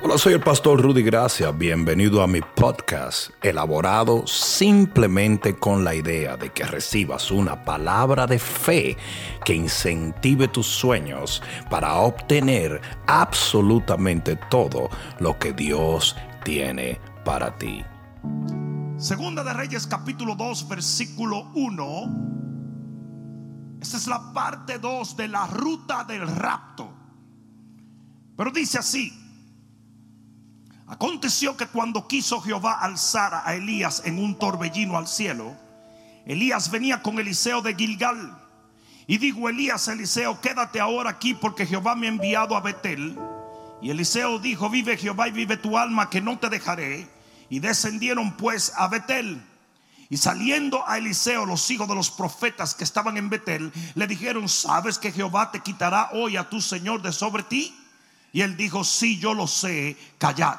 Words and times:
Hola, 0.00 0.16
soy 0.16 0.34
el 0.34 0.40
pastor 0.40 0.80
Rudy 0.80 1.02
Gracia. 1.02 1.50
Bienvenido 1.50 2.22
a 2.22 2.28
mi 2.28 2.40
podcast, 2.40 3.30
elaborado 3.42 4.24
simplemente 4.28 5.56
con 5.56 5.82
la 5.82 5.92
idea 5.92 6.36
de 6.36 6.52
que 6.52 6.62
recibas 6.62 7.32
una 7.32 7.64
palabra 7.64 8.28
de 8.28 8.38
fe 8.38 8.96
que 9.44 9.54
incentive 9.54 10.46
tus 10.46 10.68
sueños 10.68 11.42
para 11.68 11.96
obtener 11.96 12.80
absolutamente 13.08 14.36
todo 14.48 14.88
lo 15.18 15.36
que 15.36 15.52
Dios 15.52 16.14
tiene 16.44 17.00
para 17.24 17.58
ti. 17.58 17.84
Segunda 18.98 19.42
de 19.42 19.52
Reyes 19.52 19.88
capítulo 19.88 20.36
2 20.36 20.68
versículo 20.68 21.50
1. 21.56 23.80
Esta 23.82 23.96
es 23.96 24.06
la 24.06 24.32
parte 24.32 24.78
2 24.78 25.16
de 25.16 25.26
la 25.26 25.48
ruta 25.48 26.04
del 26.04 26.28
rapto. 26.28 26.88
Pero 28.36 28.52
dice 28.52 28.78
así. 28.78 29.24
Aconteció 30.88 31.54
que 31.54 31.66
cuando 31.66 32.08
quiso 32.08 32.40
Jehová 32.40 32.80
alzar 32.80 33.42
a 33.44 33.54
Elías 33.54 34.02
en 34.06 34.18
un 34.18 34.38
torbellino 34.38 34.96
al 34.96 35.06
cielo, 35.06 35.54
Elías 36.24 36.70
venía 36.70 37.02
con 37.02 37.18
Eliseo 37.18 37.60
de 37.60 37.74
Gilgal. 37.74 38.38
Y 39.06 39.18
dijo 39.18 39.50
Elías 39.50 39.86
Eliseo, 39.88 40.40
quédate 40.40 40.80
ahora 40.80 41.10
aquí 41.10 41.34
porque 41.34 41.66
Jehová 41.66 41.94
me 41.94 42.06
ha 42.06 42.10
enviado 42.10 42.56
a 42.56 42.60
Betel. 42.60 43.18
Y 43.82 43.90
Eliseo 43.90 44.38
dijo, 44.38 44.70
vive 44.70 44.96
Jehová 44.96 45.28
y 45.28 45.32
vive 45.32 45.58
tu 45.58 45.76
alma 45.76 46.08
que 46.08 46.22
no 46.22 46.38
te 46.38 46.48
dejaré. 46.48 47.06
Y 47.50 47.58
descendieron 47.60 48.32
pues 48.36 48.72
a 48.76 48.88
Betel. 48.88 49.42
Y 50.08 50.16
saliendo 50.16 50.88
a 50.88 50.96
Eliseo 50.96 51.44
los 51.44 51.70
hijos 51.70 51.86
de 51.86 51.94
los 51.94 52.10
profetas 52.10 52.74
que 52.74 52.84
estaban 52.84 53.18
en 53.18 53.28
Betel, 53.28 53.72
le 53.94 54.06
dijeron, 54.06 54.48
¿sabes 54.48 54.98
que 54.98 55.12
Jehová 55.12 55.50
te 55.50 55.60
quitará 55.60 56.10
hoy 56.12 56.38
a 56.38 56.48
tu 56.48 56.62
Señor 56.62 57.02
de 57.02 57.12
sobre 57.12 57.42
ti? 57.42 57.74
Y 58.32 58.40
él 58.40 58.56
dijo, 58.56 58.84
sí, 58.84 59.18
yo 59.18 59.34
lo 59.34 59.46
sé, 59.46 59.98
callad. 60.16 60.58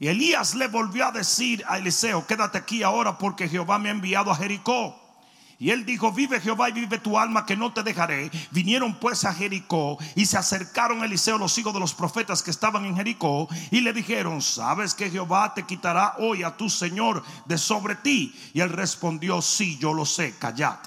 Y 0.00 0.06
Elías 0.06 0.54
le 0.54 0.68
volvió 0.68 1.06
a 1.06 1.12
decir 1.12 1.64
a 1.68 1.78
Eliseo, 1.78 2.26
quédate 2.26 2.58
aquí 2.58 2.82
ahora 2.82 3.18
porque 3.18 3.48
Jehová 3.48 3.78
me 3.78 3.88
ha 3.88 3.92
enviado 3.92 4.30
a 4.30 4.36
Jericó. 4.36 4.96
Y 5.60 5.70
él 5.70 5.84
dijo, 5.84 6.12
vive 6.12 6.40
Jehová 6.40 6.68
y 6.68 6.72
vive 6.72 6.98
tu 6.98 7.18
alma 7.18 7.44
que 7.44 7.56
no 7.56 7.72
te 7.72 7.82
dejaré. 7.82 8.30
Vinieron 8.52 8.94
pues 9.00 9.24
a 9.24 9.34
Jericó 9.34 9.98
y 10.14 10.24
se 10.24 10.38
acercaron 10.38 11.02
a 11.02 11.06
Eliseo 11.06 11.36
los 11.36 11.58
hijos 11.58 11.74
de 11.74 11.80
los 11.80 11.94
profetas 11.94 12.44
que 12.44 12.52
estaban 12.52 12.84
en 12.84 12.94
Jericó 12.94 13.48
y 13.72 13.80
le 13.80 13.92
dijeron, 13.92 14.40
¿sabes 14.40 14.94
que 14.94 15.10
Jehová 15.10 15.52
te 15.54 15.64
quitará 15.64 16.14
hoy 16.18 16.44
a 16.44 16.56
tu 16.56 16.70
Señor 16.70 17.24
de 17.46 17.58
sobre 17.58 17.96
ti? 17.96 18.32
Y 18.54 18.60
él 18.60 18.70
respondió, 18.70 19.42
sí, 19.42 19.78
yo 19.78 19.92
lo 19.92 20.06
sé, 20.06 20.36
callad. 20.38 20.78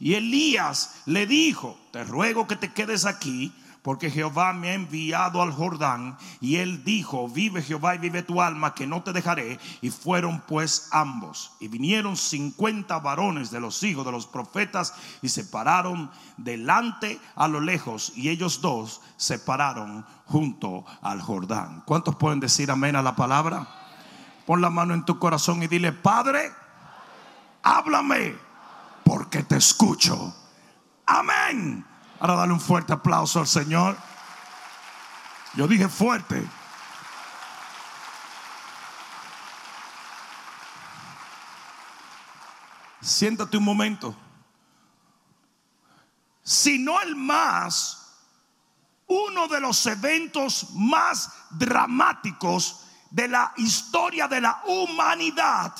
Y 0.00 0.14
Elías 0.14 1.02
le 1.06 1.28
dijo, 1.28 1.78
te 1.92 2.02
ruego 2.02 2.48
que 2.48 2.56
te 2.56 2.72
quedes 2.72 3.04
aquí 3.04 3.52
porque 3.88 4.10
Jehová 4.10 4.52
me 4.52 4.68
ha 4.68 4.74
enviado 4.74 5.40
al 5.40 5.50
Jordán. 5.50 6.18
Y 6.42 6.56
él 6.56 6.84
dijo, 6.84 7.26
vive 7.26 7.62
Jehová 7.62 7.94
y 7.94 7.98
vive 7.98 8.22
tu 8.22 8.42
alma, 8.42 8.74
que 8.74 8.86
no 8.86 9.02
te 9.02 9.14
dejaré. 9.14 9.58
Y 9.80 9.88
fueron 9.88 10.42
pues 10.46 10.90
ambos. 10.92 11.52
Y 11.58 11.68
vinieron 11.68 12.14
cincuenta 12.14 12.98
varones 12.98 13.50
de 13.50 13.60
los 13.60 13.82
hijos 13.82 14.04
de 14.04 14.12
los 14.12 14.26
profetas 14.26 14.92
y 15.22 15.30
se 15.30 15.42
pararon 15.42 16.10
delante 16.36 17.18
a 17.34 17.48
lo 17.48 17.62
lejos. 17.62 18.12
Y 18.14 18.28
ellos 18.28 18.60
dos 18.60 19.00
se 19.16 19.38
pararon 19.38 20.04
junto 20.26 20.84
al 21.00 21.22
Jordán. 21.22 21.82
¿Cuántos 21.86 22.14
pueden 22.16 22.40
decir 22.40 22.70
amén 22.70 22.94
a 22.94 23.00
la 23.00 23.16
palabra? 23.16 23.66
Pon 24.44 24.60
la 24.60 24.68
mano 24.68 24.92
en 24.92 25.06
tu 25.06 25.18
corazón 25.18 25.62
y 25.62 25.66
dile, 25.66 25.92
Padre, 25.92 26.52
háblame, 27.62 28.36
porque 29.02 29.44
te 29.44 29.56
escucho. 29.56 30.36
Amén. 31.06 31.87
Ahora 32.20 32.34
dale 32.34 32.52
un 32.52 32.60
fuerte 32.60 32.92
aplauso 32.92 33.40
al 33.40 33.46
Señor. 33.46 33.96
Yo 35.54 35.68
dije 35.68 35.88
fuerte. 35.88 36.48
Siéntate 43.00 43.56
un 43.56 43.64
momento. 43.64 44.14
Si 46.42 46.78
no 46.78 47.00
el 47.00 47.14
más, 47.14 48.16
uno 49.06 49.48
de 49.48 49.60
los 49.60 49.86
eventos 49.86 50.68
más 50.74 51.30
dramáticos 51.50 52.84
de 53.10 53.28
la 53.28 53.52
historia 53.56 54.28
de 54.28 54.40
la 54.40 54.62
humanidad 54.66 55.74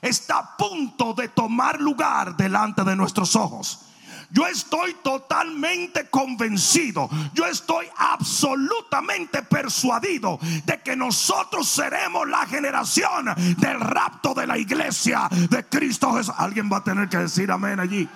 está 0.00 0.38
a 0.38 0.56
punto 0.56 1.12
de 1.12 1.28
tomar 1.28 1.80
lugar 1.80 2.36
delante 2.36 2.84
de 2.84 2.96
nuestros 2.96 3.36
ojos. 3.36 3.89
Yo 4.30 4.46
estoy 4.46 4.94
totalmente 5.02 6.08
convencido, 6.08 7.08
yo 7.34 7.46
estoy 7.46 7.86
absolutamente 7.96 9.42
persuadido 9.42 10.38
de 10.64 10.80
que 10.80 10.94
nosotros 10.94 11.68
seremos 11.68 12.28
la 12.28 12.46
generación 12.46 13.26
del 13.58 13.80
rapto 13.80 14.32
de 14.34 14.46
la 14.46 14.56
iglesia 14.56 15.28
de 15.30 15.64
Cristo 15.64 16.12
Jesús. 16.14 16.34
Alguien 16.36 16.70
va 16.72 16.78
a 16.78 16.84
tener 16.84 17.08
que 17.08 17.18
decir 17.18 17.50
amén 17.50 17.80
allí. 17.80 18.08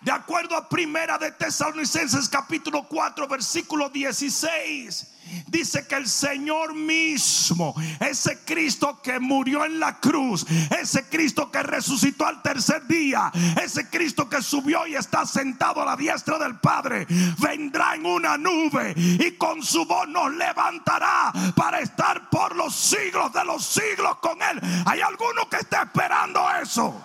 De 0.00 0.10
acuerdo 0.10 0.56
a 0.56 0.66
Primera 0.66 1.18
de 1.18 1.30
Tesalonicenses 1.30 2.26
capítulo 2.30 2.84
4 2.84 3.28
versículo 3.28 3.90
16, 3.90 5.06
dice 5.46 5.86
que 5.86 5.94
el 5.94 6.08
Señor 6.08 6.74
mismo, 6.74 7.74
ese 8.00 8.38
Cristo 8.46 8.98
que 9.02 9.20
murió 9.20 9.62
en 9.62 9.78
la 9.78 10.00
cruz, 10.00 10.46
ese 10.70 11.04
Cristo 11.04 11.50
que 11.50 11.62
resucitó 11.62 12.24
al 12.26 12.40
tercer 12.40 12.86
día, 12.86 13.30
ese 13.62 13.90
Cristo 13.90 14.26
que 14.26 14.40
subió 14.40 14.86
y 14.86 14.94
está 14.94 15.26
sentado 15.26 15.82
a 15.82 15.84
la 15.84 15.96
diestra 15.96 16.38
del 16.38 16.58
Padre, 16.58 17.06
vendrá 17.38 17.94
en 17.94 18.06
una 18.06 18.38
nube 18.38 18.94
y 18.96 19.32
con 19.32 19.62
su 19.62 19.84
voz 19.84 20.08
nos 20.08 20.32
levantará 20.32 21.30
para 21.54 21.80
estar 21.80 22.30
por 22.30 22.56
los 22.56 22.74
siglos 22.74 23.30
de 23.34 23.44
los 23.44 23.66
siglos 23.66 24.16
con 24.22 24.40
Él. 24.40 24.58
¿Hay 24.86 25.02
alguno 25.02 25.46
que 25.50 25.58
esté 25.58 25.76
esperando 25.76 26.42
eso? 26.62 27.04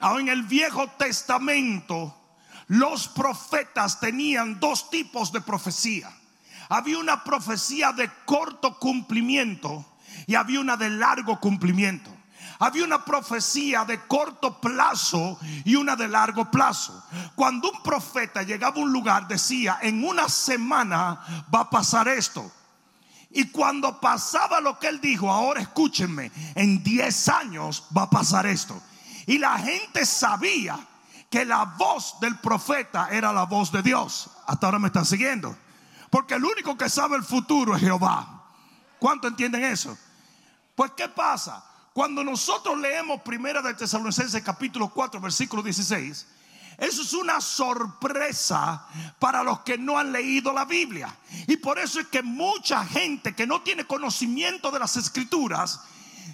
En 0.00 0.28
el 0.28 0.42
Viejo 0.44 0.88
Testamento 0.98 2.14
los 2.68 3.08
profetas 3.08 3.98
tenían 3.98 4.60
dos 4.60 4.90
tipos 4.90 5.32
de 5.32 5.40
profecía. 5.40 6.10
Había 6.68 6.98
una 6.98 7.24
profecía 7.24 7.92
de 7.92 8.10
corto 8.26 8.78
cumplimiento 8.78 9.84
y 10.26 10.34
había 10.34 10.60
una 10.60 10.76
de 10.76 10.90
largo 10.90 11.40
cumplimiento. 11.40 12.14
Había 12.60 12.84
una 12.84 13.04
profecía 13.04 13.84
de 13.84 14.00
corto 14.06 14.60
plazo 14.60 15.38
y 15.64 15.76
una 15.76 15.96
de 15.96 16.08
largo 16.08 16.50
plazo. 16.50 17.02
Cuando 17.34 17.70
un 17.70 17.82
profeta 17.82 18.42
llegaba 18.42 18.76
a 18.76 18.80
un 18.80 18.92
lugar 18.92 19.28
decía, 19.28 19.78
en 19.80 20.04
una 20.04 20.28
semana 20.28 21.46
va 21.54 21.60
a 21.60 21.70
pasar 21.70 22.08
esto. 22.08 22.52
Y 23.30 23.48
cuando 23.50 24.00
pasaba 24.00 24.60
lo 24.60 24.78
que 24.78 24.88
él 24.88 25.00
dijo, 25.00 25.30
ahora 25.30 25.60
escúchenme, 25.60 26.32
en 26.54 26.82
10 26.82 27.28
años 27.28 27.84
va 27.96 28.02
a 28.02 28.10
pasar 28.10 28.46
esto. 28.46 28.80
Y 29.28 29.36
la 29.36 29.58
gente 29.58 30.06
sabía 30.06 30.78
que 31.28 31.44
la 31.44 31.66
voz 31.76 32.18
del 32.18 32.38
profeta 32.38 33.10
era 33.10 33.30
la 33.30 33.44
voz 33.44 33.70
de 33.70 33.82
Dios. 33.82 34.30
Hasta 34.46 34.66
ahora 34.66 34.78
me 34.78 34.86
están 34.86 35.04
siguiendo. 35.04 35.54
Porque 36.08 36.32
el 36.32 36.44
único 36.46 36.78
que 36.78 36.88
sabe 36.88 37.16
el 37.16 37.22
futuro 37.22 37.76
es 37.76 37.82
Jehová. 37.82 38.46
¿Cuánto 38.98 39.28
entienden 39.28 39.64
eso? 39.64 39.98
Pues 40.74 40.92
¿qué 40.96 41.08
pasa? 41.10 41.62
Cuando 41.92 42.24
nosotros 42.24 42.78
leemos 42.78 43.20
Primera 43.20 43.60
de 43.60 43.74
Tesalonicenses 43.74 44.42
capítulo 44.42 44.88
4 44.88 45.20
versículo 45.20 45.62
16, 45.62 46.26
eso 46.78 47.02
es 47.02 47.12
una 47.12 47.42
sorpresa 47.42 48.86
para 49.18 49.42
los 49.42 49.60
que 49.60 49.76
no 49.76 49.98
han 49.98 50.10
leído 50.10 50.54
la 50.54 50.64
Biblia. 50.64 51.14
Y 51.46 51.58
por 51.58 51.78
eso 51.78 52.00
es 52.00 52.06
que 52.06 52.22
mucha 52.22 52.82
gente 52.82 53.34
que 53.34 53.46
no 53.46 53.60
tiene 53.60 53.84
conocimiento 53.84 54.70
de 54.70 54.78
las 54.78 54.96
escrituras 54.96 55.82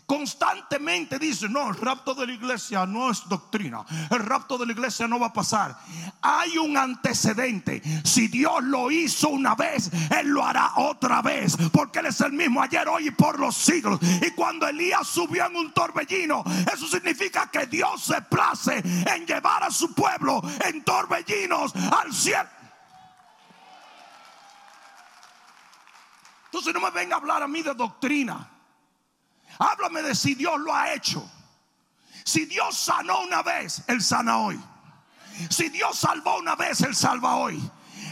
constantemente 0.07 1.19
dice, 1.19 1.49
no, 1.49 1.69
el 1.69 1.77
rapto 1.77 2.15
de 2.15 2.27
la 2.27 2.33
iglesia 2.33 2.87
no 2.87 3.11
es 3.11 3.29
doctrina, 3.29 3.85
el 4.11 4.21
rapto 4.21 4.59
de 4.59 4.67
la 4.67 4.73
iglesia 4.73 5.07
no 5.09 5.19
va 5.19 5.29
a 5.29 5.33
pasar. 5.33 5.77
Hay 6.23 6.59
un 6.59 6.77
antecedente. 6.77 7.83
Si 8.05 8.29
Dios 8.29 8.63
lo 8.63 8.91
hizo 8.91 9.29
una 9.29 9.55
vez, 9.55 9.91
Él 10.19 10.29
lo 10.29 10.45
hará 10.45 10.73
otra 10.77 11.23
vez, 11.23 11.57
porque 11.73 12.01
Él 12.01 12.07
es 12.07 12.21
el 12.21 12.33
mismo 12.33 12.63
ayer, 12.63 12.89
hoy 12.89 13.09
y 13.09 13.11
por 13.11 13.39
los 13.39 13.57
siglos. 13.57 14.01
Y 14.03 14.31
cuando 14.33 14.67
Elías 14.67 15.07
subió 15.07 15.47
en 15.47 15.57
un 15.57 15.73
torbellino, 15.73 16.45
eso 16.73 16.87
significa 16.87 17.51
que 17.51 17.67
Dios 17.67 18.03
se 18.03 18.21
place 18.23 18.79
en 18.79 19.27
llevar 19.27 19.65
a 19.65 19.71
su 19.71 19.95
pueblo 19.95 20.43
en 20.65 20.83
torbellinos 20.85 21.75
al 21.75 22.13
cielo. 22.13 22.49
Entonces 26.47 26.73
no 26.73 26.81
me 26.81 26.91
venga 26.91 27.17
a 27.17 27.19
hablar 27.19 27.43
a 27.43 27.49
mí 27.49 27.63
de 27.63 27.75
doctrina. 27.75 28.54
Háblame 29.59 30.03
de 30.03 30.15
si 30.15 30.35
Dios 30.35 30.59
lo 30.61 30.75
ha 30.75 30.93
hecho. 30.93 31.29
Si 32.25 32.47
Dios 32.47 32.77
sanó 32.77 33.21
una 33.21 33.43
vez, 33.43 33.83
Él 33.87 34.03
sana 34.03 34.39
hoy. 34.39 34.61
Si 35.51 35.69
Dios 35.69 35.99
salvó 35.99 36.39
una 36.39 36.55
vez, 36.57 36.81
Él 36.81 36.95
salva 36.95 37.37
hoy. 37.37 37.61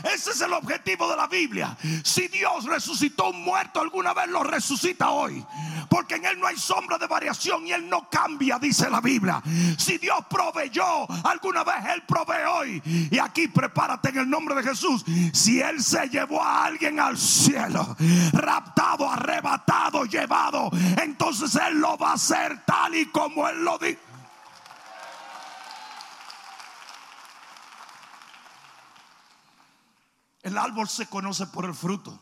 Ese 0.05 0.31
es 0.31 0.41
el 0.41 0.53
objetivo 0.53 1.09
de 1.09 1.17
la 1.17 1.27
Biblia. 1.27 1.77
Si 2.03 2.29
Dios 2.29 2.65
resucitó 2.65 3.31
un 3.31 3.43
muerto 3.43 3.81
alguna 3.81 4.13
vez, 4.15 4.29
lo 4.29 4.43
resucita 4.43 5.11
hoy. 5.11 5.45
Porque 5.89 6.17
en 6.17 6.25
Él 6.25 6.41
no 6.41 6.47
hay 6.47 6.57
sombra 6.57 6.99
de 6.99 7.07
variación 7.07 7.67
y 7.67 7.73
Él 7.73 7.89
no 7.89 8.09
cambia, 8.09 8.59
dice 8.59 8.89
la 8.91 9.01
Biblia. 9.01 9.43
Si 9.79 9.99
Dios 9.99 10.19
proveyó 10.29 11.07
alguna 11.25 11.65
vez, 11.65 11.85
Él 11.95 12.03
provee 12.07 12.47
hoy. 12.51 12.83
Y 13.11 13.19
aquí 13.19 13.49
prepárate 13.49 14.11
en 14.11 14.19
el 14.19 14.31
nombre 14.31 14.55
de 14.55 14.63
Jesús. 14.63 15.05
Si 15.33 15.61
Él 15.61 15.83
se 15.83 16.09
llevó 16.09 16.43
a 16.43 16.65
alguien 16.65 16.99
al 16.99 17.19
cielo, 17.19 17.97
raptado, 18.33 19.11
arrebatado, 19.11 20.05
llevado, 20.05 20.71
entonces 21.03 21.55
Él 21.57 21.79
lo 21.79 21.97
va 21.97 22.11
a 22.11 22.15
hacer 22.15 22.65
tal 22.65 22.95
y 22.95 23.07
como 23.07 23.49
Él 23.49 23.65
lo 23.65 23.79
dijo. 23.79 24.12
El 30.43 30.59
árbol 30.59 30.89
se 30.89 31.07
conoce 31.07 31.47
por 31.47 31.65
el 31.65 31.75
fruto. 31.75 32.19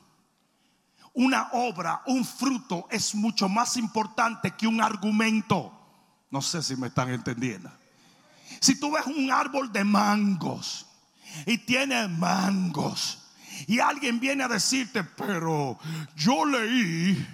Una 1.12 1.48
obra, 1.52 2.02
un 2.06 2.24
fruto 2.24 2.86
es 2.90 3.14
mucho 3.14 3.48
más 3.48 3.76
importante 3.76 4.52
que 4.52 4.66
un 4.66 4.80
argumento. 4.80 5.72
No 6.30 6.40
sé 6.40 6.62
si 6.62 6.76
me 6.76 6.88
están 6.88 7.10
entendiendo. 7.10 7.70
Si 8.60 8.78
tú 8.78 8.92
ves 8.92 9.06
un 9.06 9.30
árbol 9.30 9.72
de 9.72 9.84
mangos 9.84 10.86
y 11.46 11.58
tiene 11.58 12.08
mangos 12.08 13.18
y 13.66 13.80
alguien 13.80 14.20
viene 14.20 14.44
a 14.44 14.48
decirte, 14.48 15.02
pero 15.02 15.78
yo 16.16 16.44
leí 16.44 17.26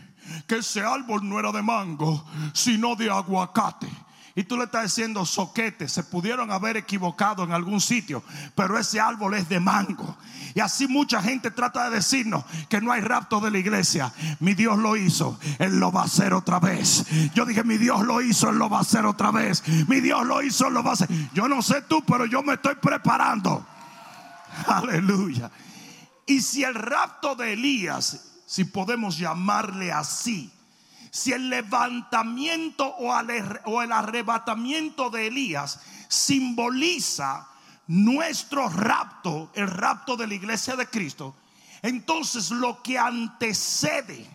que 0.46 0.56
ese 0.56 0.80
árbol 0.80 1.28
no 1.28 1.38
era 1.38 1.52
de 1.52 1.62
mango, 1.62 2.24
sino 2.52 2.96
de 2.96 3.10
aguacate. 3.10 3.88
Y 4.38 4.44
tú 4.44 4.58
le 4.58 4.64
estás 4.64 4.82
diciendo 4.82 5.24
soquete, 5.24 5.88
se 5.88 6.04
pudieron 6.04 6.52
haber 6.52 6.76
equivocado 6.76 7.42
en 7.42 7.52
algún 7.52 7.80
sitio, 7.80 8.22
pero 8.54 8.78
ese 8.78 9.00
árbol 9.00 9.32
es 9.32 9.48
de 9.48 9.58
mango. 9.60 10.14
Y 10.54 10.60
así 10.60 10.86
mucha 10.86 11.22
gente 11.22 11.50
trata 11.50 11.88
de 11.88 11.96
decirnos 11.96 12.44
que 12.68 12.82
no 12.82 12.92
hay 12.92 13.00
rapto 13.00 13.40
de 13.40 13.50
la 13.50 13.58
iglesia. 13.58 14.12
Mi 14.40 14.52
Dios 14.52 14.76
lo 14.78 14.94
hizo, 14.94 15.40
Él 15.58 15.80
lo 15.80 15.90
va 15.90 16.02
a 16.02 16.04
hacer 16.04 16.34
otra 16.34 16.60
vez. 16.60 17.06
Yo 17.34 17.46
dije, 17.46 17.64
mi 17.64 17.78
Dios 17.78 18.02
lo 18.04 18.20
hizo, 18.20 18.50
Él 18.50 18.58
lo 18.58 18.68
va 18.68 18.78
a 18.78 18.82
hacer 18.82 19.06
otra 19.06 19.30
vez. 19.30 19.62
Mi 19.88 20.00
Dios 20.00 20.26
lo 20.26 20.42
hizo, 20.42 20.66
Él 20.68 20.74
lo 20.74 20.82
va 20.82 20.90
a 20.90 20.92
hacer. 20.92 21.08
Yo 21.32 21.48
no 21.48 21.62
sé 21.62 21.80
tú, 21.88 22.04
pero 22.04 22.26
yo 22.26 22.42
me 22.42 22.54
estoy 22.54 22.74
preparando. 22.74 23.66
Aleluya. 24.66 25.50
Y 26.26 26.42
si 26.42 26.62
el 26.62 26.74
rapto 26.74 27.36
de 27.36 27.54
Elías, 27.54 28.34
si 28.44 28.64
podemos 28.64 29.16
llamarle 29.16 29.92
así, 29.92 30.52
si 31.16 31.32
el 31.32 31.48
levantamiento 31.48 32.86
o 32.86 33.82
el 33.82 33.92
arrebatamiento 33.92 35.08
de 35.08 35.28
Elías 35.28 35.80
simboliza 36.08 37.48
nuestro 37.86 38.68
rapto, 38.68 39.50
el 39.54 39.66
rapto 39.66 40.18
de 40.18 40.26
la 40.26 40.34
iglesia 40.34 40.76
de 40.76 40.86
Cristo, 40.86 41.34
entonces 41.80 42.50
lo 42.50 42.82
que 42.82 42.98
antecede 42.98 44.28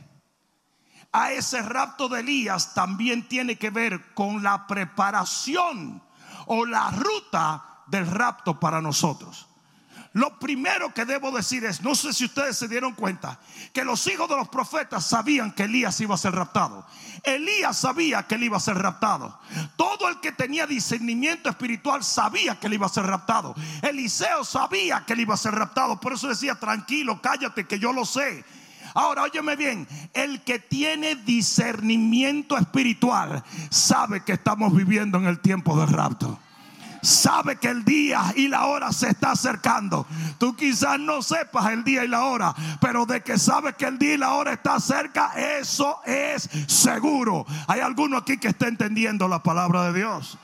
a 1.12 1.32
ese 1.32 1.62
rapto 1.62 2.10
de 2.10 2.22
Elías 2.22 2.74
también 2.74 3.28
tiene 3.28 3.60
que 3.60 3.70
ver 3.70 4.16
con 4.16 4.42
la 4.42 4.66
preparación 4.66 6.02
o 6.48 6.66
la 6.66 6.90
ruta 6.90 7.84
del 7.86 8.08
rapto 8.08 8.60
para 8.60 8.82
nosotros. 8.82 9.48
Lo 10.14 10.38
primero 10.40 10.94
que 10.94 11.06
debo 11.06 11.32
decir 11.32 11.64
es, 11.64 11.82
no 11.82 11.96
sé 11.96 12.12
si 12.12 12.26
ustedes 12.26 12.58
se 12.58 12.68
dieron 12.68 12.94
cuenta, 12.94 13.40
que 13.72 13.86
los 13.86 14.06
hijos 14.08 14.28
de 14.28 14.36
los 14.36 14.50
profetas 14.50 15.06
sabían 15.06 15.54
que 15.54 15.64
Elías 15.64 16.02
iba 16.02 16.16
a 16.16 16.18
ser 16.18 16.34
raptado. 16.34 16.86
Elías 17.24 17.78
sabía 17.78 18.24
que 18.24 18.36
él 18.36 18.44
iba 18.44 18.58
a 18.58 18.60
ser 18.60 18.78
raptado. 18.78 19.40
Todo 19.78 20.10
el 20.10 20.20
que 20.20 20.34
tenía 20.34 20.68
discernimiento 20.68 21.50
espiritual 21.50 22.04
sabía 22.04 22.60
que 22.60 22.68
él 22.68 22.74
iba 22.74 22.88
a 22.88 22.90
ser 22.90 23.06
raptado. 23.06 23.56
Eliseo 23.82 24.44
sabía 24.44 25.06
que 25.06 25.14
él 25.14 25.22
iba 25.22 25.36
a 25.36 25.38
ser 25.38 25.54
raptado. 25.54 26.02
Por 26.02 26.12
eso 26.12 26.28
decía, 26.28 26.56
tranquilo, 26.56 27.22
cállate, 27.22 27.66
que 27.66 27.80
yo 27.80 27.94
lo 27.94 28.04
sé. 28.04 28.44
Ahora, 28.94 29.24
óyeme 29.24 29.56
bien, 29.56 29.88
el 30.14 30.42
que 30.42 30.60
tiene 30.60 31.16
discernimiento 31.16 32.58
espiritual 32.58 33.46
sabe 33.70 34.26
que 34.26 34.34
estamos 34.34 34.76
viviendo 34.76 35.18
en 35.20 35.28
el 35.28 35.40
tiempo 35.40 35.80
del 35.80 35.88
rapto 35.88 36.38
sabe 37.02 37.58
que 37.58 37.68
el 37.68 37.84
día 37.84 38.34
y 38.36 38.48
la 38.48 38.66
hora 38.66 38.92
se 38.92 39.10
está 39.10 39.32
acercando. 39.32 40.06
Tú 40.38 40.56
quizás 40.56 41.00
no 41.00 41.22
sepas 41.22 41.72
el 41.72 41.84
día 41.84 42.04
y 42.04 42.08
la 42.08 42.26
hora, 42.26 42.56
pero 42.80 43.06
de 43.06 43.22
que 43.22 43.38
sabes 43.38 43.76
que 43.76 43.86
el 43.86 43.98
día 43.98 44.14
y 44.14 44.18
la 44.18 44.34
hora 44.34 44.54
está 44.54 44.80
cerca, 44.80 45.32
eso 45.60 46.00
es 46.06 46.50
seguro. 46.68 47.46
Hay 47.68 47.80
alguno 47.80 48.18
aquí 48.18 48.38
que 48.38 48.50
está 48.50 48.68
entendiendo 48.68 49.28
la 49.28 49.44
palabra 49.44 49.92
de 49.92 50.00
Dios. 50.00 50.38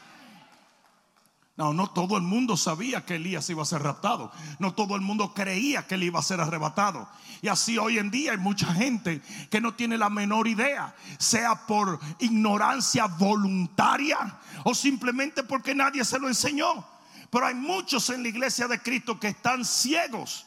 No, 1.58 1.74
no 1.74 1.90
todo 1.90 2.18
el 2.18 2.24
mundo 2.24 2.56
sabía 2.56 3.04
que 3.04 3.16
Elías 3.16 3.50
iba 3.50 3.64
a 3.64 3.66
ser 3.66 3.82
raptado. 3.82 4.32
No 4.60 4.76
todo 4.76 4.96
el 4.96 5.02
mundo 5.02 5.34
creía 5.34 5.88
que 5.88 5.96
él 5.96 6.04
iba 6.04 6.20
a 6.20 6.24
ser 6.24 6.40
arrebatado. 6.40 7.10
Y 7.42 7.48
así 7.48 7.80
hoy 7.80 7.98
en 7.98 8.12
día 8.12 8.34
hay 8.34 8.38
mucha 8.38 8.72
gente 8.76 9.24
que 9.50 9.60
no 9.60 9.74
tiene 9.74 9.98
la 9.98 10.12
menor 10.12 10.48
idea, 10.48 10.96
sea 11.18 11.66
por 11.66 12.00
ignorancia 12.20 13.08
voluntaria 13.08 14.38
o 14.66 14.76
simplemente 14.76 15.42
porque 15.42 15.74
nadie 15.74 16.06
se 16.06 16.20
lo 16.20 16.28
enseñó. 16.28 16.86
Pero 17.32 17.48
hay 17.48 17.56
muchos 17.56 18.08
en 18.12 18.22
la 18.22 18.30
iglesia 18.30 18.68
de 18.68 18.80
Cristo 18.80 19.20
que 19.20 19.30
están 19.30 19.66
ciegos. 19.66 20.46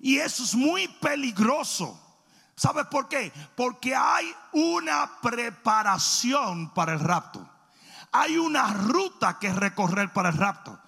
Y 0.00 0.16
eso 0.16 0.42
es 0.42 0.54
muy 0.54 0.88
peligroso. 0.88 2.00
¿Sabes 2.56 2.86
por 2.86 3.08
qué? 3.08 3.30
Porque 3.54 3.94
hay 3.94 4.26
una 4.52 5.20
preparación 5.20 6.70
para 6.72 6.94
el 6.94 7.00
rapto 7.00 7.46
hay 8.20 8.38
una 8.38 8.72
ruta 8.72 9.38
que 9.38 9.52
recorrer 9.52 10.12
para 10.12 10.30
el 10.30 10.36
rapto. 10.36 10.78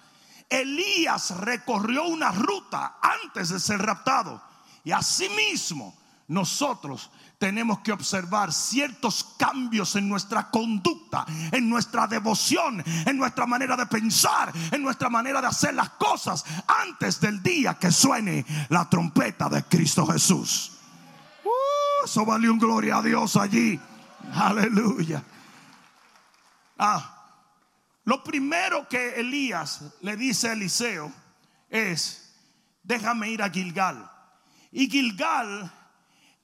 Elías 0.49 1.31
recorrió 1.37 2.05
una 2.05 2.31
ruta 2.31 2.97
antes 3.01 3.49
de 3.49 3.59
ser 3.59 3.79
raptado. 3.81 4.41
Y 4.83 4.91
asimismo, 4.91 5.95
nosotros 6.27 7.11
tenemos 7.37 7.79
que 7.79 7.91
observar 7.91 8.51
ciertos 8.51 9.35
cambios 9.37 9.95
en 9.95 10.09
nuestra 10.09 10.49
conducta, 10.49 11.25
en 11.51 11.69
nuestra 11.69 12.07
devoción, 12.07 12.83
en 13.05 13.17
nuestra 13.17 13.45
manera 13.45 13.77
de 13.77 13.85
pensar, 13.85 14.51
en 14.71 14.81
nuestra 14.81 15.09
manera 15.09 15.39
de 15.39 15.47
hacer 15.47 15.75
las 15.75 15.91
cosas 15.91 16.43
antes 16.67 17.21
del 17.21 17.43
día 17.43 17.75
que 17.75 17.91
suene 17.91 18.45
la 18.69 18.89
trompeta 18.89 19.49
de 19.49 19.63
Cristo 19.63 20.05
Jesús. 20.07 20.71
Uh, 21.43 22.05
eso 22.05 22.25
valió 22.25 22.51
un 22.51 22.59
gloria 22.59 22.97
a 22.97 23.01
Dios 23.03 23.37
allí. 23.37 23.79
Aleluya. 24.33 25.23
Ah, 26.77 27.18
lo 28.09 28.23
primero 28.23 28.89
que 28.89 29.19
Elías 29.19 29.81
le 30.01 30.17
dice 30.17 30.49
a 30.49 30.53
Eliseo 30.53 31.13
es, 31.69 32.33
déjame 32.81 33.29
ir 33.29 33.43
a 33.43 33.51
Gilgal. 33.51 34.09
Y 34.71 34.89
Gilgal 34.89 35.71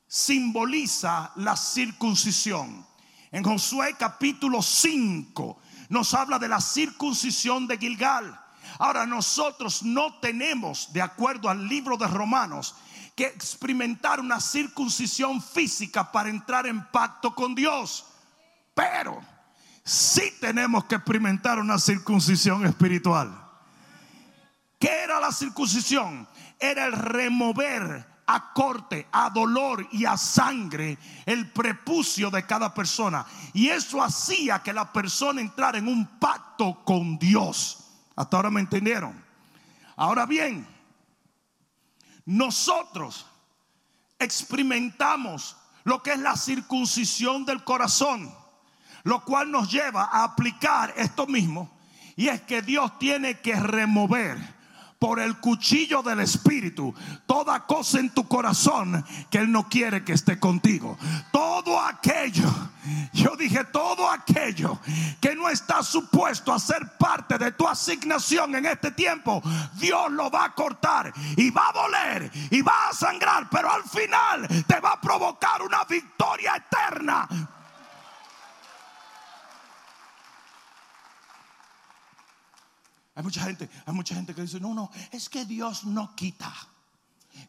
simboliza 0.06 1.31
la 1.38 1.57
circuncisión. 1.57 2.85
En 3.31 3.44
Josué 3.44 3.95
capítulo 3.97 4.62
5 4.62 5.59
nos 5.89 6.13
habla 6.13 6.38
de 6.38 6.50
la 6.50 6.62
circuncisión 6.62 7.65
de 7.65 7.79
Gilgal. 7.79 8.39
Ahora 8.77 9.07
nosotros 9.07 9.81
no 9.81 10.19
tenemos, 10.19 10.94
de 10.94 11.01
acuerdo 11.01 11.50
al 11.50 11.68
libro 11.68 11.97
de 11.97 12.06
Romanos, 12.06 12.75
que 13.15 13.25
experimentar 13.25 14.19
una 14.19 14.39
circuncisión 14.39 15.42
física 15.42 16.11
para 16.11 16.30
entrar 16.30 16.68
en 16.68 16.85
pacto 16.92 17.33
con 17.33 17.56
Dios. 17.56 18.06
Pero 18.75 19.34
sí 19.85 20.33
tenemos 20.42 20.85
que 20.85 20.95
experimentar 20.95 21.59
una 21.59 21.80
circuncisión 21.80 22.65
espiritual. 22.65 23.42
¿Qué 24.80 25.04
era 25.04 25.19
la 25.19 25.31
circuncisión? 25.31 26.27
Era 26.59 26.87
el 26.87 26.94
remover 26.94 28.15
a 28.27 28.54
corte, 28.54 29.07
a 29.11 29.30
dolor 29.30 29.87
y 29.92 30.06
a 30.06 30.18
sangre 30.18 30.97
el 31.25 31.51
prepucio 31.51 32.31
de 32.31 32.45
cada 32.45 32.73
persona. 32.73 33.25
Y 33.54 33.69
eso 33.69 34.01
hacía 34.04 34.59
que 34.59 34.73
la 34.73 34.92
persona 34.92 35.42
entrara 35.42 35.77
en 35.77 35.87
un 35.87 36.19
pacto 36.19 36.83
con 36.83 37.18
Dios. 37.18 37.85
Hasta 38.15 38.37
ahora 38.37 38.49
me 38.49 38.61
entendieron. 38.61 39.23
Ahora 39.95 40.25
bien, 40.25 40.68
nosotros 42.25 43.27
experimentamos 44.18 45.56
lo 45.83 46.01
que 46.01 46.13
es 46.13 46.19
la 46.19 46.35
circuncisión 46.35 47.45
del 47.45 47.63
corazón. 47.63 48.33
Lo 49.06 49.24
cual 49.24 49.52
nos 49.52 49.71
lleva 49.71 50.09
a 50.12 50.24
aplicar 50.24 50.94
esto 50.97 51.28
mismo. 51.28 51.69
Y 52.16 52.28
es 52.28 52.42
que 52.42 52.62
Dios 52.62 52.97
tiene 52.97 53.40
que 53.40 53.56
remover 53.56 54.56
por 54.97 55.19
el 55.19 55.38
cuchillo 55.38 56.02
del 56.02 56.21
Espíritu 56.21 56.92
toda 57.28 57.68
cosa 57.68 58.00
en 58.00 58.09
tu 58.09 58.28
corazón 58.28 59.06
que 59.30 59.38
Él 59.38 59.52
no 59.52 59.69
quiere 59.69 60.04
que 60.04 60.14
esté 60.14 60.40
contigo. 60.40 60.97
Todo 61.31 61.80
aquello, 61.80 62.50
yo 63.14 63.35
dije 63.35 63.64
todo 63.66 64.09
aquello 64.09 64.80
que 65.21 65.35
no 65.35 65.50
está 65.50 65.83
supuesto 65.83 66.52
a 66.52 66.57
ser 66.57 66.97
parte 66.97 67.38
de 67.38 67.52
tu 67.52 67.68
asignación 67.68 68.56
en 68.56 68.66
este 68.66 68.90
tiempo, 68.90 69.44
Dios 69.76 70.12
lo 70.12 70.31
va 70.31 70.45
a 70.45 70.56
cortar 70.56 71.14
y 71.38 71.52
va 71.52 71.69
a 71.69 71.74
doler 71.74 72.31
y 72.50 72.64
va 72.64 72.90
a 72.90 72.94
sangrar, 72.94 73.47
pero 73.52 73.71
al 73.71 73.83
final 73.83 74.47
te 74.66 74.80
va 74.80 74.94
a 74.94 75.02
provocar 75.02 75.62
una 75.62 75.83
victoria 75.83 76.56
eterna 76.56 77.28
Hay 83.16 83.24
mucha 83.24 83.42
gente, 83.42 83.69
hay 83.86 83.94
mucha 83.94 84.14
gente 84.14 84.36
que 84.36 84.42
dice, 84.42 84.60
no, 84.60 84.74
no, 84.74 84.92
es 85.12 85.30
que 85.30 85.45
Dios 85.45 85.86
no 85.86 86.14
quita. 86.16 86.54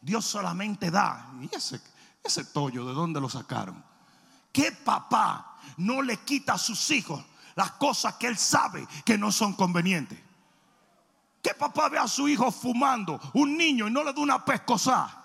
Dios 0.01 0.25
solamente 0.25 0.89
da. 0.89 1.29
¿Y 1.41 1.53
ese, 1.53 1.81
ese 2.23 2.45
tollo 2.45 2.85
de 2.85 2.93
dónde 2.93 3.19
lo 3.19 3.29
sacaron? 3.29 3.83
¿Qué 4.51 4.71
papá 4.71 5.57
no 5.77 6.01
le 6.01 6.17
quita 6.17 6.53
a 6.53 6.57
sus 6.57 6.89
hijos 6.91 7.23
las 7.55 7.71
cosas 7.71 8.15
que 8.15 8.27
él 8.27 8.37
sabe 8.37 8.87
que 9.03 9.17
no 9.17 9.31
son 9.31 9.53
convenientes? 9.53 10.17
¿Qué 11.41 11.53
papá 11.53 11.89
ve 11.89 11.97
a 11.97 12.07
su 12.07 12.27
hijo 12.27 12.49
fumando, 12.49 13.19
un 13.33 13.57
niño, 13.57 13.87
y 13.87 13.91
no 13.91 14.03
le 14.03 14.13
da 14.13 14.21
una 14.21 14.43
pescosa? 14.43 15.23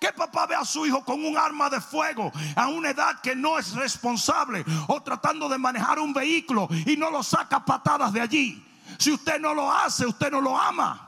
¿Qué 0.00 0.12
papá 0.12 0.46
ve 0.46 0.56
a 0.56 0.64
su 0.64 0.84
hijo 0.86 1.04
con 1.04 1.24
un 1.24 1.38
arma 1.38 1.70
de 1.70 1.80
fuego 1.80 2.30
a 2.54 2.68
una 2.68 2.90
edad 2.90 3.20
que 3.22 3.34
no 3.34 3.58
es 3.58 3.72
responsable 3.72 4.64
o 4.88 5.00
tratando 5.02 5.48
de 5.48 5.56
manejar 5.56 5.98
un 6.00 6.12
vehículo 6.12 6.68
y 6.84 6.96
no 6.96 7.10
lo 7.10 7.22
saca 7.22 7.64
patadas 7.64 8.12
de 8.12 8.20
allí? 8.20 8.65
Si 8.98 9.12
usted 9.12 9.40
no 9.40 9.54
lo 9.54 9.70
hace, 9.70 10.06
usted 10.06 10.30
no 10.30 10.40
lo 10.40 10.58
ama. 10.58 11.06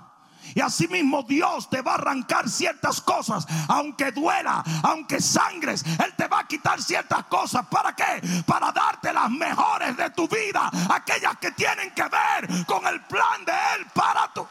Y 0.55 0.61
así 0.61 0.89
mismo 0.89 1.23
Dios 1.23 1.69
te 1.69 1.83
va 1.83 1.93
a 1.93 1.95
arrancar 1.97 2.49
ciertas 2.49 3.01
cosas, 3.01 3.47
aunque 3.69 4.13
duela, 4.13 4.65
aunque 4.83 5.21
sangres, 5.21 5.85
Él 5.85 6.15
te 6.17 6.27
va 6.27 6.41
a 6.41 6.47
quitar 6.47 6.83
ciertas 6.83 7.25
cosas. 7.25 7.67
¿Para 7.67 7.95
qué? 7.95 8.23
Para 8.47 8.73
darte 8.73 9.13
las 9.13 9.31
mejores 9.31 9.97
de 9.97 10.11
tu 10.11 10.27
vida, 10.29 10.71
aquellas 10.91 11.37
que 11.39 11.51
tienen 11.53 11.93
que 11.93 12.03
ver 12.03 12.67
con 12.67 12.87
el 12.87 13.01
plan 13.03 13.45
de 13.45 13.53
Él 13.53 13.87
para 13.95 14.33
tu. 14.33 14.47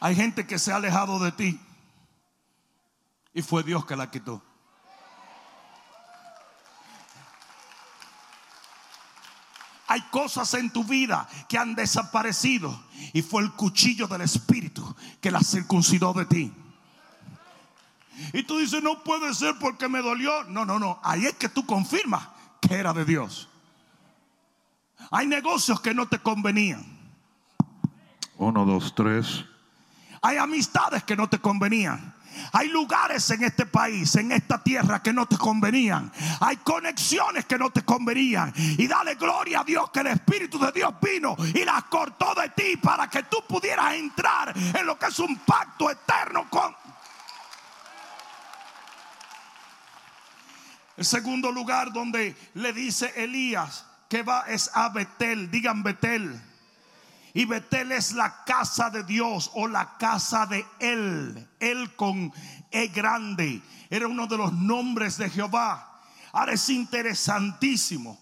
Hay 0.00 0.14
gente 0.14 0.46
que 0.46 0.58
se 0.58 0.72
ha 0.72 0.76
alejado 0.76 1.18
de 1.18 1.32
ti 1.32 1.60
y 3.32 3.42
fue 3.42 3.62
Dios 3.62 3.84
que 3.84 3.96
la 3.96 4.10
quitó. 4.10 4.42
Hay 9.88 10.00
cosas 10.10 10.52
en 10.54 10.70
tu 10.70 10.84
vida 10.84 11.28
que 11.48 11.58
han 11.58 11.74
desaparecido 11.74 12.84
y 13.12 13.22
fue 13.22 13.42
el 13.42 13.52
cuchillo 13.52 14.06
del 14.08 14.22
Espíritu 14.22 14.94
que 15.20 15.30
la 15.30 15.40
circuncidó 15.40 16.12
de 16.12 16.24
ti. 16.26 16.52
Y 18.32 18.42
tú 18.44 18.58
dices, 18.58 18.82
no 18.82 19.02
puede 19.04 19.32
ser 19.34 19.56
porque 19.60 19.88
me 19.88 20.00
dolió. 20.00 20.44
No, 20.44 20.64
no, 20.64 20.78
no. 20.78 20.98
Ahí 21.04 21.26
es 21.26 21.34
que 21.34 21.48
tú 21.48 21.66
confirmas 21.66 22.26
que 22.60 22.74
era 22.74 22.92
de 22.92 23.04
Dios. 23.04 23.48
Hay 25.10 25.26
negocios 25.26 25.80
que 25.80 25.94
no 25.94 26.08
te 26.08 26.18
convenían. 26.18 26.84
Uno, 28.38 28.64
dos, 28.64 28.94
tres. 28.94 29.44
Hay 30.22 30.38
amistades 30.38 31.04
que 31.04 31.14
no 31.14 31.28
te 31.28 31.38
convenían. 31.38 32.14
Hay 32.52 32.68
lugares 32.68 33.28
en 33.30 33.44
este 33.44 33.66
país, 33.66 34.14
en 34.16 34.32
esta 34.32 34.62
tierra 34.62 35.02
que 35.02 35.12
no 35.12 35.26
te 35.26 35.36
convenían. 35.36 36.10
Hay 36.40 36.56
conexiones 36.58 37.44
que 37.44 37.58
no 37.58 37.70
te 37.70 37.82
convenían. 37.82 38.52
Y 38.56 38.86
dale 38.86 39.14
gloria 39.14 39.60
a 39.60 39.64
Dios 39.64 39.90
que 39.90 40.00
el 40.00 40.08
Espíritu 40.08 40.58
de 40.58 40.72
Dios 40.72 40.94
vino 41.00 41.36
y 41.54 41.64
las 41.64 41.84
cortó 41.84 42.34
de 42.34 42.48
ti 42.50 42.76
para 42.76 43.08
que 43.08 43.24
tú 43.24 43.38
pudieras 43.48 43.94
entrar 43.94 44.54
en 44.56 44.86
lo 44.86 44.98
que 44.98 45.06
es 45.06 45.18
un 45.18 45.36
pacto 45.38 45.90
eterno 45.90 46.48
con... 46.50 46.74
El 50.96 51.04
segundo 51.04 51.52
lugar 51.52 51.92
donde 51.92 52.34
le 52.54 52.72
dice 52.72 53.12
Elías 53.16 53.84
que 54.08 54.22
va 54.22 54.44
es 54.48 54.70
a 54.72 54.88
Betel. 54.88 55.50
Digan 55.50 55.82
Betel. 55.82 56.40
Y 57.36 57.44
Betel 57.44 57.92
es 57.92 58.14
la 58.14 58.44
casa 58.44 58.88
de 58.88 59.04
Dios 59.04 59.50
o 59.52 59.68
la 59.68 59.98
casa 59.98 60.46
de 60.46 60.64
Él. 60.78 61.46
Él 61.60 61.94
con 61.94 62.32
E 62.70 62.86
grande. 62.86 63.60
Era 63.90 64.08
uno 64.08 64.26
de 64.26 64.38
los 64.38 64.54
nombres 64.54 65.18
de 65.18 65.28
Jehová. 65.28 66.00
Ahora 66.32 66.54
es 66.54 66.66
interesantísimo 66.70 68.18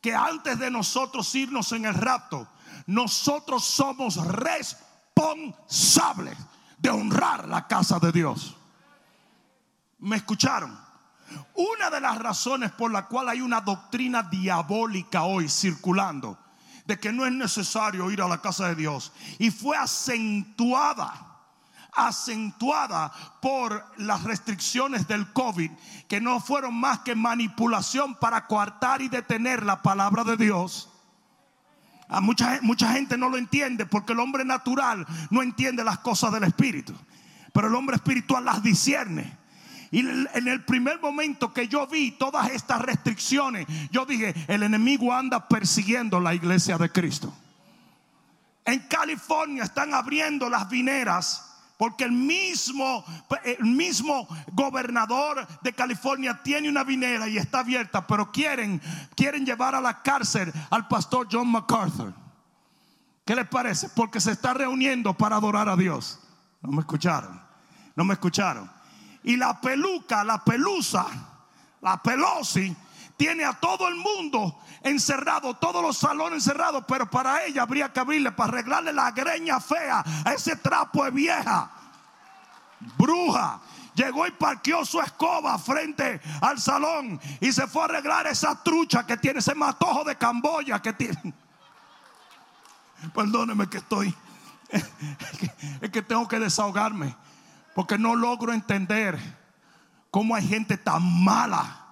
que 0.00 0.14
antes 0.14 0.58
de 0.58 0.70
nosotros 0.70 1.34
irnos 1.34 1.70
en 1.72 1.84
el 1.84 1.92
rapto, 1.92 2.48
nosotros 2.86 3.62
somos 3.62 4.16
responsables 4.26 6.38
de 6.78 6.88
honrar 6.88 7.46
la 7.48 7.66
casa 7.66 7.98
de 7.98 8.10
Dios. 8.10 8.56
¿Me 9.98 10.16
escucharon? 10.16 10.74
Una 11.52 11.90
de 11.90 12.00
las 12.00 12.16
razones 12.16 12.72
por 12.72 12.90
la 12.90 13.06
cual 13.06 13.28
hay 13.28 13.42
una 13.42 13.60
doctrina 13.60 14.22
diabólica 14.22 15.24
hoy 15.24 15.50
circulando 15.50 16.38
de 16.86 16.98
que 16.98 17.12
no 17.12 17.26
es 17.26 17.32
necesario 17.32 18.10
ir 18.10 18.22
a 18.22 18.28
la 18.28 18.40
casa 18.40 18.68
de 18.68 18.74
Dios. 18.74 19.12
Y 19.38 19.50
fue 19.50 19.76
acentuada 19.76 21.26
acentuada 21.96 23.10
por 23.40 23.82
las 23.96 24.22
restricciones 24.22 25.08
del 25.08 25.32
COVID, 25.32 25.70
que 26.08 26.20
no 26.20 26.40
fueron 26.40 26.74
más 26.74 27.00
que 27.00 27.14
manipulación 27.14 28.14
para 28.16 28.46
coartar 28.46 29.00
y 29.00 29.08
detener 29.08 29.62
la 29.64 29.82
palabra 29.82 30.22
de 30.22 30.36
Dios. 30.36 30.90
A 32.08 32.20
mucha, 32.20 32.60
mucha 32.62 32.92
gente 32.92 33.16
no 33.16 33.28
lo 33.28 33.36
entiende 33.36 33.86
porque 33.86 34.12
el 34.12 34.20
hombre 34.20 34.44
natural 34.44 35.06
no 35.30 35.42
entiende 35.42 35.82
las 35.82 35.98
cosas 35.98 36.32
del 36.32 36.44
Espíritu, 36.44 36.94
pero 37.52 37.68
el 37.68 37.74
hombre 37.74 37.96
espiritual 37.96 38.44
las 38.44 38.62
discierne. 38.62 39.36
Y 39.96 40.00
en 40.00 40.46
el 40.46 40.62
primer 40.62 41.00
momento 41.00 41.54
que 41.54 41.68
yo 41.68 41.86
vi 41.86 42.10
todas 42.10 42.50
estas 42.50 42.82
restricciones, 42.82 43.66
yo 43.90 44.04
dije, 44.04 44.34
el 44.46 44.62
enemigo 44.62 45.10
anda 45.10 45.48
persiguiendo 45.48 46.20
la 46.20 46.34
iglesia 46.34 46.76
de 46.76 46.92
Cristo. 46.92 47.32
En 48.66 48.80
California 48.88 49.64
están 49.64 49.94
abriendo 49.94 50.50
las 50.50 50.68
vineras 50.68 51.50
porque 51.78 52.04
el 52.04 52.12
mismo, 52.12 53.06
el 53.42 53.64
mismo 53.64 54.28
gobernador 54.52 55.46
de 55.62 55.72
California 55.72 56.42
tiene 56.42 56.68
una 56.68 56.84
vinera 56.84 57.26
y 57.26 57.38
está 57.38 57.60
abierta, 57.60 58.06
pero 58.06 58.30
quieren, 58.30 58.82
quieren 59.14 59.46
llevar 59.46 59.74
a 59.74 59.80
la 59.80 60.02
cárcel 60.02 60.52
al 60.68 60.88
pastor 60.88 61.26
John 61.32 61.50
MacArthur. 61.50 62.12
¿Qué 63.24 63.34
les 63.34 63.48
parece? 63.48 63.88
Porque 63.88 64.20
se 64.20 64.32
está 64.32 64.52
reuniendo 64.52 65.14
para 65.14 65.36
adorar 65.36 65.70
a 65.70 65.76
Dios. 65.76 66.20
No 66.60 66.70
me 66.70 66.80
escucharon. 66.80 67.40
No 67.94 68.04
me 68.04 68.12
escucharon. 68.12 68.75
Y 69.26 69.36
la 69.36 69.60
peluca, 69.60 70.22
la 70.24 70.42
pelusa, 70.42 71.04
la 71.82 72.00
pelosi, 72.00 72.74
tiene 73.16 73.44
a 73.44 73.54
todo 73.54 73.88
el 73.88 73.96
mundo 73.96 74.60
encerrado, 74.82 75.54
todos 75.54 75.82
los 75.82 75.98
salones 75.98 76.44
encerrados, 76.44 76.84
pero 76.86 77.10
para 77.10 77.44
ella 77.44 77.62
habría 77.62 77.92
que 77.92 77.98
abrirle 77.98 78.30
para 78.30 78.52
arreglarle 78.52 78.92
la 78.92 79.10
greña 79.10 79.58
fea 79.58 80.04
a 80.24 80.32
ese 80.32 80.54
trapo 80.56 81.04
de 81.04 81.10
vieja. 81.10 81.70
Bruja. 82.96 83.60
Llegó 83.96 84.26
y 84.26 84.30
parqueó 84.30 84.84
su 84.84 85.00
escoba 85.00 85.58
frente 85.58 86.20
al 86.42 86.60
salón 86.60 87.18
y 87.40 87.50
se 87.50 87.66
fue 87.66 87.80
a 87.80 87.84
arreglar 87.86 88.26
esa 88.26 88.62
trucha 88.62 89.06
que 89.06 89.16
tiene, 89.16 89.38
ese 89.38 89.54
matojo 89.54 90.04
de 90.04 90.16
Camboya 90.16 90.80
que 90.80 90.92
tiene. 90.92 91.34
Perdóneme 93.14 93.68
que 93.70 93.78
estoy, 93.78 94.14
es 95.80 95.90
que 95.90 96.02
tengo 96.02 96.28
que 96.28 96.38
desahogarme. 96.38 97.16
Porque 97.76 97.98
no 97.98 98.16
logro 98.16 98.54
entender 98.54 99.18
cómo 100.10 100.34
hay 100.34 100.48
gente 100.48 100.78
tan 100.78 101.22
mala. 101.22 101.84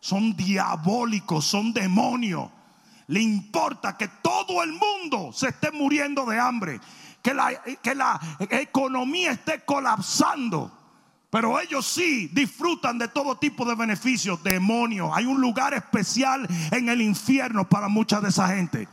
Son 0.00 0.34
diabólicos, 0.34 1.44
son 1.44 1.74
demonios. 1.74 2.48
Le 3.06 3.20
importa 3.20 3.98
que 3.98 4.08
todo 4.08 4.62
el 4.62 4.72
mundo 4.72 5.30
se 5.34 5.48
esté 5.48 5.70
muriendo 5.72 6.24
de 6.24 6.40
hambre. 6.40 6.80
Que 7.20 7.34
la, 7.34 7.52
que 7.82 7.94
la 7.94 8.18
economía 8.38 9.32
esté 9.32 9.62
colapsando. 9.62 10.72
Pero 11.28 11.60
ellos 11.60 11.86
sí 11.86 12.30
disfrutan 12.32 12.96
de 12.96 13.08
todo 13.08 13.36
tipo 13.36 13.66
de 13.66 13.74
beneficios. 13.74 14.42
Demonios. 14.42 15.10
Hay 15.12 15.26
un 15.26 15.38
lugar 15.38 15.74
especial 15.74 16.48
en 16.70 16.88
el 16.88 17.02
infierno 17.02 17.68
para 17.68 17.88
mucha 17.88 18.22
de 18.22 18.30
esa 18.30 18.48
gente. 18.48 18.88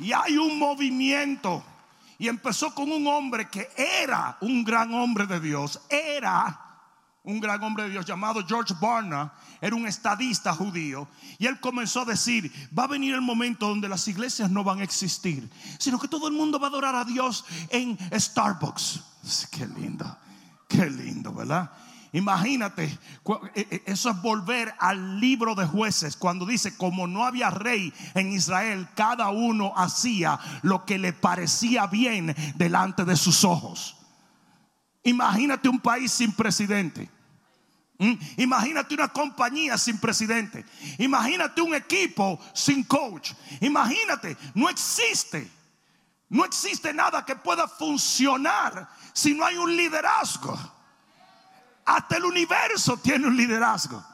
Y 0.00 0.12
hay 0.12 0.36
un 0.36 0.58
movimiento. 0.58 1.62
Y 2.18 2.28
empezó 2.28 2.74
con 2.74 2.90
un 2.90 3.06
hombre 3.06 3.48
que 3.48 3.68
era 3.76 4.36
un 4.40 4.64
gran 4.64 4.92
hombre 4.94 5.26
de 5.26 5.40
Dios. 5.40 5.80
Era 5.88 6.58
un 7.22 7.38
gran 7.38 7.62
hombre 7.62 7.84
de 7.84 7.90
Dios 7.90 8.06
llamado 8.06 8.44
George 8.46 8.74
Barna. 8.80 9.32
Era 9.60 9.76
un 9.76 9.86
estadista 9.86 10.54
judío. 10.54 11.06
Y 11.38 11.46
él 11.46 11.60
comenzó 11.60 12.02
a 12.02 12.06
decir, 12.06 12.52
va 12.76 12.84
a 12.84 12.88
venir 12.88 13.14
el 13.14 13.20
momento 13.20 13.68
donde 13.68 13.88
las 13.88 14.08
iglesias 14.08 14.50
no 14.50 14.64
van 14.64 14.80
a 14.80 14.84
existir. 14.84 15.50
Sino 15.78 15.98
que 15.98 16.08
todo 16.08 16.28
el 16.28 16.34
mundo 16.34 16.58
va 16.58 16.66
a 16.66 16.70
adorar 16.70 16.94
a 16.94 17.04
Dios 17.04 17.44
en 17.68 17.98
Starbucks. 18.18 19.00
Qué 19.50 19.66
lindo. 19.66 20.16
Qué 20.68 20.88
lindo, 20.88 21.32
¿verdad? 21.32 21.70
Imagínate, 22.12 22.98
e, 23.54 23.60
e, 23.60 23.82
eso 23.86 24.10
es 24.10 24.20
volver 24.20 24.74
al 24.78 25.20
libro 25.20 25.54
de 25.54 25.64
jueces, 25.66 26.16
cuando 26.16 26.44
dice, 26.44 26.76
como 26.76 27.06
no 27.06 27.24
había 27.24 27.50
rey 27.50 27.92
en 28.14 28.32
Israel, 28.32 28.88
cada 28.96 29.28
uno 29.28 29.72
hacía 29.76 30.38
lo 30.62 30.84
que 30.84 30.98
le 30.98 31.12
parecía 31.12 31.86
bien 31.86 32.34
delante 32.56 33.04
de 33.04 33.16
sus 33.16 33.44
ojos. 33.44 33.96
Imagínate 35.04 35.68
un 35.68 35.78
país 35.78 36.10
sin 36.10 36.32
presidente. 36.32 37.08
¿Mm? 37.98 38.14
Imagínate 38.38 38.94
una 38.94 39.08
compañía 39.08 39.78
sin 39.78 39.98
presidente. 39.98 40.64
Imagínate 40.98 41.62
un 41.62 41.74
equipo 41.74 42.40
sin 42.54 42.82
coach. 42.82 43.32
Imagínate, 43.60 44.36
no 44.54 44.68
existe. 44.68 45.48
No 46.28 46.44
existe 46.44 46.92
nada 46.92 47.24
que 47.24 47.36
pueda 47.36 47.68
funcionar 47.68 48.88
si 49.12 49.34
no 49.34 49.44
hay 49.44 49.56
un 49.56 49.76
liderazgo. 49.76 50.58
Hasta 51.90 52.18
el 52.18 52.24
universo 52.24 52.98
tiene 52.98 53.26
un 53.26 53.36
liderazgo. 53.36 54.04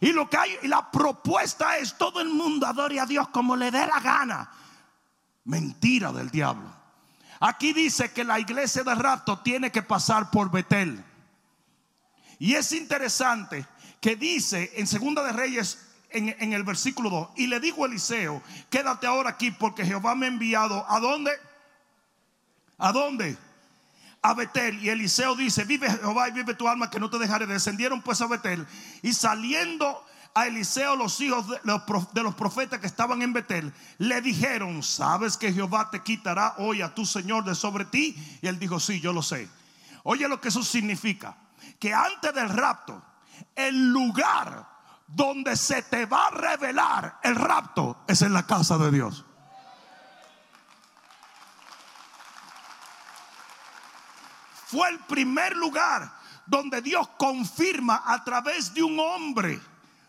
Y 0.00 0.12
lo 0.12 0.30
que 0.30 0.36
hay, 0.36 0.56
y 0.62 0.68
la 0.68 0.88
propuesta 0.92 1.76
es 1.76 1.98
todo 1.98 2.20
el 2.20 2.28
mundo 2.28 2.66
adore 2.66 3.00
a 3.00 3.06
Dios 3.06 3.28
como 3.30 3.56
le 3.56 3.72
dé 3.72 3.84
la 3.84 3.98
gana. 3.98 4.48
Mentira 5.44 6.12
del 6.12 6.30
diablo. 6.30 6.72
Aquí 7.40 7.72
dice 7.72 8.12
que 8.12 8.22
la 8.22 8.38
iglesia 8.38 8.84
de 8.84 8.94
rapto 8.94 9.40
tiene 9.40 9.72
que 9.72 9.82
pasar 9.82 10.30
por 10.30 10.52
Betel. 10.52 11.04
Y 12.38 12.54
es 12.54 12.70
interesante 12.70 13.66
que 14.00 14.14
dice 14.14 14.72
en 14.76 14.86
Segunda 14.86 15.24
de 15.24 15.32
Reyes 15.32 15.80
en, 16.10 16.52
el 16.52 16.62
versículo 16.62 17.10
2, 17.10 17.28
y 17.36 17.48
le 17.48 17.58
dijo 17.58 17.82
a 17.82 17.88
Eliseo, 17.88 18.40
quédate 18.70 19.08
ahora 19.08 19.30
aquí 19.30 19.50
porque 19.50 19.84
Jehová 19.84 20.14
me 20.14 20.26
ha 20.26 20.28
enviado. 20.28 20.86
¿A 20.88 21.00
dónde? 21.00 21.32
¿A 22.78 22.92
dónde? 22.92 23.36
A 24.26 24.34
Betel. 24.34 24.82
Y 24.82 24.88
Eliseo 24.88 25.36
dice, 25.36 25.62
vive 25.62 25.88
Jehová 25.88 26.28
y 26.28 26.32
vive 26.32 26.54
tu 26.54 26.66
alma 26.66 26.90
que 26.90 26.98
no 26.98 27.08
te 27.08 27.18
dejaré. 27.18 27.46
Descendieron 27.46 28.02
pues 28.02 28.20
a 28.20 28.26
Betel 28.26 28.66
y 29.02 29.12
saliendo 29.12 30.04
a 30.34 30.48
Eliseo 30.48 30.96
los 30.96 31.20
hijos 31.20 31.48
de 31.48 32.22
los, 32.22 32.34
profetas 32.34 32.80
que 32.80 32.88
estaban 32.88 33.22
en 33.22 33.32
Betel, 33.32 33.72
le 33.98 34.20
dijeron, 34.20 34.82
¿sabes 34.82 35.36
que 35.36 35.52
Jehová 35.52 35.90
te 35.90 36.02
quitará 36.02 36.56
hoy 36.58 36.82
a 36.82 36.92
tu 36.92 37.06
Señor 37.06 37.44
de 37.44 37.54
sobre 37.54 37.84
ti? 37.84 38.16
Y 38.42 38.48
él 38.48 38.58
dijo, 38.58 38.80
sí, 38.80 39.00
yo 39.00 39.12
lo 39.12 39.22
sé. 39.22 39.48
Oye 40.02 40.28
lo 40.28 40.40
que 40.40 40.48
eso 40.48 40.64
significa, 40.64 41.36
que 41.78 41.94
antes 41.94 42.34
del 42.34 42.48
rapto, 42.48 43.00
el 43.54 43.92
lugar 43.92 44.68
donde 45.06 45.56
se 45.56 45.82
te 45.82 46.04
va 46.04 46.26
a 46.26 46.30
revelar 46.30 47.20
el 47.22 47.36
rapto 47.36 48.04
es 48.08 48.22
en 48.22 48.32
la 48.32 48.44
casa 48.44 48.76
de 48.76 48.90
Dios. 48.90 49.24
Fue 54.66 54.88
el 54.88 54.98
primer 55.00 55.56
lugar 55.56 56.12
donde 56.44 56.82
Dios 56.82 57.08
confirma 57.16 58.02
a 58.04 58.24
través 58.24 58.74
de 58.74 58.82
un 58.82 58.98
hombre 58.98 59.60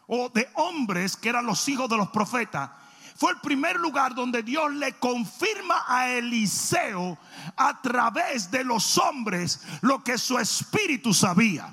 o 0.07 0.29
de 0.29 0.49
hombres 0.55 1.15
que 1.15 1.29
eran 1.29 1.45
los 1.45 1.67
hijos 1.69 1.87
de 1.87 1.97
los 1.97 2.09
profetas. 2.09 2.71
Fue 3.15 3.31
el 3.33 3.39
primer 3.39 3.75
lugar 3.75 4.15
donde 4.15 4.41
Dios 4.41 4.73
le 4.73 4.93
confirma 4.93 5.83
a 5.87 6.09
Eliseo 6.09 7.19
a 7.55 7.79
través 7.81 8.49
de 8.49 8.63
los 8.63 8.97
hombres 8.97 9.61
lo 9.81 10.03
que 10.03 10.17
su 10.17 10.39
espíritu 10.39 11.13
sabía. 11.13 11.71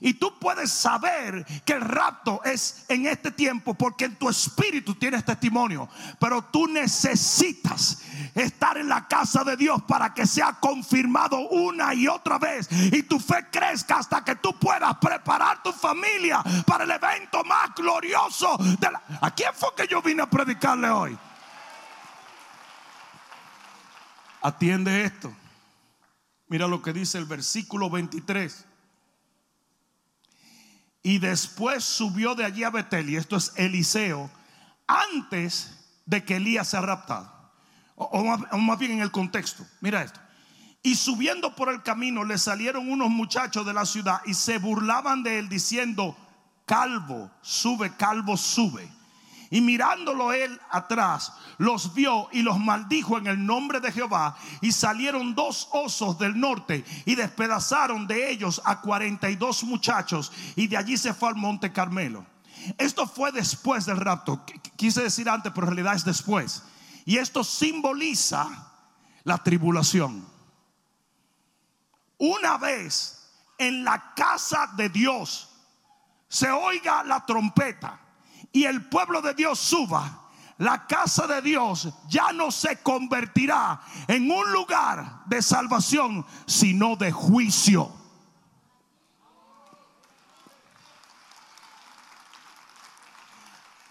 Y 0.00 0.14
tú 0.14 0.38
puedes 0.38 0.70
saber 0.70 1.44
que 1.64 1.74
el 1.74 1.82
rapto 1.82 2.40
es 2.44 2.86
en 2.88 3.06
este 3.06 3.30
tiempo 3.30 3.74
porque 3.74 4.06
en 4.06 4.16
tu 4.16 4.30
espíritu 4.30 4.94
tienes 4.94 5.24
testimonio. 5.24 5.88
Pero 6.18 6.42
tú 6.44 6.66
necesitas 6.66 8.02
estar 8.34 8.78
en 8.78 8.88
la 8.88 9.06
casa 9.06 9.44
de 9.44 9.56
Dios 9.56 9.82
para 9.82 10.14
que 10.14 10.26
sea 10.26 10.54
confirmado 10.54 11.38
una 11.50 11.92
y 11.92 12.08
otra 12.08 12.38
vez. 12.38 12.68
Y 12.70 13.02
tu 13.02 13.20
fe 13.20 13.46
crezca 13.52 13.98
hasta 13.98 14.24
que 14.24 14.36
tú 14.36 14.58
puedas 14.58 14.96
preparar 14.96 15.62
tu 15.62 15.72
familia 15.72 16.42
para 16.66 16.84
el 16.84 16.90
evento 16.90 17.44
más 17.44 17.74
glorioso. 17.74 18.58
¿A 19.20 19.30
quién 19.34 19.52
fue 19.54 19.68
que 19.76 19.86
yo 19.86 20.00
vine 20.00 20.22
a 20.22 20.30
predicarle 20.30 20.88
hoy? 20.88 21.18
Atiende 24.42 25.04
esto. 25.04 25.30
Mira 26.48 26.66
lo 26.66 26.80
que 26.80 26.94
dice 26.94 27.18
el 27.18 27.26
versículo 27.26 27.90
23. 27.90 28.66
Y 31.02 31.18
después 31.18 31.82
subió 31.84 32.34
de 32.34 32.44
allí 32.44 32.64
a 32.64 32.70
Betel, 32.70 33.10
y 33.10 33.16
esto 33.16 33.36
es 33.36 33.52
Eliseo, 33.56 34.30
antes 34.86 35.78
de 36.04 36.24
que 36.24 36.36
Elías 36.36 36.68
sea 36.68 36.80
raptado. 36.80 37.32
O, 37.94 38.04
o, 38.04 38.58
más, 38.58 38.78
bien 38.78 38.92
en 38.92 39.00
el 39.00 39.10
contexto. 39.10 39.66
Mira 39.80 40.02
esto. 40.02 40.20
Y 40.82 40.94
subiendo 40.94 41.54
por 41.54 41.68
el 41.68 41.82
camino 41.82 42.24
le 42.24 42.38
salieron 42.38 42.90
unos 42.90 43.10
muchachos 43.10 43.66
de 43.66 43.74
la 43.74 43.84
ciudad 43.84 44.20
y 44.24 44.34
se 44.34 44.58
burlaban 44.58 45.22
de 45.22 45.38
él 45.38 45.48
diciendo, 45.50 46.16
calvo, 46.64 47.30
sube, 47.42 47.94
calvo, 47.96 48.36
sube. 48.36 48.90
Y 49.52 49.60
mirándolo 49.60 50.32
él 50.32 50.60
atrás, 50.70 51.32
los 51.58 51.92
vio 51.92 52.28
y 52.30 52.42
los 52.42 52.60
maldijo 52.60 53.18
en 53.18 53.26
el 53.26 53.44
nombre 53.44 53.80
de 53.80 53.90
Jehová. 53.90 54.36
Y 54.60 54.70
salieron 54.70 55.34
dos 55.34 55.68
osos 55.72 56.16
del 56.20 56.38
norte 56.38 56.84
y 57.04 57.16
despedazaron 57.16 58.06
de 58.06 58.30
ellos 58.30 58.62
a 58.64 58.80
42 58.80 59.64
muchachos. 59.64 60.30
Y 60.54 60.68
de 60.68 60.76
allí 60.76 60.96
se 60.96 61.12
fue 61.12 61.30
al 61.30 61.34
monte 61.34 61.72
Carmelo. 61.72 62.24
Esto 62.78 63.08
fue 63.08 63.32
después 63.32 63.86
del 63.86 63.96
rapto. 63.96 64.44
Quise 64.76 65.02
decir 65.02 65.28
antes, 65.28 65.50
pero 65.52 65.66
en 65.66 65.74
realidad 65.74 65.96
es 65.96 66.04
después. 66.04 66.62
Y 67.04 67.16
esto 67.16 67.42
simboliza 67.42 68.46
la 69.24 69.38
tribulación. 69.38 70.24
Una 72.18 72.56
vez 72.56 73.32
en 73.58 73.82
la 73.82 74.14
casa 74.14 74.70
de 74.76 74.90
Dios 74.90 75.48
se 76.28 76.48
oiga 76.50 77.02
la 77.02 77.26
trompeta 77.26 77.98
y 78.52 78.64
el 78.64 78.88
pueblo 78.88 79.22
de 79.22 79.34
Dios 79.34 79.58
suba, 79.58 80.30
la 80.58 80.86
casa 80.86 81.26
de 81.26 81.40
Dios 81.40 81.88
ya 82.08 82.32
no 82.32 82.50
se 82.50 82.82
convertirá 82.82 83.80
en 84.08 84.30
un 84.30 84.52
lugar 84.52 85.24
de 85.26 85.40
salvación, 85.40 86.26
sino 86.46 86.96
de 86.96 87.10
juicio. 87.10 87.90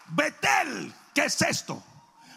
Betel, 0.10 0.94
¿qué 1.14 1.26
es 1.26 1.42
esto? 1.42 1.84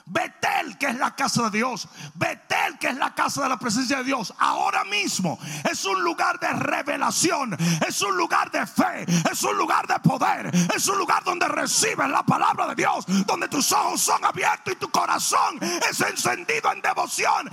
Betel, 0.06 0.76
que 0.78 0.86
es 0.86 0.96
la 0.96 1.14
casa 1.14 1.44
de 1.44 1.58
Dios. 1.58 1.88
Betel, 2.14 2.78
que 2.78 2.88
es 2.88 2.96
la 2.96 3.14
casa 3.14 3.42
de 3.42 3.48
la 3.48 3.58
presencia 3.58 3.98
de 3.98 4.04
Dios. 4.04 4.34
Ahora 4.38 4.84
mismo 4.84 5.38
es 5.70 5.84
un 5.84 6.02
lugar 6.02 6.38
de 6.40 6.48
revelación. 6.48 7.56
Es 7.86 8.02
un 8.02 8.16
lugar 8.16 8.50
de 8.50 8.66
fe. 8.66 9.06
Es 9.30 9.42
un 9.42 9.56
lugar 9.56 9.86
de 9.86 9.98
poder. 10.00 10.50
Es 10.74 10.88
un 10.88 10.98
lugar 10.98 11.22
donde 11.24 11.46
recibes 11.48 12.08
la 12.08 12.22
palabra 12.22 12.66
de 12.68 12.74
Dios. 12.74 13.04
Donde 13.26 13.48
tus 13.48 13.70
ojos 13.72 14.00
son 14.00 14.24
abiertos 14.24 14.74
y 14.74 14.76
tu 14.76 14.90
corazón 14.90 15.58
es 15.62 16.00
encendido 16.00 16.72
en 16.72 16.82
devoción. 16.82 17.48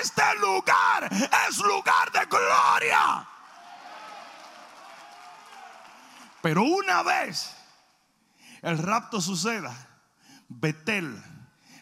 Este 0.00 0.34
lugar 0.40 1.08
es 1.48 1.58
lugar 1.58 2.12
de 2.12 2.24
gloria. 2.26 3.26
Pero 6.40 6.62
una 6.62 7.02
vez 7.02 7.54
el 8.62 8.78
rapto 8.78 9.20
suceda, 9.20 9.74
Betel 10.48 11.22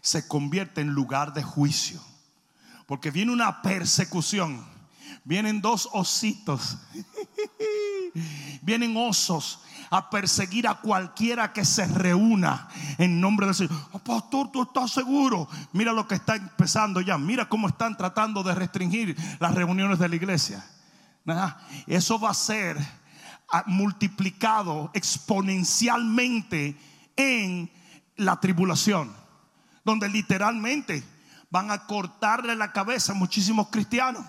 se 0.06 0.28
convierte 0.28 0.80
en 0.80 0.90
lugar 0.90 1.32
de 1.32 1.42
juicio. 1.42 2.00
Porque 2.86 3.10
viene 3.10 3.32
una 3.32 3.60
persecución. 3.60 4.64
Vienen 5.24 5.60
dos 5.60 5.88
ositos. 5.92 6.78
Vienen 8.62 8.96
osos 8.96 9.62
a 9.90 10.08
perseguir 10.08 10.68
a 10.68 10.76
cualquiera 10.76 11.52
que 11.52 11.64
se 11.64 11.86
reúna 11.88 12.68
en 12.98 13.20
nombre 13.20 13.46
del 13.46 13.56
Señor. 13.56 13.74
Oh, 13.90 13.98
pastor, 13.98 14.52
tú 14.52 14.62
estás 14.62 14.92
seguro. 14.92 15.48
Mira 15.72 15.92
lo 15.92 16.06
que 16.06 16.14
está 16.14 16.36
empezando 16.36 17.00
ya. 17.00 17.18
Mira 17.18 17.48
cómo 17.48 17.66
están 17.66 17.96
tratando 17.96 18.44
de 18.44 18.54
restringir 18.54 19.16
las 19.40 19.56
reuniones 19.56 19.98
de 19.98 20.08
la 20.08 20.14
iglesia. 20.14 20.64
Eso 21.88 22.20
va 22.20 22.30
a 22.30 22.34
ser 22.34 22.78
multiplicado 23.66 24.88
exponencialmente 24.94 26.78
en 27.16 27.68
la 28.14 28.38
tribulación 28.38 29.25
donde 29.86 30.08
literalmente 30.08 31.04
van 31.48 31.70
a 31.70 31.86
cortarle 31.86 32.56
la 32.56 32.72
cabeza 32.72 33.12
a 33.12 33.14
muchísimos 33.14 33.68
cristianos. 33.68 34.26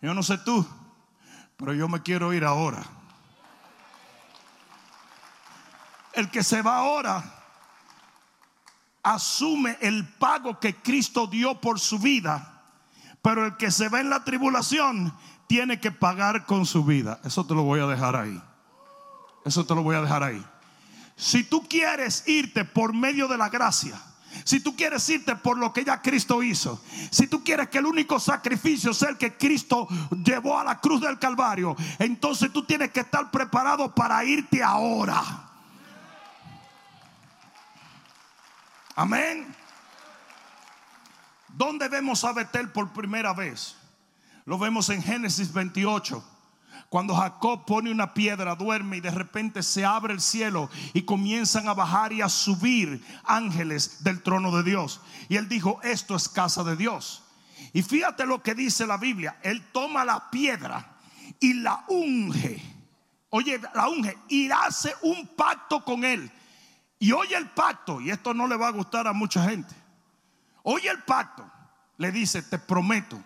Yo 0.00 0.14
no 0.14 0.22
sé 0.22 0.38
tú, 0.38 0.66
pero 1.58 1.74
yo 1.74 1.90
me 1.90 2.00
quiero 2.00 2.32
ir 2.32 2.42
ahora. 2.42 2.82
El 6.14 6.30
que 6.30 6.42
se 6.42 6.62
va 6.62 6.78
ahora 6.78 7.22
asume 9.02 9.76
el 9.82 10.08
pago 10.08 10.58
que 10.58 10.76
Cristo 10.76 11.26
dio 11.26 11.60
por 11.60 11.78
su 11.78 11.98
vida, 11.98 12.62
pero 13.20 13.44
el 13.44 13.58
que 13.58 13.70
se 13.70 13.90
va 13.90 14.00
en 14.00 14.08
la 14.08 14.24
tribulación 14.24 15.14
tiene 15.46 15.80
que 15.80 15.92
pagar 15.92 16.46
con 16.46 16.64
su 16.64 16.82
vida. 16.82 17.20
Eso 17.24 17.44
te 17.44 17.52
lo 17.52 17.62
voy 17.62 17.80
a 17.80 17.86
dejar 17.86 18.16
ahí. 18.16 18.42
Eso 19.44 19.66
te 19.66 19.74
lo 19.74 19.82
voy 19.82 19.96
a 19.96 20.00
dejar 20.00 20.22
ahí. 20.22 20.42
Si 21.14 21.44
tú 21.44 21.68
quieres 21.68 22.26
irte 22.26 22.64
por 22.64 22.94
medio 22.94 23.28
de 23.28 23.36
la 23.36 23.50
gracia, 23.50 24.00
si 24.44 24.60
tú 24.60 24.74
quieres 24.74 25.08
irte 25.08 25.36
por 25.36 25.58
lo 25.58 25.72
que 25.72 25.84
ya 25.84 26.02
Cristo 26.02 26.42
hizo, 26.42 26.82
si 27.10 27.26
tú 27.26 27.44
quieres 27.44 27.68
que 27.68 27.78
el 27.78 27.86
único 27.86 28.18
sacrificio 28.18 28.92
sea 28.92 29.10
el 29.10 29.18
que 29.18 29.36
Cristo 29.36 29.86
llevó 30.24 30.58
a 30.58 30.64
la 30.64 30.80
cruz 30.80 31.00
del 31.00 31.18
Calvario, 31.18 31.76
entonces 31.98 32.52
tú 32.52 32.64
tienes 32.64 32.90
que 32.90 33.00
estar 33.00 33.30
preparado 33.30 33.94
para 33.94 34.24
irte 34.24 34.62
ahora. 34.62 35.22
Amén. 38.96 39.54
¿Dónde 41.48 41.88
vemos 41.88 42.24
a 42.24 42.32
Betel 42.32 42.70
por 42.70 42.92
primera 42.92 43.32
vez? 43.32 43.76
Lo 44.44 44.58
vemos 44.58 44.88
en 44.90 45.02
Génesis 45.02 45.52
28. 45.52 46.33
Cuando 46.94 47.16
Jacob 47.16 47.64
pone 47.64 47.90
una 47.90 48.14
piedra, 48.14 48.54
duerme 48.54 48.98
y 48.98 49.00
de 49.00 49.10
repente 49.10 49.64
se 49.64 49.84
abre 49.84 50.14
el 50.14 50.20
cielo 50.20 50.70
y 50.92 51.02
comienzan 51.02 51.66
a 51.66 51.74
bajar 51.74 52.12
y 52.12 52.22
a 52.22 52.28
subir 52.28 53.04
ángeles 53.24 54.04
del 54.04 54.22
trono 54.22 54.56
de 54.56 54.62
Dios. 54.62 55.00
Y 55.28 55.34
él 55.34 55.48
dijo, 55.48 55.80
esto 55.82 56.14
es 56.14 56.28
casa 56.28 56.62
de 56.62 56.76
Dios. 56.76 57.24
Y 57.72 57.82
fíjate 57.82 58.24
lo 58.26 58.44
que 58.44 58.54
dice 58.54 58.86
la 58.86 58.96
Biblia. 58.96 59.40
Él 59.42 59.60
toma 59.72 60.04
la 60.04 60.30
piedra 60.30 60.96
y 61.40 61.54
la 61.54 61.84
unge. 61.88 62.62
Oye, 63.30 63.60
la 63.74 63.88
unge 63.88 64.16
y 64.28 64.48
hace 64.52 64.94
un 65.02 65.26
pacto 65.34 65.84
con 65.84 66.04
él. 66.04 66.30
Y 67.00 67.10
oye 67.10 67.34
el 67.34 67.50
pacto, 67.50 68.00
y 68.00 68.12
esto 68.12 68.32
no 68.34 68.46
le 68.46 68.56
va 68.56 68.68
a 68.68 68.70
gustar 68.70 69.08
a 69.08 69.12
mucha 69.12 69.42
gente. 69.42 69.74
Oye 70.62 70.90
el 70.90 71.02
pacto, 71.02 71.44
le 71.96 72.12
dice, 72.12 72.40
te 72.42 72.60
prometo 72.60 73.20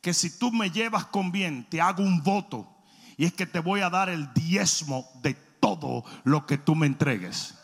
que 0.00 0.14
si 0.14 0.38
tú 0.38 0.50
me 0.50 0.70
llevas 0.70 1.06
con 1.06 1.30
bien, 1.30 1.68
te 1.68 1.80
hago 1.80 2.02
un 2.02 2.22
voto. 2.22 2.66
Y 3.16 3.26
es 3.26 3.34
que 3.34 3.46
te 3.46 3.60
voy 3.60 3.80
a 3.80 3.90
dar 3.90 4.08
el 4.08 4.32
diezmo 4.32 5.10
de 5.22 5.34
todo 5.34 6.04
lo 6.24 6.46
que 6.46 6.56
tú 6.56 6.74
me 6.74 6.86
entregues. 6.86 7.54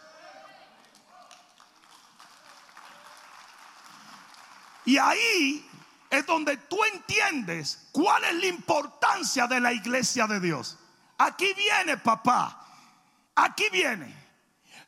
Y 4.84 4.98
ahí 4.98 5.66
es 6.10 6.26
donde 6.26 6.56
tú 6.56 6.78
entiendes 6.94 7.88
cuál 7.90 8.22
es 8.24 8.34
la 8.34 8.46
importancia 8.46 9.46
de 9.46 9.60
la 9.60 9.72
iglesia 9.72 10.26
de 10.26 10.38
Dios. 10.38 10.78
Aquí 11.18 11.52
viene, 11.54 11.96
papá. 11.96 12.64
Aquí 13.34 13.64
viene. 13.72 14.14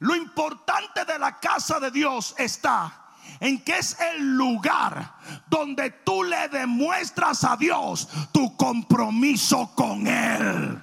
Lo 0.00 0.14
importante 0.14 1.04
de 1.04 1.18
la 1.18 1.40
casa 1.40 1.80
de 1.80 1.90
Dios 1.90 2.34
está 2.38 2.97
en 3.40 3.62
que 3.62 3.78
es 3.78 3.98
el 4.00 4.36
lugar 4.36 5.14
donde 5.48 5.90
tú 5.90 6.22
le 6.24 6.48
demuestras 6.48 7.44
a 7.44 7.56
Dios 7.56 8.08
tu 8.32 8.56
compromiso 8.56 9.72
con 9.74 10.06
Él. 10.06 10.82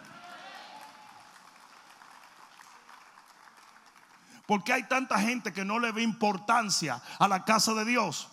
Porque 4.45 4.73
hay 4.73 4.83
tanta 4.83 5.19
gente 5.19 5.53
que 5.53 5.65
no 5.65 5.79
le 5.79 5.91
ve 5.91 6.03
importancia 6.03 7.01
a 7.19 7.27
la 7.27 7.45
casa 7.45 7.73
de 7.73 7.85
Dios? 7.85 8.29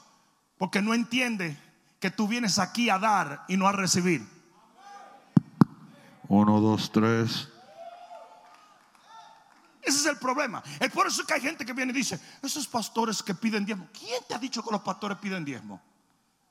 Porque 0.59 0.83
no 0.83 0.95
entiende 0.95 1.57
que 2.01 2.11
tú 2.11 2.29
vienes 2.29 2.59
aquí 2.59 2.91
a 2.91 2.99
dar 2.99 3.45
y 3.49 3.57
no 3.57 3.67
a 3.67 3.73
recibir. 3.73 4.27
Uno, 6.29 6.61
dos, 6.61 6.91
tres. 6.93 7.52
Ese 9.83 9.99
es 9.99 10.07
el 10.07 10.16
problema. 10.16 10.62
Es 10.79 10.90
por 10.90 11.07
eso 11.07 11.27
que 11.27 11.35
hay 11.35 11.40
gente 11.40 11.66
que 11.66 11.73
viene 11.73 11.92
y 11.92 11.97
dice, 11.97 12.21
esos 12.40 12.66
pastores 12.68 13.23
que 13.23 13.35
piden 13.35 13.64
diezmo. 13.64 13.88
¿Quién 13.92 14.23
te 14.29 14.35
ha 14.35 14.38
dicho 14.38 14.62
que 14.62 14.71
los 14.71 14.83
pastores 14.83 15.18
piden 15.18 15.45
diezmo? 15.45 15.81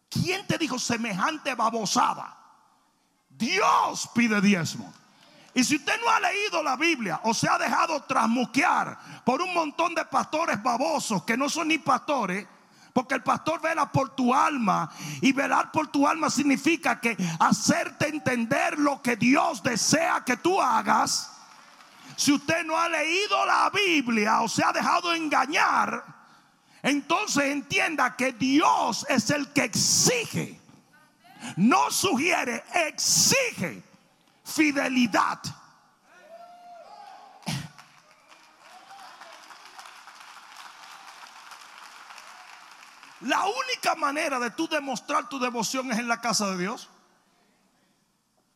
¿Quién 0.09 0.45
te 0.45 0.57
dijo 0.57 0.77
semejante 0.77 1.55
babosada? 1.55 2.37
Dios 3.29 4.09
pide 4.13 4.41
diezmo. 4.41 4.93
Y 5.53 5.63
si 5.63 5.77
usted 5.77 5.93
no 6.01 6.09
ha 6.09 6.19
leído 6.19 6.61
la 6.63 6.75
Biblia 6.75 7.21
o 7.23 7.33
se 7.33 7.47
ha 7.49 7.57
dejado 7.57 8.03
trasmuquear 8.03 9.23
por 9.25 9.41
un 9.41 9.53
montón 9.53 9.95
de 9.95 10.05
pastores 10.05 10.61
babosos 10.61 11.23
que 11.23 11.37
no 11.37 11.49
son 11.49 11.69
ni 11.69 11.77
pastores, 11.77 12.47
porque 12.93 13.15
el 13.15 13.23
pastor 13.23 13.61
vela 13.61 13.89
por 13.91 14.15
tu 14.15 14.33
alma 14.33 14.91
y 15.21 15.31
velar 15.31 15.71
por 15.71 15.87
tu 15.87 16.07
alma 16.07 16.29
significa 16.29 16.99
que 16.99 17.17
hacerte 17.39 18.09
entender 18.09 18.77
lo 18.77 19.01
que 19.01 19.15
Dios 19.15 19.63
desea 19.63 20.23
que 20.25 20.37
tú 20.37 20.61
hagas. 20.61 21.31
Si 22.15 22.31
usted 22.31 22.63
no 22.65 22.77
ha 22.77 22.89
leído 22.89 23.45
la 23.45 23.69
Biblia 23.69 24.41
o 24.41 24.47
se 24.47 24.63
ha 24.63 24.71
dejado 24.71 25.13
engañar, 25.13 26.03
entonces 26.83 27.45
entienda 27.45 28.15
que 28.15 28.33
Dios 28.33 29.05
es 29.09 29.29
el 29.29 29.51
que 29.53 29.63
exige, 29.63 30.59
no 31.57 31.91
sugiere, 31.91 32.63
exige 32.87 33.83
fidelidad. 34.43 35.39
La 43.21 43.45
única 43.45 43.93
manera 43.95 44.39
de 44.39 44.49
tú 44.49 44.67
demostrar 44.67 45.29
tu 45.29 45.39
devoción 45.39 45.91
es 45.91 45.99
en 45.99 46.07
la 46.07 46.19
casa 46.21 46.49
de 46.49 46.57
Dios. 46.57 46.89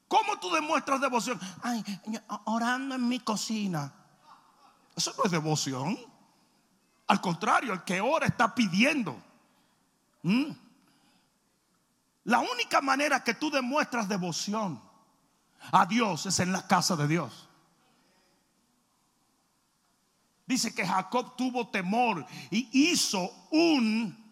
¿Cómo 0.08 0.40
tú 0.40 0.50
demuestras 0.52 1.02
devoción? 1.02 1.40
Ay, 1.64 1.84
orando 2.46 2.96
en 2.96 3.08
mi 3.08 3.20
cocina. 3.20 3.92
Eso 4.96 5.14
no 5.18 5.24
es 5.26 5.32
devoción. 5.32 5.98
Al 7.08 7.22
contrario, 7.22 7.74
el 7.74 7.84
que 7.84 8.02
ora 8.02 8.28
está 8.28 8.54
pidiendo. 8.54 9.22
¿Mm? 10.24 10.52
La 12.26 12.40
única 12.40 12.82
manera 12.82 13.24
que 13.24 13.36
tú 13.36 13.52
demuestras 13.52 14.10
devoción 14.10 14.82
a 15.72 15.86
Dios 15.86 16.26
es 16.26 16.40
en 16.40 16.52
la 16.52 16.66
casa 16.68 16.96
de 16.96 17.08
Dios. 17.08 17.48
Dice 20.48 20.74
que 20.74 20.86
Jacob 20.86 21.36
tuvo 21.36 21.68
temor 21.70 22.26
y 22.52 22.92
hizo 22.92 23.32
un 23.52 24.24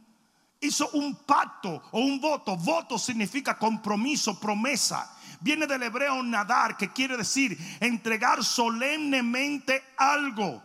hizo 0.62 0.90
un 0.94 1.16
pacto 1.16 1.84
o 1.92 2.00
un 2.00 2.20
voto. 2.20 2.56
Voto 2.56 2.98
significa 2.98 3.58
compromiso, 3.58 4.40
promesa. 4.40 5.13
Viene 5.44 5.68
del 5.68 5.84
hebreo 5.84 6.24
nadar, 6.24 6.78
que 6.78 6.94
quiere 6.94 7.18
decir 7.18 7.58
entregar 7.82 8.42
solemnemente 8.46 9.84
algo. 9.98 10.64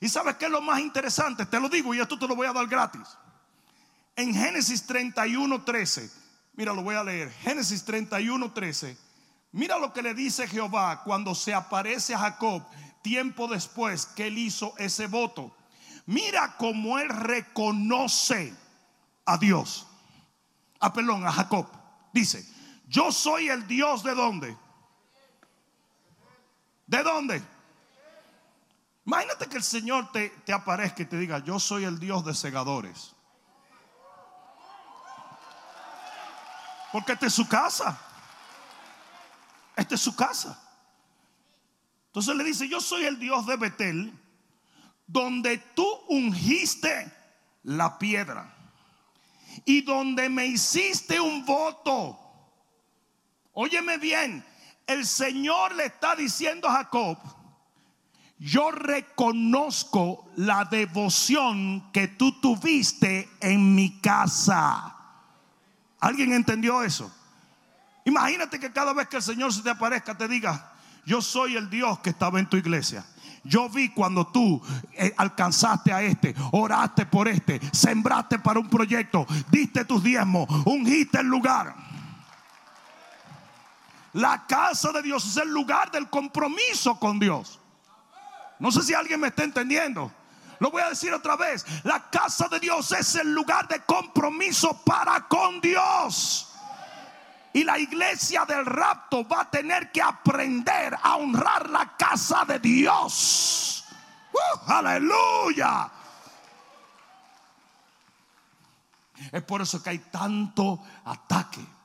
¿Y 0.00 0.08
sabes 0.08 0.36
qué 0.36 0.46
es 0.46 0.50
lo 0.50 0.62
más 0.62 0.80
interesante? 0.80 1.44
Te 1.44 1.60
lo 1.60 1.68
digo 1.68 1.94
y 1.94 2.00
esto 2.00 2.18
te 2.18 2.26
lo 2.26 2.34
voy 2.34 2.46
a 2.46 2.54
dar 2.54 2.66
gratis. 2.66 3.06
En 4.16 4.34
Génesis 4.34 4.86
31, 4.86 5.62
13, 5.62 6.10
mira, 6.54 6.72
lo 6.72 6.82
voy 6.82 6.94
a 6.94 7.04
leer. 7.04 7.30
Génesis 7.42 7.84
31, 7.84 8.52
13. 8.52 8.96
Mira 9.52 9.78
lo 9.78 9.92
que 9.92 10.00
le 10.00 10.14
dice 10.14 10.48
Jehová 10.48 11.02
cuando 11.04 11.34
se 11.34 11.52
aparece 11.52 12.14
a 12.14 12.18
Jacob 12.18 12.62
tiempo 13.02 13.48
después 13.48 14.06
que 14.06 14.28
él 14.28 14.38
hizo 14.38 14.72
ese 14.78 15.08
voto. 15.08 15.54
Mira 16.06 16.56
cómo 16.56 16.98
él 16.98 17.10
reconoce 17.10 18.54
a 19.26 19.36
Dios. 19.36 19.86
A 20.80 20.90
perdón, 20.90 21.26
a 21.26 21.32
Jacob. 21.32 21.68
Dice, 22.14 22.55
yo 22.86 23.12
soy 23.12 23.48
el 23.48 23.66
Dios 23.66 24.02
de 24.02 24.14
dónde? 24.14 24.56
¿De 26.86 27.02
dónde? 27.02 27.42
Imagínate 29.04 29.48
que 29.48 29.56
el 29.56 29.62
Señor 29.62 30.10
te, 30.12 30.30
te 30.44 30.52
aparezca 30.52 31.02
y 31.02 31.06
te 31.06 31.18
diga, 31.18 31.38
yo 31.38 31.58
soy 31.60 31.84
el 31.84 31.98
Dios 31.98 32.24
de 32.24 32.34
segadores. 32.34 33.14
Porque 36.92 37.12
esta 37.12 37.26
es 37.26 37.34
su 37.34 37.46
casa. 37.46 37.98
Esta 39.76 39.94
es 39.94 40.00
su 40.00 40.16
casa. 40.16 40.60
Entonces 42.06 42.34
le 42.34 42.44
dice, 42.44 42.68
yo 42.68 42.80
soy 42.80 43.04
el 43.04 43.18
Dios 43.18 43.46
de 43.46 43.56
Betel, 43.56 44.12
donde 45.06 45.58
tú 45.58 45.86
ungiste 46.08 47.12
la 47.62 47.98
piedra 47.98 48.54
y 49.64 49.82
donde 49.82 50.28
me 50.28 50.46
hiciste 50.46 51.20
un 51.20 51.44
voto. 51.44 52.18
Óyeme 53.58 53.96
bien, 53.96 54.44
el 54.86 55.06
Señor 55.06 55.74
le 55.76 55.86
está 55.86 56.14
diciendo 56.14 56.68
a 56.68 56.72
Jacob, 56.72 57.16
yo 58.38 58.70
reconozco 58.70 60.28
la 60.36 60.66
devoción 60.66 61.90
que 61.90 62.06
tú 62.06 62.38
tuviste 62.38 63.30
en 63.40 63.74
mi 63.74 63.98
casa. 64.02 64.94
¿Alguien 66.00 66.34
entendió 66.34 66.82
eso? 66.82 67.10
Imagínate 68.04 68.60
que 68.60 68.70
cada 68.70 68.92
vez 68.92 69.08
que 69.08 69.16
el 69.16 69.22
Señor 69.22 69.54
se 69.54 69.62
te 69.62 69.70
aparezca 69.70 70.14
te 70.14 70.28
diga, 70.28 70.74
yo 71.06 71.22
soy 71.22 71.56
el 71.56 71.70
Dios 71.70 72.00
que 72.00 72.10
estaba 72.10 72.38
en 72.38 72.50
tu 72.50 72.58
iglesia. 72.58 73.06
Yo 73.42 73.70
vi 73.70 73.88
cuando 73.88 74.26
tú 74.26 74.60
eh, 74.92 75.14
alcanzaste 75.16 75.94
a 75.94 76.02
este, 76.02 76.34
oraste 76.52 77.06
por 77.06 77.26
este, 77.26 77.58
sembraste 77.72 78.38
para 78.38 78.60
un 78.60 78.68
proyecto, 78.68 79.26
diste 79.50 79.86
tus 79.86 80.04
diezmos, 80.04 80.46
ungiste 80.66 81.20
el 81.20 81.26
lugar. 81.28 81.95
La 84.16 84.46
casa 84.46 84.92
de 84.92 85.02
Dios 85.02 85.26
es 85.26 85.36
el 85.36 85.50
lugar 85.50 85.90
del 85.90 86.08
compromiso 86.08 86.98
con 86.98 87.18
Dios. 87.18 87.60
No 88.58 88.72
sé 88.72 88.82
si 88.82 88.94
alguien 88.94 89.20
me 89.20 89.28
está 89.28 89.44
entendiendo. 89.44 90.10
Lo 90.58 90.70
voy 90.70 90.80
a 90.80 90.88
decir 90.88 91.12
otra 91.12 91.36
vez. 91.36 91.66
La 91.84 92.08
casa 92.08 92.48
de 92.48 92.58
Dios 92.58 92.90
es 92.92 93.14
el 93.16 93.34
lugar 93.34 93.68
de 93.68 93.80
compromiso 93.80 94.82
para 94.84 95.28
con 95.28 95.60
Dios. 95.60 96.50
Y 97.52 97.62
la 97.62 97.78
iglesia 97.78 98.46
del 98.46 98.64
rapto 98.64 99.28
va 99.28 99.42
a 99.42 99.50
tener 99.50 99.92
que 99.92 100.00
aprender 100.00 100.96
a 101.02 101.16
honrar 101.16 101.68
la 101.68 101.94
casa 101.94 102.46
de 102.46 102.58
Dios. 102.58 103.84
¡Uh! 104.32 104.72
aleluya. 104.72 105.90
Es 109.30 109.42
por 109.42 109.60
eso 109.60 109.82
que 109.82 109.90
hay 109.90 109.98
tanto 109.98 110.82
ataque. 111.04 111.75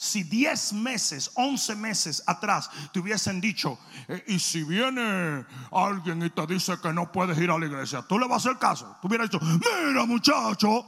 Si 0.00 0.22
10 0.22 0.74
meses, 0.74 1.28
11 1.34 1.74
meses 1.74 2.22
atrás 2.24 2.70
te 2.92 3.00
hubiesen 3.00 3.40
dicho, 3.40 3.80
eh, 4.06 4.22
y 4.28 4.38
si 4.38 4.62
viene 4.62 5.44
alguien 5.72 6.22
y 6.22 6.30
te 6.30 6.46
dice 6.46 6.78
que 6.80 6.92
no 6.92 7.10
puedes 7.10 7.36
ir 7.36 7.50
a 7.50 7.58
la 7.58 7.66
iglesia, 7.66 8.02
tú 8.02 8.16
le 8.16 8.28
vas 8.28 8.46
a 8.46 8.50
hacer 8.50 8.60
caso. 8.60 8.96
Tú 9.02 9.08
hubieras 9.08 9.28
dicho, 9.28 9.44
mira 9.44 10.06
muchacho, 10.06 10.86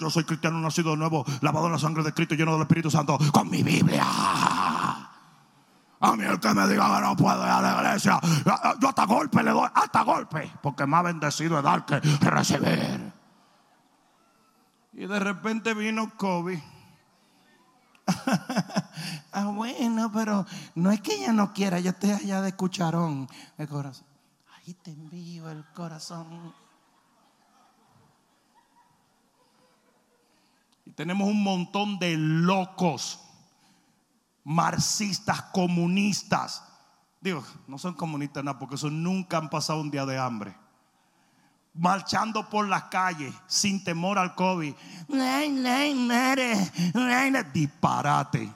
yo 0.00 0.08
soy 0.08 0.24
cristiano 0.24 0.58
nacido 0.60 0.92
de 0.92 0.96
nuevo, 0.96 1.26
lavado 1.42 1.66
en 1.66 1.72
la 1.72 1.78
sangre 1.78 2.02
de 2.02 2.14
Cristo, 2.14 2.34
lleno 2.34 2.52
del 2.52 2.62
Espíritu 2.62 2.90
Santo, 2.90 3.18
con 3.30 3.50
mi 3.50 3.62
Biblia. 3.62 4.06
A 6.00 6.16
mí 6.16 6.24
el 6.24 6.40
que 6.40 6.54
me 6.54 6.66
diga 6.68 6.96
que 6.96 7.02
no 7.02 7.16
puedo 7.18 7.44
ir 7.44 7.50
a 7.50 7.60
la 7.60 7.82
iglesia, 7.82 8.18
yo 8.80 8.88
hasta 8.88 9.04
golpe 9.04 9.42
le 9.42 9.50
doy, 9.50 9.68
hasta 9.74 10.00
golpe, 10.00 10.50
porque 10.62 10.86
más 10.86 11.04
bendecido 11.04 11.58
es 11.58 11.64
dar 11.64 11.84
que 11.84 12.00
recibir. 12.00 13.12
Y 14.94 15.04
de 15.04 15.20
repente 15.20 15.74
vino 15.74 16.16
COVID 16.16 16.75
ah, 19.32 19.46
bueno, 19.54 20.10
pero 20.12 20.46
no 20.74 20.90
es 20.90 21.00
que 21.00 21.14
ella 21.14 21.32
no 21.32 21.52
quiera, 21.52 21.80
yo 21.80 21.90
estoy 21.90 22.10
allá 22.10 22.40
de 22.42 22.54
cucharón. 22.54 23.28
El 23.58 23.68
corazón. 23.68 24.06
Ahí 24.56 24.74
te 24.74 24.92
envío 24.92 25.50
el 25.50 25.64
corazón. 25.72 26.54
Y 30.84 30.90
tenemos 30.92 31.28
un 31.28 31.42
montón 31.42 31.98
de 31.98 32.16
locos, 32.16 33.20
marxistas, 34.44 35.42
comunistas. 35.52 36.62
Digo, 37.20 37.44
no 37.66 37.78
son 37.78 37.94
comunistas 37.94 38.44
nada, 38.44 38.58
porque 38.58 38.76
eso 38.76 38.90
nunca 38.90 39.38
han 39.38 39.50
pasado 39.50 39.80
un 39.80 39.90
día 39.90 40.06
de 40.06 40.18
hambre 40.18 40.65
marchando 41.78 42.48
por 42.48 42.68
las 42.68 42.84
calles 42.84 43.32
sin 43.46 43.82
temor 43.82 44.18
al 44.18 44.34
COVID. 44.34 44.74
Disparate. 47.52 48.52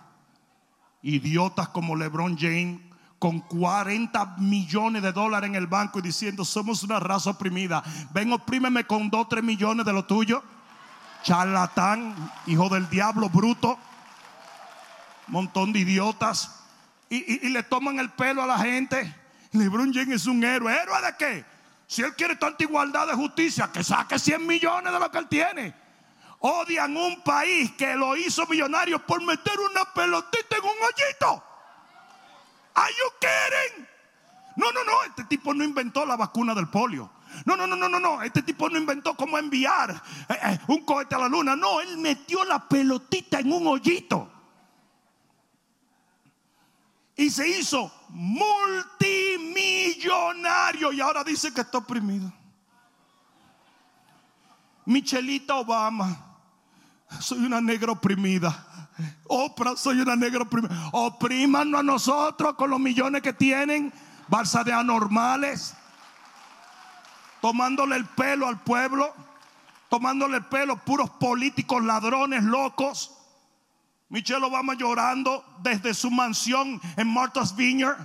Idiotas 1.02 1.68
como 1.68 1.96
LeBron 1.96 2.36
James 2.36 2.80
con 3.18 3.40
40 3.40 4.36
millones 4.38 5.02
de 5.02 5.12
dólares 5.12 5.48
en 5.48 5.54
el 5.54 5.66
banco 5.66 5.98
y 5.98 6.02
diciendo 6.02 6.44
somos 6.44 6.82
una 6.82 6.98
raza 6.98 7.30
oprimida. 7.30 7.82
Ven, 8.12 8.32
oprímeme 8.32 8.84
con 8.84 9.10
2, 9.10 9.28
3 9.28 9.44
millones 9.44 9.84
de 9.84 9.92
lo 9.92 10.04
tuyo. 10.06 10.42
Charlatán, 11.22 12.14
hijo 12.46 12.68
del 12.70 12.88
diablo, 12.88 13.28
bruto. 13.28 13.78
Montón 15.28 15.72
de 15.72 15.80
idiotas. 15.80 16.64
Y, 17.10 17.46
y 17.46 17.50
le 17.50 17.62
toman 17.62 17.98
el 17.98 18.08
pelo 18.10 18.42
a 18.42 18.46
la 18.46 18.58
gente. 18.58 19.14
LeBron 19.52 19.92
James 19.92 20.22
es 20.22 20.26
un 20.26 20.42
héroe. 20.42 20.72
¿Héroe 20.72 21.02
de 21.02 21.16
qué? 21.18 21.59
Si 21.90 22.02
él 22.02 22.14
quiere 22.14 22.36
tanta 22.36 22.62
igualdad 22.62 23.08
de 23.08 23.14
justicia, 23.14 23.68
que 23.72 23.82
saque 23.82 24.16
100 24.16 24.46
millones 24.46 24.92
de 24.92 25.00
lo 25.00 25.10
que 25.10 25.18
él 25.18 25.26
tiene. 25.26 25.74
Odian 26.38 26.96
un 26.96 27.20
país 27.22 27.72
que 27.72 27.96
lo 27.96 28.16
hizo 28.16 28.46
millonario 28.46 29.04
por 29.04 29.20
meter 29.24 29.58
una 29.58 29.84
pelotita 29.92 30.56
en 30.56 30.62
un 30.62 30.70
hoyito. 30.70 31.44
¿Are 32.74 32.92
you 32.92 33.10
kidding? 33.18 33.88
No, 34.54 34.70
no, 34.70 34.84
no. 34.84 35.02
Este 35.02 35.24
tipo 35.24 35.52
no 35.52 35.64
inventó 35.64 36.06
la 36.06 36.14
vacuna 36.14 36.54
del 36.54 36.68
polio. 36.68 37.10
No, 37.44 37.56
no, 37.56 37.66
no, 37.66 37.74
no, 37.74 37.88
no, 37.88 37.98
no. 37.98 38.22
Este 38.22 38.42
tipo 38.42 38.70
no 38.70 38.78
inventó 38.78 39.16
cómo 39.16 39.36
enviar 39.36 39.90
eh, 40.28 40.38
eh, 40.44 40.58
un 40.68 40.84
cohete 40.84 41.16
a 41.16 41.18
la 41.18 41.28
luna. 41.28 41.56
No, 41.56 41.80
él 41.80 41.98
metió 41.98 42.44
la 42.44 42.68
pelotita 42.68 43.40
en 43.40 43.52
un 43.52 43.66
hoyito 43.66 44.30
y 47.20 47.28
se 47.28 47.46
hizo 47.46 47.92
multimillonario 48.08 50.90
y 50.90 51.02
ahora 51.02 51.22
dice 51.22 51.52
que 51.52 51.60
está 51.60 51.76
oprimido. 51.76 52.32
Michelita 54.86 55.56
Obama, 55.56 56.16
soy 57.20 57.40
una 57.40 57.60
negra 57.60 57.92
oprimida. 57.92 58.88
Oprah, 59.28 59.76
soy 59.76 60.00
una 60.00 60.16
negra 60.16 60.44
oprimida. 60.44 60.74
Oprímanos 60.92 61.80
a 61.80 61.82
nosotros 61.82 62.54
con 62.54 62.70
los 62.70 62.80
millones 62.80 63.20
que 63.20 63.34
tienen, 63.34 63.92
balsa 64.26 64.64
de 64.64 64.72
anormales, 64.72 65.74
tomándole 67.42 67.96
el 67.96 68.06
pelo 68.06 68.48
al 68.48 68.60
pueblo, 68.60 69.12
tomándole 69.90 70.38
el 70.38 70.46
pelo 70.46 70.78
puros 70.78 71.10
políticos 71.10 71.84
ladrones 71.84 72.44
locos. 72.44 73.19
Michelle 74.10 74.44
Obama 74.44 74.74
llorando 74.74 75.44
desde 75.62 75.94
su 75.94 76.10
mansión 76.10 76.80
en 76.96 77.06
Martha's 77.06 77.54
Vineyard. 77.54 77.96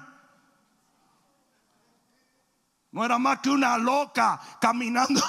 No 2.92 3.04
era 3.04 3.18
más 3.18 3.40
que 3.40 3.50
una 3.50 3.78
loca 3.78 4.40
caminando, 4.62 5.22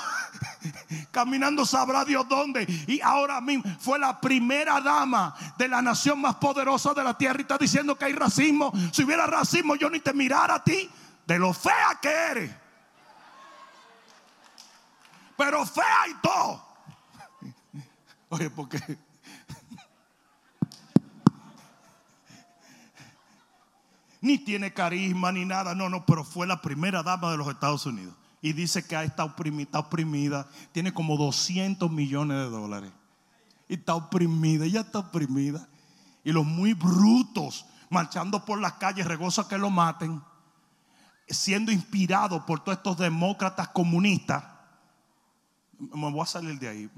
caminando 1.11 1.65
sabrá 1.65 2.05
Dios 2.05 2.29
dónde. 2.29 2.65
Y 2.87 3.01
ahora 3.01 3.41
mismo 3.41 3.65
fue 3.81 3.99
la 3.99 4.21
primera 4.21 4.81
dama 4.81 5.35
de 5.57 5.67
la 5.67 5.81
nación 5.81 6.21
más 6.21 6.37
poderosa 6.37 6.93
de 6.93 7.03
la 7.03 7.17
tierra 7.17 7.39
y 7.39 7.43
está 7.43 7.57
diciendo 7.59 7.97
que 7.97 8.05
hay 8.05 8.13
racismo. 8.13 8.71
Si 8.93 9.03
hubiera 9.03 9.27
racismo 9.27 9.77
yo 9.77 9.89
ni 9.89 10.01
te 10.01 10.13
mirara 10.13 10.57
a 10.57 10.63
ti 10.63 10.89
de 11.27 11.39
lo 11.39 11.55
fea 11.55 11.99
que 12.01 12.09
eres. 12.09 12.51
Pero 15.39 15.65
fea 15.65 16.09
y 16.11 16.15
todo. 16.21 16.67
Oye, 18.29 18.51
porque 18.51 19.06
ni 24.21 24.39
tiene 24.39 24.73
carisma 24.73 25.33
ni 25.33 25.45
nada, 25.45 25.75
no, 25.75 25.89
no, 25.89 26.05
pero 26.07 26.25
fue 26.25 26.47
la 26.47 26.61
primera 26.63 27.03
dama 27.03 27.31
de 27.31 27.37
los 27.37 27.49
Estados 27.49 27.87
Unidos. 27.87 28.15
Y 28.43 28.53
dice 28.53 28.87
que 28.87 29.03
está 29.03 29.25
oprimida, 29.25 29.79
oprimida, 29.79 30.47
tiene 30.73 30.93
como 30.93 31.17
200 31.17 31.91
millones 31.91 32.37
de 32.39 32.51
dólares. 32.51 32.93
Y 33.69 33.75
está 33.75 33.95
oprimida, 33.95 34.65
ella 34.65 34.81
está 34.81 35.01
oprimida. 35.01 35.67
Y 36.23 36.33
los 36.33 36.45
muy 36.45 36.75
brutos 36.75 37.67
marchando 37.89 38.45
por 38.45 38.61
las 38.61 38.75
calles, 38.75 39.07
regoza 39.07 39.49
que 39.49 39.59
lo 39.59 39.71
maten, 39.71 40.23
siendo 41.29 41.73
inspirado 41.73 42.45
por 42.47 42.61
todos 42.61 42.79
estos 42.79 42.99
demócratas 42.99 43.69
comunistas. 43.69 44.45
Me 45.79 46.11
voy 46.11 46.21
a 46.21 46.27
salir 46.27 46.59
de 46.59 46.69
ahí. 46.69 46.91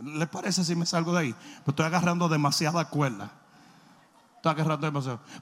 ¿Les 0.00 0.28
parece 0.28 0.64
si 0.64 0.74
me 0.74 0.86
salgo 0.86 1.12
de 1.12 1.20
ahí? 1.20 1.32
Pues 1.32 1.68
estoy 1.68 1.86
agarrando 1.86 2.28
demasiada 2.28 2.88
cuerda. 2.88 3.43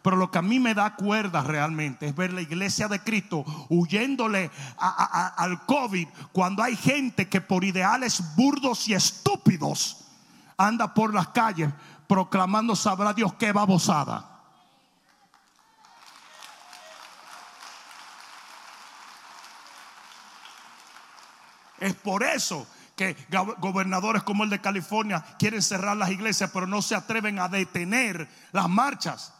Pero 0.02 0.16
lo 0.16 0.30
que 0.30 0.38
a 0.38 0.42
mí 0.42 0.60
me 0.60 0.74
da 0.74 0.94
cuerda 0.94 1.42
realmente 1.42 2.06
es 2.06 2.14
ver 2.14 2.32
la 2.32 2.40
iglesia 2.40 2.86
de 2.88 3.00
Cristo 3.00 3.44
huyéndole 3.68 4.50
al 4.78 5.64
COVID 5.66 6.08
cuando 6.32 6.62
hay 6.62 6.76
gente 6.76 7.28
que 7.28 7.40
por 7.40 7.64
ideales 7.64 8.22
burdos 8.36 8.88
y 8.88 8.94
estúpidos 8.94 10.04
anda 10.56 10.94
por 10.94 11.12
las 11.12 11.28
calles 11.28 11.70
proclamando 12.06 12.76
sabrá 12.76 13.12
Dios 13.12 13.34
qué 13.34 13.52
babosada. 13.52 14.28
Es 21.78 21.94
por 21.94 22.22
eso 22.22 22.64
que 22.96 23.16
gobernadores 23.58 24.22
como 24.22 24.44
el 24.44 24.50
de 24.50 24.60
California 24.60 25.24
quieren 25.38 25.62
cerrar 25.62 25.96
las 25.96 26.10
iglesias, 26.10 26.50
pero 26.52 26.66
no 26.66 26.82
se 26.82 26.94
atreven 26.94 27.38
a 27.38 27.48
detener 27.48 28.28
las 28.52 28.68
marchas. 28.68 29.34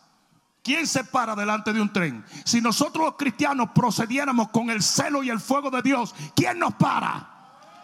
¿Quién 0.63 0.87
se 0.87 1.03
para 1.05 1.35
delante 1.35 1.73
de 1.73 1.81
un 1.81 1.93
tren? 1.93 2.25
Si 2.45 2.61
nosotros 2.61 3.05
los 3.05 3.17
cristianos 3.17 3.71
procediéramos 3.75 4.51
con 4.51 4.71
el 4.71 4.83
celo 4.83 5.23
y 5.23 5.31
el 5.31 5.41
fuego 5.41 5.71
de 5.71 5.83
Dios, 5.83 6.15
¿quién 6.37 6.59
nos 6.59 6.75
para? 6.75 7.29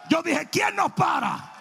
Yo 0.08 0.22
dije, 0.22 0.48
¿quién 0.50 0.76
nos 0.76 0.92
para? 0.92 1.52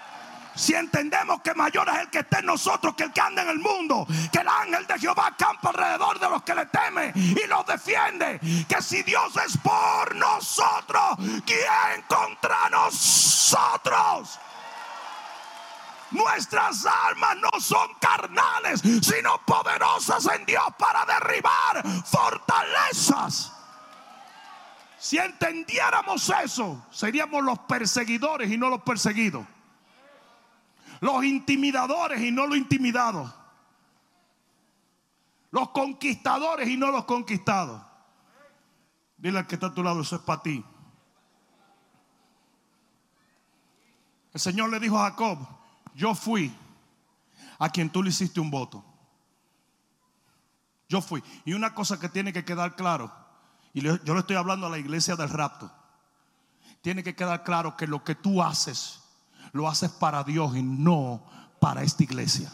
Si 0.57 0.73
entendemos 0.73 1.41
que 1.41 1.53
mayor 1.53 1.87
es 1.89 1.99
el 1.99 2.09
que 2.09 2.19
está 2.19 2.39
en 2.39 2.47
nosotros 2.47 2.95
que 2.95 3.03
el 3.03 3.13
que 3.13 3.21
anda 3.21 3.43
en 3.43 3.49
el 3.49 3.59
mundo, 3.59 4.07
que 4.31 4.39
el 4.39 4.47
ángel 4.47 4.87
de 4.87 4.99
Jehová 4.99 5.35
campa 5.37 5.69
alrededor 5.69 6.19
de 6.19 6.29
los 6.29 6.41
que 6.41 6.55
le 6.55 6.65
temen 6.65 7.11
y 7.15 7.45
los 7.47 7.65
defiende, 7.67 8.39
que 8.67 8.81
si 8.81 9.03
Dios 9.03 9.37
es 9.45 9.55
por 9.57 10.15
nosotros, 10.15 11.17
¿quién 11.45 12.01
contra 12.07 12.69
nosotros? 12.71 14.39
Nuestras 16.09 16.87
almas 16.87 17.37
no 17.37 17.59
son 17.59 17.93
carnales, 17.99 18.81
sino 18.81 19.39
poderosas 19.45 20.25
en 20.25 20.43
Dios 20.45 20.63
para 20.79 21.05
derribar 21.05 21.83
fortalezas. 22.03 23.53
Si 24.97 25.19
entendiéramos 25.19 26.33
eso, 26.43 26.83
seríamos 26.91 27.43
los 27.43 27.59
perseguidores 27.59 28.51
y 28.51 28.57
no 28.57 28.69
los 28.69 28.81
perseguidos 28.81 29.45
los 30.99 31.23
intimidadores 31.23 32.21
y 32.21 32.31
no 32.31 32.47
los 32.47 32.57
intimidados, 32.57 33.33
los 35.51 35.69
conquistadores 35.69 36.67
y 36.67 36.77
no 36.77 36.91
los 36.91 37.05
conquistados. 37.05 37.81
Dile 39.17 39.39
al 39.39 39.47
que 39.47 39.55
está 39.55 39.67
a 39.67 39.73
tu 39.73 39.83
lado, 39.83 40.01
eso 40.01 40.15
es 40.15 40.21
para 40.21 40.41
ti. 40.41 40.63
El 44.33 44.39
Señor 44.39 44.69
le 44.69 44.79
dijo 44.79 44.99
a 44.99 45.09
Jacob, 45.09 45.39
yo 45.95 46.13
fui 46.13 46.55
a 47.57 47.69
quien 47.69 47.89
tú 47.89 48.03
le 48.03 48.09
hiciste 48.09 48.39
un 48.39 48.51
voto. 48.51 48.85
Yo 50.87 51.01
fui. 51.01 51.23
Y 51.43 51.53
una 51.53 51.73
cosa 51.73 51.99
que 51.99 52.07
tiene 52.07 52.31
que 52.31 52.45
quedar 52.45 52.75
claro, 52.75 53.11
y 53.73 53.81
yo 53.81 53.97
le 53.97 54.19
estoy 54.19 54.35
hablando 54.35 54.67
a 54.67 54.69
la 54.69 54.77
iglesia 54.77 55.15
del 55.15 55.29
rapto, 55.29 55.71
tiene 56.81 57.03
que 57.03 57.15
quedar 57.15 57.43
claro 57.43 57.75
que 57.75 57.87
lo 57.87 58.03
que 58.03 58.15
tú 58.15 58.43
haces 58.43 59.06
lo 59.57 59.67
haces 59.67 59.89
para 59.91 60.23
Dios 60.23 60.55
y 60.55 60.61
no 60.61 61.21
para 61.59 61.81
esta 61.81 62.03
iglesia. 62.03 62.49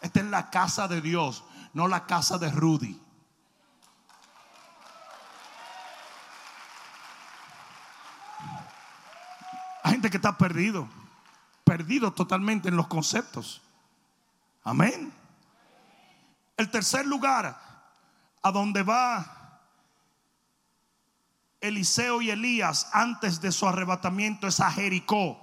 Esta 0.00 0.20
es 0.20 0.26
la 0.26 0.50
casa 0.50 0.86
de 0.86 1.00
Dios, 1.00 1.42
no 1.72 1.88
la 1.88 2.06
casa 2.06 2.38
de 2.38 2.50
Rudy. 2.50 3.00
Hay 9.82 9.92
gente 9.92 10.10
que 10.10 10.18
está 10.18 10.36
perdido, 10.36 10.86
perdido 11.64 12.12
totalmente 12.12 12.68
en 12.68 12.76
los 12.76 12.86
conceptos. 12.86 13.62
Amén. 14.62 15.12
El 16.58 16.70
tercer 16.70 17.06
lugar 17.06 17.58
a 18.42 18.50
donde 18.52 18.82
va 18.82 19.38
Eliseo 21.60 22.22
y 22.22 22.30
Elías 22.30 22.88
antes 22.92 23.40
de 23.40 23.52
su 23.52 23.66
arrebatamiento 23.66 24.46
es 24.46 24.60
a 24.60 24.70
Jericó. 24.70 25.38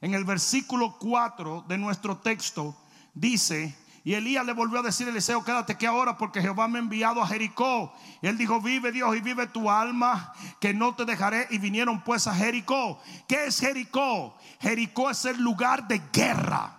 En 0.00 0.14
el 0.14 0.24
versículo 0.24 0.96
4 0.98 1.64
de 1.66 1.78
nuestro 1.78 2.18
texto 2.18 2.76
dice, 3.14 3.76
y 4.04 4.14
Elías 4.14 4.46
le 4.46 4.52
volvió 4.52 4.78
a 4.78 4.82
decir 4.82 5.06
a 5.06 5.10
Eliseo, 5.10 5.44
quédate 5.44 5.76
que 5.76 5.86
ahora 5.86 6.16
porque 6.16 6.40
Jehová 6.40 6.68
me 6.68 6.78
ha 6.78 6.82
enviado 6.82 7.22
a 7.22 7.26
Jericó. 7.26 7.92
Él 8.22 8.38
dijo, 8.38 8.60
vive 8.60 8.92
Dios 8.92 9.14
y 9.16 9.20
vive 9.20 9.46
tu 9.48 9.70
alma, 9.70 10.32
que 10.60 10.72
no 10.72 10.94
te 10.94 11.04
dejaré. 11.04 11.46
Y 11.50 11.58
vinieron 11.58 12.02
pues 12.02 12.26
a 12.26 12.34
Jericó. 12.34 13.00
¿Qué 13.26 13.46
es 13.46 13.58
Jericó? 13.58 14.34
Jericó 14.60 15.10
es 15.10 15.24
el 15.24 15.42
lugar 15.42 15.88
de 15.88 16.00
guerra. 16.12 16.77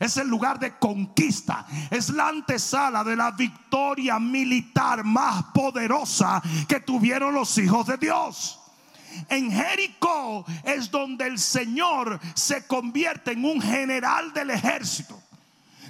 Es 0.00 0.16
el 0.16 0.28
lugar 0.28 0.58
de 0.58 0.78
conquista. 0.78 1.66
Es 1.90 2.08
la 2.08 2.28
antesala 2.28 3.04
de 3.04 3.14
la 3.14 3.32
victoria 3.32 4.18
militar 4.18 5.04
más 5.04 5.44
poderosa 5.54 6.42
que 6.66 6.80
tuvieron 6.80 7.34
los 7.34 7.56
hijos 7.58 7.86
de 7.86 7.98
Dios. 7.98 8.58
En 9.28 9.52
Jericó 9.52 10.46
es 10.64 10.90
donde 10.90 11.26
el 11.26 11.38
Señor 11.38 12.18
se 12.34 12.66
convierte 12.66 13.32
en 13.32 13.44
un 13.44 13.60
general 13.60 14.32
del 14.32 14.50
ejército. 14.50 15.20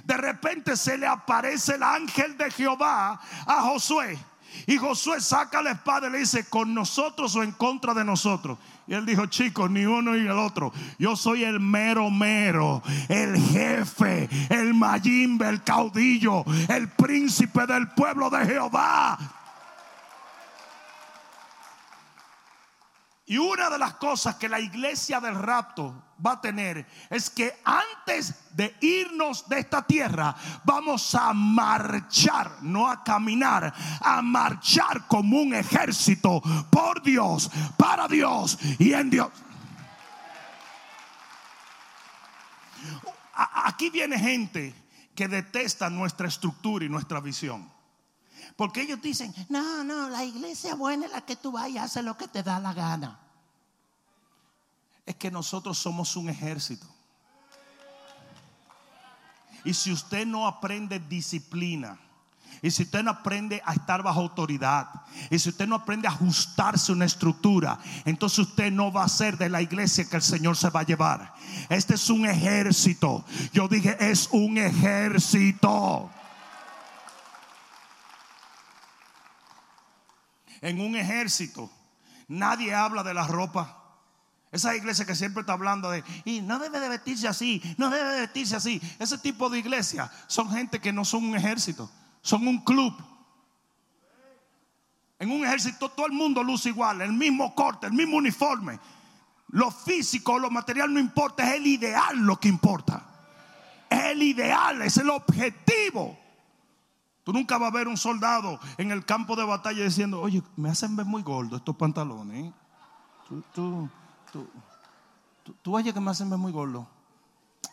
De 0.03 0.17
repente 0.17 0.75
se 0.75 0.97
le 0.97 1.07
aparece 1.07 1.75
el 1.75 1.83
ángel 1.83 2.37
de 2.37 2.51
Jehová 2.51 3.21
a 3.45 3.61
Josué. 3.61 4.19
Y 4.67 4.75
Josué 4.77 5.21
saca 5.21 5.61
la 5.61 5.71
espada 5.71 6.09
y 6.09 6.11
le 6.11 6.17
dice, 6.19 6.49
con 6.49 6.73
nosotros 6.73 7.33
o 7.37 7.43
en 7.43 7.53
contra 7.53 7.93
de 7.93 8.03
nosotros. 8.03 8.57
Y 8.91 8.93
él 8.93 9.05
dijo, 9.05 9.25
chicos, 9.27 9.71
ni 9.71 9.85
uno 9.85 10.11
ni 10.11 10.27
el 10.27 10.31
otro. 10.31 10.73
Yo 10.99 11.15
soy 11.15 11.45
el 11.45 11.61
mero 11.61 12.11
mero, 12.11 12.83
el 13.07 13.37
jefe, 13.37 14.27
el 14.49 14.73
mayimbe, 14.73 15.47
el 15.47 15.63
caudillo, 15.63 16.43
el 16.67 16.89
príncipe 16.89 17.65
del 17.65 17.87
pueblo 17.91 18.29
de 18.29 18.45
Jehová. 18.45 19.17
Y 23.27 23.37
una 23.37 23.69
de 23.69 23.79
las 23.79 23.93
cosas 23.93 24.35
que 24.35 24.49
la 24.49 24.59
iglesia 24.59 25.21
del 25.21 25.35
rapto 25.35 25.95
va 26.25 26.33
a 26.33 26.41
tener 26.41 26.85
es 27.09 27.29
que 27.29 27.53
antes 27.63 28.55
de 28.55 28.75
irnos 28.81 29.47
de 29.47 29.59
esta 29.59 29.81
tierra 29.81 30.35
vamos 30.63 31.15
a 31.15 31.33
marchar, 31.33 32.57
no 32.61 32.87
a 32.87 33.03
caminar, 33.03 33.73
a 34.01 34.21
marchar 34.21 35.07
como 35.07 35.41
un 35.41 35.53
ejército 35.53 36.41
por 36.69 37.01
Dios, 37.01 37.49
para 37.77 38.07
Dios 38.07 38.57
y 38.79 38.93
en 38.93 39.09
Dios. 39.09 39.29
Aquí 43.33 43.89
viene 43.89 44.19
gente 44.19 44.75
que 45.15 45.27
detesta 45.27 45.89
nuestra 45.89 46.27
estructura 46.27 46.85
y 46.85 46.89
nuestra 46.89 47.19
visión. 47.19 47.71
Porque 48.55 48.81
ellos 48.81 49.01
dicen, 49.01 49.33
no, 49.49 49.83
no, 49.83 50.09
la 50.09 50.23
iglesia 50.23 50.75
buena 50.75 51.05
es 51.05 51.11
la 51.11 51.21
que 51.21 51.35
tú 51.35 51.51
vayas, 51.51 51.85
hace 51.85 52.03
lo 52.03 52.17
que 52.17 52.27
te 52.27 52.43
da 52.43 52.59
la 52.59 52.73
gana. 52.73 53.19
Es 55.05 55.15
que 55.15 55.31
nosotros 55.31 55.77
somos 55.77 56.15
un 56.15 56.29
ejército. 56.29 56.85
Y 59.63 59.73
si 59.73 59.91
usted 59.91 60.25
no 60.25 60.47
aprende 60.47 60.99
disciplina, 60.99 61.99
y 62.63 62.69
si 62.69 62.83
usted 62.83 63.03
no 63.03 63.11
aprende 63.11 63.61
a 63.65 63.73
estar 63.73 64.03
bajo 64.03 64.19
autoridad, 64.19 64.87
y 65.29 65.39
si 65.39 65.49
usted 65.49 65.67
no 65.67 65.75
aprende 65.75 66.07
a 66.07 66.11
ajustarse 66.11 66.91
a 66.91 66.95
una 66.95 67.05
estructura, 67.05 67.79
entonces 68.05 68.39
usted 68.39 68.71
no 68.71 68.91
va 68.91 69.03
a 69.03 69.09
ser 69.09 69.37
de 69.37 69.49
la 69.49 69.61
iglesia 69.61 70.07
que 70.07 70.15
el 70.15 70.21
Señor 70.21 70.57
se 70.57 70.69
va 70.69 70.81
a 70.81 70.85
llevar. 70.85 71.33
Este 71.69 71.95
es 71.95 72.09
un 72.09 72.25
ejército. 72.25 73.25
Yo 73.53 73.67
dije, 73.67 73.97
es 73.99 74.29
un 74.31 74.57
ejército. 74.57 76.11
en 80.61 80.79
un 80.79 80.95
ejército, 80.95 81.69
nadie 82.27 82.73
habla 82.73 83.03
de 83.03 83.13
la 83.13 83.27
ropa. 83.27 83.80
Esa 84.51 84.75
iglesia 84.75 85.05
que 85.05 85.15
siempre 85.15 85.41
está 85.41 85.53
hablando 85.53 85.89
de, 85.89 86.03
y 86.25 86.41
no 86.41 86.59
debe 86.59 86.81
de 86.81 86.89
vestirse 86.89 87.27
así, 87.27 87.61
no 87.77 87.89
debe 87.89 88.09
de 88.09 88.19
vestirse 88.21 88.55
así. 88.55 88.81
Ese 88.99 89.17
tipo 89.17 89.49
de 89.49 89.59
iglesia 89.59 90.11
son 90.27 90.51
gente 90.51 90.81
que 90.81 90.91
no 90.91 91.05
son 91.05 91.23
un 91.23 91.35
ejército, 91.37 91.89
son 92.21 92.45
un 92.45 92.61
club. 92.63 92.93
En 95.19 95.31
un 95.31 95.45
ejército 95.45 95.87
todo 95.89 96.05
el 96.05 96.11
mundo 96.11 96.43
luce 96.43 96.69
igual, 96.69 97.01
el 97.01 97.13
mismo 97.13 97.55
corte, 97.55 97.87
el 97.87 97.93
mismo 97.93 98.17
uniforme. 98.17 98.77
Lo 99.49 99.71
físico, 99.71 100.37
lo 100.37 100.49
material 100.49 100.93
no 100.93 100.99
importa, 100.99 101.47
es 101.47 101.55
el 101.55 101.67
ideal 101.67 102.17
lo 102.17 102.37
que 102.37 102.49
importa. 102.49 103.05
Es 103.89 104.03
el 104.05 104.23
ideal, 104.23 104.81
es 104.81 104.97
el 104.97 105.09
objetivo. 105.09 106.17
Tú 107.23 107.31
nunca 107.31 107.57
vas 107.57 107.71
a 107.71 107.77
ver 107.77 107.87
un 107.87 107.97
soldado 107.97 108.59
en 108.77 108.91
el 108.91 109.05
campo 109.05 109.35
de 109.35 109.45
batalla 109.45 109.83
diciendo, 109.83 110.19
oye, 110.19 110.41
me 110.57 110.69
hacen 110.69 110.95
ver 110.95 111.05
muy 111.05 111.21
gordo 111.21 111.57
estos 111.57 111.75
pantalones. 111.75 112.51
Tú, 113.27 113.43
tú, 113.53 113.89
tú, 114.31 114.47
tú, 115.61 115.75
oye 115.75 115.93
que 115.93 115.99
me 115.99 116.11
hacen 116.11 116.29
ver 116.29 116.39
muy 116.39 116.51
gordo. 116.51 116.87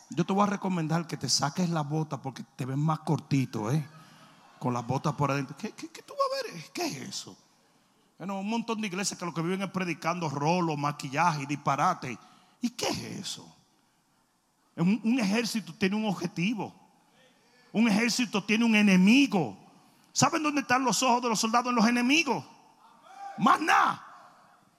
Yo 0.09 0.25
te 0.25 0.33
voy 0.33 0.43
a 0.43 0.47
recomendar 0.47 1.07
que 1.07 1.17
te 1.17 1.29
saques 1.29 1.69
la 1.69 1.81
bota 1.81 2.21
porque 2.21 2.43
te 2.55 2.65
ves 2.65 2.77
más 2.77 2.99
cortito, 2.99 3.71
¿eh? 3.71 3.87
Con 4.59 4.73
las 4.73 4.85
botas 4.85 5.13
por 5.13 5.31
adentro. 5.31 5.55
¿Qué, 5.57 5.71
qué, 5.71 5.87
tú 6.01 6.13
vas 6.13 6.39
a 6.39 6.53
ver? 6.53 6.63
¿Qué 6.73 6.85
es 6.85 6.95
eso? 7.09 7.37
Bueno, 8.17 8.39
un 8.39 8.49
montón 8.49 8.81
de 8.81 8.87
iglesias 8.87 9.17
que 9.17 9.25
lo 9.25 9.33
que 9.33 9.41
viven 9.41 9.61
es 9.61 9.69
predicando 9.69 10.29
rolo, 10.29 10.75
maquillaje 10.75 11.45
disparate. 11.45 12.17
¿Y 12.61 12.71
qué 12.71 12.87
es 12.87 13.03
eso? 13.29 13.55
un 14.75 15.19
ejército 15.19 15.73
tiene 15.73 15.97
un 15.97 16.05
objetivo. 16.05 16.73
Un 17.71 17.87
ejército 17.87 18.43
tiene 18.43 18.65
un 18.65 18.75
enemigo. 18.75 19.57
¿Saben 20.11 20.41
dónde 20.41 20.61
están 20.61 20.83
los 20.83 21.01
ojos 21.03 21.21
de 21.21 21.29
los 21.29 21.39
soldados 21.39 21.69
en 21.69 21.75
los 21.75 21.87
enemigos? 21.87 22.43
Más 23.37 23.61
nada. 23.61 24.08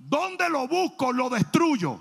¿Dónde 0.00 0.48
lo 0.48 0.66
busco? 0.66 1.12
Lo 1.12 1.28
destruyo. 1.28 2.00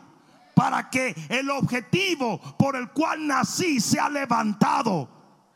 Para 0.55 0.89
que 0.89 1.13
el 1.29 1.49
objetivo 1.49 2.39
por 2.57 2.77
el 2.77 2.89
cual 2.91 3.27
nací 3.27 3.79
sea 3.79 4.09
levantado. 4.09 5.07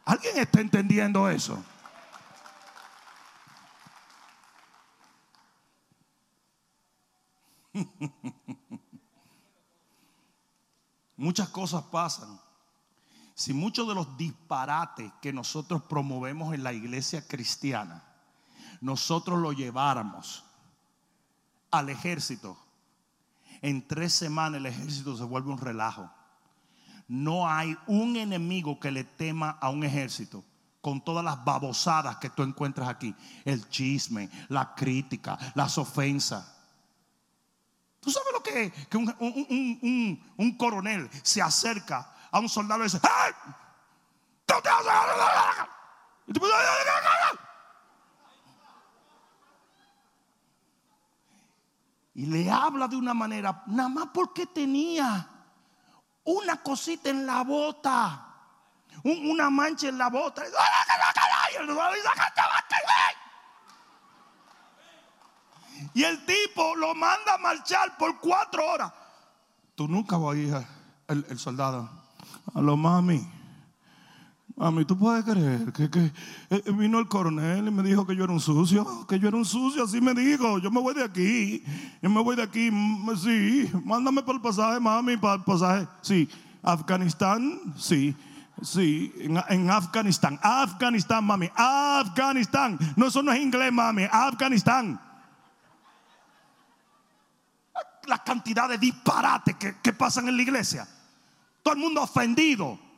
¿Alguien 0.06 0.38
está 0.38 0.60
entendiendo 0.62 1.30
eso? 1.30 1.64
Muchas 11.18 11.50
cosas 11.50 11.84
pasan 11.84 12.40
si 13.36 13.54
muchos 13.54 13.88
de 13.88 13.96
los 13.96 14.16
disparates 14.16 15.12
que 15.22 15.34
nosotros 15.34 15.84
promovemos 15.84 16.54
en 16.54 16.64
la 16.64 16.72
iglesia 16.72 17.28
cristiana, 17.28 18.04
nosotros 18.80 19.40
lo 19.40 19.54
lleváramos 19.54 20.44
al 21.74 21.90
ejército, 21.90 22.56
en 23.62 23.88
tres 23.88 24.14
semanas 24.14 24.60
el 24.60 24.68
ejército 24.68 25.18
se 25.18 25.24
vuelve 25.24 25.52
un 25.52 25.58
relajo. 25.58 26.10
No 27.08 27.50
hay 27.50 27.76
un 27.88 28.16
enemigo 28.16 28.80
que 28.80 28.92
le 28.92 29.04
tema 29.04 29.58
a 29.60 29.70
un 29.70 29.84
ejército 29.84 30.44
con 30.82 31.04
todas 31.04 31.26
las 31.26 31.44
babosadas 31.44 32.18
que 32.18 32.30
tú 32.30 32.44
encuentras 32.44 32.88
aquí. 32.88 33.16
El 33.44 33.68
chisme, 33.70 34.30
la 34.50 34.76
crítica, 34.76 35.38
las 35.56 35.78
ofensas. 35.80 36.54
¿Tú 38.00 38.12
sabes 38.12 38.30
lo 38.34 38.44
que 38.44 38.66
es? 38.66 38.88
Que 38.88 38.98
un, 38.98 40.22
un 40.38 40.58
coronel 40.58 41.10
se 41.24 41.42
acerca 41.42 42.14
a 42.30 42.40
un 42.40 42.50
soldado 42.50 42.82
y 42.82 42.84
dice, 42.84 43.00
¡Hey! 43.02 43.34
Y 52.16 52.28
le 52.28 52.50
habla 52.50 52.88
de 52.88 52.96
una 52.96 53.14
manera, 53.14 53.64
nada 53.68 53.90
más 53.90 54.08
porque 54.14 54.46
tenía 54.46 55.28
una 56.24 56.62
cosita 56.62 57.10
en 57.10 57.26
la 57.26 57.44
bota, 57.44 58.28
una 59.04 59.50
mancha 59.50 59.88
en 59.90 59.98
la 59.98 60.10
bota. 60.10 60.44
Y 65.96 66.04
el 66.04 66.26
tipo 66.26 66.76
lo 66.76 66.94
manda 66.96 67.34
a 67.34 67.38
marchar 67.40 67.98
por 67.98 68.20
cuatro 68.20 68.64
horas. 68.66 68.94
Tú 69.76 69.88
nunca 69.88 70.18
vas 70.18 70.36
a 70.36 70.38
ir, 70.38 70.68
el, 71.08 71.26
el 71.30 71.40
soldado. 71.40 71.90
A 72.54 72.62
lo 72.62 72.78
mami. 72.78 73.43
Mami, 74.56 74.86
¿tú 74.86 74.96
puedes 74.96 75.26
creer 75.26 75.74
que, 75.74 75.90
que, 75.90 76.12
eh, 76.52 76.64
vino 76.78 77.00
el 77.00 77.08
coronel 77.08 77.68
y 77.68 77.72
me 77.72 77.82
dijo 77.82 78.06
que 78.06 78.16
yo 78.16 78.24
era 78.24 78.34
un 78.34 78.40
sucio? 78.40 79.08
Que 79.08 79.20
yo 79.20 79.28
era 79.28 79.38
un 79.38 79.46
sucio, 79.46 79.84
así 79.84 80.00
me 80.00 80.14
dijo. 80.14 80.60
Yo 80.60 80.70
me 80.70 80.80
voy 80.80 80.94
de 80.94 81.04
aquí. 81.04 81.64
Yo 82.02 82.10
me 82.10 82.22
voy 82.22 82.36
de 82.36 82.44
aquí. 82.44 82.70
Sí, 83.18 83.72
mándame 83.84 84.22
para 84.22 84.36
el 84.36 84.42
pasaje, 84.42 84.80
mami, 84.80 85.18
para 85.18 85.36
el 85.36 85.44
pasaje. 85.44 85.88
Sí, 86.02 86.30
Afganistán, 86.62 87.60
sí. 87.78 88.16
Sí, 88.62 89.12
en, 89.18 89.42
en, 89.50 89.72
Afganistán. 89.72 90.40
Afganistán, 90.44 91.26
mami. 91.26 91.50
Afganistán. 91.56 92.78
No, 92.96 93.08
eso 93.08 93.24
no 93.24 93.34
es 93.34 93.42
inglés, 93.42 93.74
mami. 93.74 94.04
Afganistán. 94.04 95.02
La 98.06 98.20
cantidad 98.20 98.70
de 98.70 98.78
disparates 98.78 99.56
que, 99.56 99.78
que 99.82 99.94
pasan 99.94 100.28
en 100.28 100.38
la 100.38 100.44
iglesia. 100.44 100.88
Todo 101.64 101.74
el 101.74 101.80
mundo 101.80 102.04
ofendido. 102.04 102.93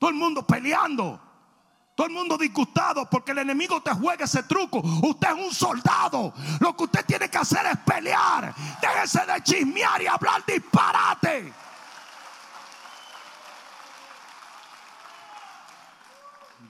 Todo 0.00 0.10
el 0.10 0.16
mundo 0.16 0.46
peleando. 0.46 1.20
Todo 1.94 2.06
el 2.06 2.14
mundo 2.14 2.38
disgustado 2.38 3.04
porque 3.10 3.32
el 3.32 3.38
enemigo 3.38 3.82
te 3.82 3.92
juega 3.92 4.24
ese 4.24 4.42
truco. 4.44 4.78
Usted 4.78 5.28
es 5.28 5.34
un 5.34 5.52
soldado. 5.52 6.32
Lo 6.58 6.74
que 6.74 6.84
usted 6.84 7.04
tiene 7.04 7.28
que 7.28 7.36
hacer 7.36 7.66
es 7.66 7.76
pelear. 7.80 8.54
Déjese 8.80 9.26
de 9.26 9.42
chismear 9.42 10.00
y 10.00 10.06
hablar 10.06 10.42
disparate. 10.46 11.52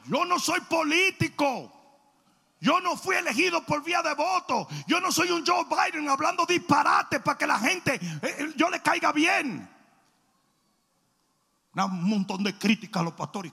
Yo 0.07 0.25
no 0.25 0.41
soy 0.41 0.61
político. 0.63 1.73
Yo 2.59 2.81
no 2.81 2.97
fui 2.97 3.15
elegido 3.15 3.65
por 3.65 3.85
vía 3.85 4.03
de 4.03 4.15
voto. 4.15 4.67
Yo 4.89 5.01
no 5.01 5.13
soy 5.13 5.31
un 5.31 5.47
Joe 5.47 5.65
Biden 5.67 6.09
hablando 6.09 6.45
disparate 6.45 7.21
para 7.21 7.39
que 7.39 7.47
la 7.47 7.61
gente 7.61 7.95
eh, 7.95 8.21
eh, 8.23 8.53
yo 8.57 8.69
le 8.69 8.83
caiga 8.83 9.13
bien. 9.13 9.71
Un 11.75 12.09
montón 12.09 12.43
de 12.43 12.59
críticas 12.59 13.01
a 13.01 13.05
los 13.05 13.15
pastores. 13.15 13.53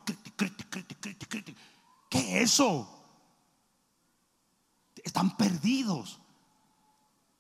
¿Qué 2.09 2.41
es 2.41 2.53
eso? 2.53 3.05
Están 5.03 5.37
perdidos. 5.37 6.19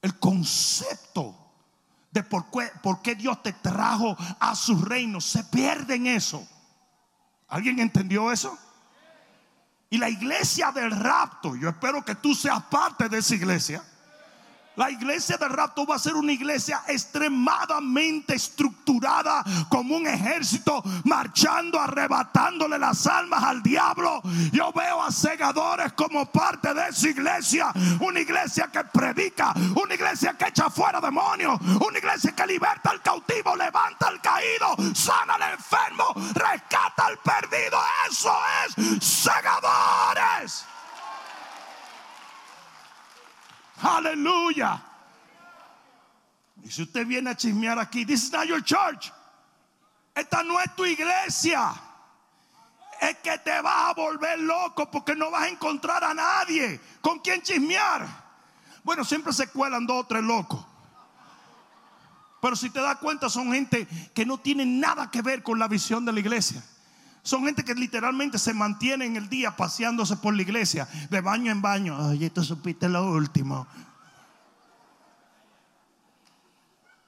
El 0.01 0.19
concepto 0.19 1.47
de 2.11 2.23
por 2.23 3.01
qué, 3.01 3.15
Dios 3.15 3.41
te 3.43 3.53
trajo 3.53 4.15
a 4.39 4.55
su 4.55 4.81
reino 4.81 5.21
se 5.21 5.43
pierde 5.45 5.95
en 5.95 6.07
eso. 6.07 6.47
¿Alguien 7.47 7.79
entendió 7.79 8.31
eso? 8.31 8.57
Y 9.89 9.97
la 9.97 10.09
iglesia 10.09 10.71
del 10.71 10.91
rapto, 10.91 11.55
yo 11.55 11.69
espero 11.69 12.03
que 12.03 12.15
tú 12.15 12.35
seas 12.35 12.63
parte 12.63 13.07
de 13.07 13.19
esa 13.19 13.35
iglesia. 13.35 13.83
La 14.77 14.91
iglesia 14.91 15.37
del 15.37 15.49
rapto 15.49 15.87
va 15.87 15.95
a 15.95 15.99
ser 15.99 16.13
una 16.13 16.31
iglesia 16.31 16.83
extremadamente 16.87 18.35
estructurada 18.35 19.43
como 19.69 19.95
un 19.97 20.05
ejército 20.05 20.83
marchando, 21.03 21.79
arrebatándole 21.79 22.77
las 22.77 23.07
almas 23.07 23.43
al 23.43 23.63
diablo. 23.63 24.21
Yo 24.51 24.71
veo 24.73 25.01
a 25.01 25.11
segadores 25.11 25.93
como 25.93 26.27
parte 26.27 26.75
de 26.75 26.89
esa 26.89 27.09
iglesia. 27.09 27.73
Una 27.99 28.19
iglesia 28.19 28.69
que 28.71 28.83
predica, 28.83 29.51
una 29.83 29.95
iglesia 29.95 30.35
que 30.37 30.45
echa 30.45 30.69
fuera 30.69 31.01
demonios, 31.01 31.59
una 31.61 31.97
iglesia 31.97 32.35
que 32.35 32.45
liberta 32.45 32.91
al 32.91 33.01
cautivo, 33.01 33.55
levanta 33.55 34.09
al 34.09 34.21
caído, 34.21 34.75
sana 34.93 35.33
al 35.33 35.53
enfermo, 35.53 36.13
rescata 36.35 37.07
al 37.07 37.17
perdido. 37.17 37.79
Eso 38.07 38.31
es 38.67 39.03
segadores. 39.03 40.67
Aleluya. 43.81 44.83
Y 46.63 46.71
si 46.71 46.83
usted 46.83 47.05
viene 47.05 47.29
a 47.29 47.35
chismear 47.35 47.77
aquí, 47.79 48.05
this 48.05 48.23
is 48.23 48.31
not 48.31 48.45
your 48.45 48.63
church. 48.63 49.11
Esta 50.15 50.43
no 50.43 50.59
es 50.59 50.75
tu 50.75 50.85
iglesia. 50.85 51.73
Es 52.99 53.17
que 53.17 53.37
te 53.37 53.61
vas 53.61 53.89
a 53.89 53.93
volver 53.93 54.39
loco 54.39 54.89
porque 54.89 55.15
no 55.15 55.29
vas 55.29 55.43
a 55.43 55.49
encontrar 55.49 56.03
a 56.03 56.13
nadie 56.13 56.79
con 57.01 57.19
quien 57.19 57.41
chismear. 57.41 58.07
Bueno, 58.83 59.05
siempre 59.05 59.31
se 59.33 59.47
cuelan 59.47 59.85
dos 59.85 60.03
o 60.03 60.07
tres 60.07 60.23
locos. 60.23 60.65
Pero 62.41 62.55
si 62.55 62.69
te 62.69 62.81
das 62.81 62.97
cuenta, 62.97 63.29
son 63.29 63.51
gente 63.51 63.87
que 64.13 64.25
no 64.25 64.39
tienen 64.39 64.79
nada 64.79 65.11
que 65.11 65.21
ver 65.21 65.43
con 65.43 65.59
la 65.59 65.67
visión 65.67 66.05
de 66.05 66.13
la 66.13 66.19
iglesia. 66.19 66.63
Son 67.27 67.43
gente 67.43 67.65
que 67.65 67.75
literalmente 67.75 68.39
se 68.39 68.53
mantiene 68.53 69.03
en 69.03 69.17
el 69.17 69.27
día 69.27 69.53
paseándose 69.53 70.15
por 70.15 70.33
la 70.33 70.43
iglesia, 70.43 70.87
de 71.09 71.19
baño 71.19 71.51
en 71.51 71.61
baño. 71.61 71.97
Ay, 71.99 72.23
esto 72.23 72.41
supiste 72.41 72.87
lo 72.87 73.05
último. 73.05 73.67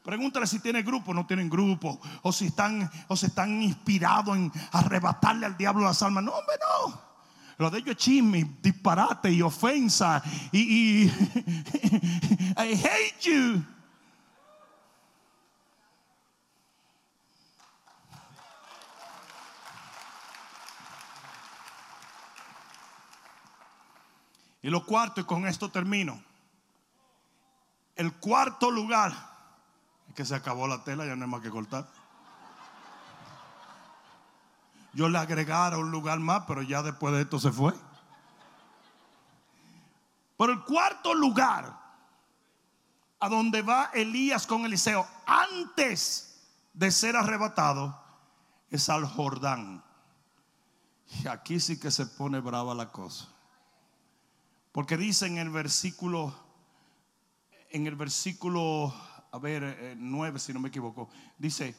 Pregúntale 0.04 0.46
si 0.46 0.60
tiene 0.60 0.84
grupo 0.84 1.14
no 1.14 1.26
tienen 1.26 1.50
grupo. 1.50 2.02
O 2.24 2.34
si 2.34 2.48
están, 2.48 2.92
o 3.08 3.16
si 3.16 3.28
están 3.28 3.64
inspirados 3.64 4.36
en 4.36 4.52
arrebatarle 4.74 5.46
al 5.46 5.56
diablo 5.56 5.86
las 5.86 6.04
almas. 6.04 6.26
No, 6.26 6.34
hombre, 6.34 6.56
no. 6.60 7.02
Lo 7.58 7.70
de 7.70 7.80
ellos 7.80 7.92
es 7.92 7.98
chisme, 8.04 8.58
disparate 8.62 9.32
y 9.32 9.42
ofensa. 9.42 10.22
Y, 10.52 10.60
y 10.60 11.06
I 12.58 12.74
hate 12.74 13.22
you. 13.22 13.64
Y 24.62 24.70
lo 24.70 24.86
cuarto, 24.86 25.22
y 25.22 25.24
con 25.24 25.48
esto 25.48 25.70
termino. 25.70 26.22
El 27.96 28.14
cuarto 28.14 28.72
lugar, 28.72 29.14
es 30.08 30.16
que 30.16 30.26
se 30.26 30.36
acabó 30.36 30.68
la 30.68 30.84
tela, 30.84 31.06
ya 31.06 31.16
no 31.16 31.26
hay 31.26 31.32
más 31.32 31.42
que 31.42 31.50
cortar. 31.50 31.88
Yo 34.94 35.08
le 35.08 35.18
agregara 35.18 35.78
un 35.78 35.92
lugar 35.92 36.20
más, 36.20 36.44
pero 36.48 36.62
ya 36.62 36.82
después 36.82 37.14
de 37.14 37.22
esto 37.22 37.40
se 37.40 37.52
fue. 37.52 37.74
Pero 40.38 40.54
el 40.54 40.64
cuarto 40.64 41.14
lugar 41.14 41.78
a 43.20 43.30
donde 43.30 43.62
va 43.62 43.92
Elías 43.94 44.48
con 44.48 44.66
Eliseo 44.66 45.06
antes 45.26 46.42
de 46.74 46.92
ser 46.92 47.16
arrebatado 47.16 48.02
es 48.70 48.90
al 48.90 49.06
Jordán. 49.06 49.84
Y 51.22 51.28
aquí 51.28 51.60
sí 51.60 51.80
que 51.80 51.92
se 51.92 52.06
pone 52.06 52.40
brava 52.40 52.74
la 52.74 52.90
cosa. 52.90 53.28
Porque 54.80 54.96
dice 54.96 55.28
en 55.28 55.38
el 55.38 55.50
versículo, 55.50 56.34
en 57.70 57.86
el 57.86 57.98
versículo, 57.98 58.94
a 59.30 59.38
ver, 59.38 59.98
9 60.00 60.38
eh, 60.38 60.40
si 60.40 60.54
no 60.54 60.62
me 60.62 60.70
equivoco, 60.70 61.10
dice, 61.38 61.76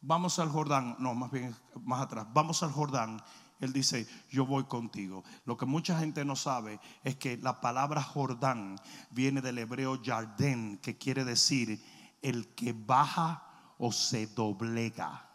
vamos 0.00 0.38
al 0.38 0.48
Jordán, 0.48 0.96
no, 0.98 1.14
más 1.14 1.30
bien 1.30 1.54
más 1.84 2.00
atrás, 2.00 2.26
vamos 2.32 2.62
al 2.62 2.72
Jordán. 2.72 3.22
Él 3.60 3.70
dice, 3.74 4.08
yo 4.30 4.46
voy 4.46 4.64
contigo. 4.64 5.24
Lo 5.44 5.58
que 5.58 5.66
mucha 5.66 5.98
gente 5.98 6.24
no 6.24 6.36
sabe 6.36 6.80
es 7.04 7.16
que 7.16 7.36
la 7.36 7.60
palabra 7.60 8.02
Jordán 8.02 8.76
viene 9.10 9.42
del 9.42 9.58
hebreo 9.58 10.00
Jardén, 10.02 10.78
que 10.78 10.96
quiere 10.96 11.22
decir 11.22 11.84
el 12.22 12.48
que 12.54 12.72
baja 12.72 13.74
o 13.76 13.92
se 13.92 14.26
doblega. 14.28 15.28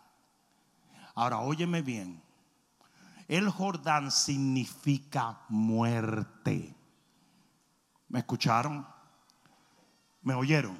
Ahora, 1.13 1.41
óyeme 1.41 1.83
bien. 1.83 2.23
El 3.31 3.49
Jordán 3.49 4.11
significa 4.11 5.39
muerte. 5.47 6.75
¿Me 8.09 8.19
escucharon? 8.19 8.85
¿Me 10.21 10.33
oyeron? 10.33 10.77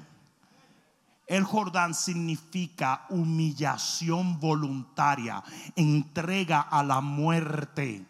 El 1.26 1.44
Jordán 1.44 1.94
significa 1.94 3.06
humillación 3.08 4.38
voluntaria, 4.38 5.42
entrega 5.76 6.60
a 6.60 6.82
la 6.82 7.00
muerte. 7.00 8.06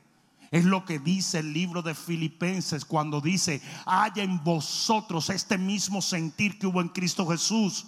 Es 0.51 0.65
lo 0.65 0.85
que 0.85 0.99
dice 0.99 1.39
el 1.39 1.53
libro 1.53 1.81
de 1.81 1.95
Filipenses 1.95 2.85
cuando 2.85 3.21
dice, 3.21 3.63
haya 3.87 4.25
en 4.25 4.43
vosotros 4.43 5.31
este 5.31 5.57
mismo 5.57 6.03
sentir 6.03 6.59
que 6.59 6.67
hubo 6.67 6.81
en 6.81 6.89
Cristo 6.89 7.29
Jesús, 7.29 7.87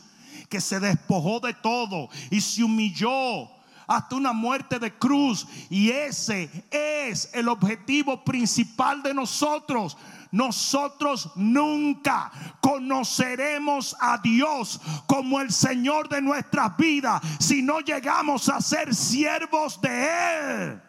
que 0.48 0.60
se 0.60 0.78
despojó 0.78 1.40
de 1.40 1.52
todo 1.52 2.10
y 2.30 2.40
se 2.40 2.62
humilló 2.62 3.50
hasta 3.86 4.16
una 4.16 4.32
muerte 4.32 4.78
de 4.78 4.92
cruz. 4.96 5.46
Y 5.70 5.90
ese 5.90 6.50
es 6.70 7.30
el 7.34 7.48
objetivo 7.48 8.24
principal 8.24 9.02
de 9.02 9.14
nosotros. 9.14 9.96
Nosotros 10.30 11.30
nunca 11.36 12.32
conoceremos 12.60 13.96
a 14.00 14.18
Dios 14.18 14.80
como 15.06 15.40
el 15.40 15.52
Señor 15.52 16.08
de 16.08 16.20
nuestras 16.20 16.76
vidas 16.76 17.22
si 17.38 17.62
no 17.62 17.80
llegamos 17.80 18.48
a 18.48 18.60
ser 18.60 18.94
siervos 18.94 19.80
de 19.80 20.08
Él. 20.08 20.82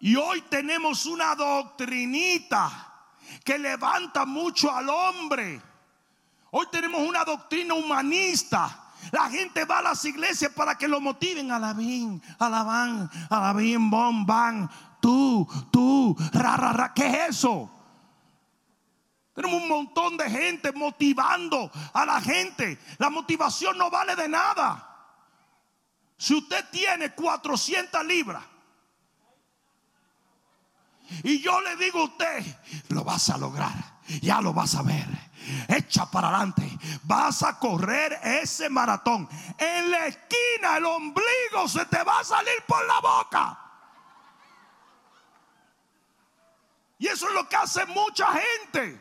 Y 0.00 0.16
hoy 0.16 0.42
tenemos 0.50 1.06
una 1.06 1.34
doctrinita 1.34 2.92
que 3.42 3.58
levanta 3.58 4.24
mucho 4.24 4.70
al 4.70 4.88
hombre. 4.88 5.60
Hoy 6.50 6.66
tenemos 6.70 7.00
una 7.00 7.24
doctrina 7.24 7.74
humanista 7.74 8.83
la 9.12 9.28
gente 9.30 9.64
va 9.64 9.78
a 9.78 9.82
las 9.82 10.04
iglesias 10.04 10.52
para 10.52 10.76
que 10.76 10.88
lo 10.88 11.00
motiven. 11.00 11.50
Alabín, 11.50 12.22
alabán, 12.38 13.10
alabín, 13.30 13.90
bom, 13.90 14.24
van. 14.26 14.70
Tú, 15.00 15.46
tú, 15.70 16.16
ra, 16.32 16.56
ra, 16.56 16.72
ra. 16.72 16.94
¿Qué 16.94 17.06
es 17.06 17.28
eso? 17.30 17.70
Tenemos 19.34 19.62
un 19.62 19.68
montón 19.68 20.16
de 20.16 20.30
gente 20.30 20.72
motivando 20.72 21.70
a 21.92 22.06
la 22.06 22.20
gente. 22.20 22.78
La 22.98 23.10
motivación 23.10 23.76
no 23.76 23.90
vale 23.90 24.14
de 24.16 24.28
nada. 24.28 24.90
Si 26.16 26.34
usted 26.34 26.64
tiene 26.70 27.10
400 27.10 28.04
libras 28.06 28.44
y 31.22 31.40
yo 31.40 31.60
le 31.60 31.76
digo 31.76 32.00
a 32.00 32.04
usted, 32.04 32.44
lo 32.88 33.04
vas 33.04 33.28
a 33.28 33.36
lograr, 33.36 33.74
ya 34.22 34.40
lo 34.40 34.52
vas 34.52 34.74
a 34.76 34.82
ver 34.82 35.33
echa 35.68 36.10
para 36.10 36.28
adelante. 36.28 36.78
Vas 37.04 37.42
a 37.42 37.58
correr 37.58 38.18
ese 38.22 38.68
maratón. 38.68 39.28
En 39.58 39.90
la 39.90 40.06
esquina 40.06 40.76
el 40.76 40.84
ombligo 40.84 41.68
se 41.68 41.84
te 41.86 42.02
va 42.02 42.20
a 42.20 42.24
salir 42.24 42.62
por 42.66 42.84
la 42.86 43.00
boca. 43.00 43.58
Y 46.98 47.06
eso 47.06 47.28
es 47.28 47.34
lo 47.34 47.48
que 47.48 47.56
hace 47.56 47.84
mucha 47.86 48.26
gente. 48.32 49.00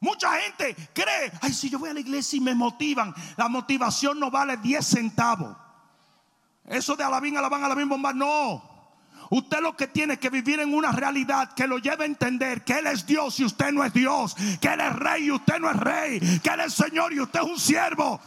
Mucha 0.00 0.40
gente 0.40 0.76
cree, 0.94 1.32
ay, 1.42 1.52
si 1.52 1.68
yo 1.68 1.78
voy 1.78 1.90
a 1.90 1.94
la 1.94 2.00
iglesia 2.00 2.36
y 2.36 2.40
me 2.40 2.54
motivan, 2.54 3.12
la 3.36 3.48
motivación 3.48 4.20
no 4.20 4.30
vale 4.30 4.56
10 4.56 4.86
centavos. 4.86 5.56
Eso 6.64 6.94
de 6.94 7.02
alabín, 7.02 7.36
alabán, 7.36 7.64
alabín, 7.64 7.88
bomba, 7.88 8.12
no. 8.12 8.67
Usted 9.30 9.60
lo 9.60 9.76
que 9.76 9.88
tiene 9.88 10.18
que 10.18 10.30
vivir 10.30 10.60
en 10.60 10.72
una 10.72 10.90
realidad 10.92 11.52
que 11.54 11.66
lo 11.66 11.78
lleve 11.78 12.04
a 12.04 12.06
entender 12.06 12.64
que 12.64 12.78
Él 12.78 12.86
es 12.86 13.04
Dios 13.04 13.38
y 13.40 13.44
usted 13.44 13.72
no 13.72 13.84
es 13.84 13.92
Dios, 13.92 14.34
que 14.60 14.68
Él 14.68 14.80
es 14.80 14.96
rey 14.96 15.24
y 15.24 15.30
usted 15.30 15.58
no 15.58 15.70
es 15.70 15.76
rey, 15.76 16.40
que 16.40 16.48
Él 16.48 16.60
es 16.60 16.72
Señor 16.72 17.12
y 17.12 17.20
usted 17.20 17.40
es 17.40 17.46
un 17.46 17.58
siervo. 17.58 18.20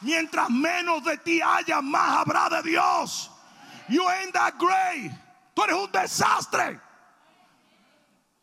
Mientras 0.00 0.48
menos 0.48 1.04
de 1.04 1.18
ti 1.18 1.40
haya, 1.42 1.82
más 1.82 2.18
habrá 2.18 2.48
de 2.48 2.62
Dios. 2.70 3.30
You 3.88 4.08
ain't 4.08 4.32
that 4.32 4.54
great. 4.58 5.12
Tú 5.54 5.62
eres 5.64 5.76
un 5.76 5.92
desastre. 5.92 6.80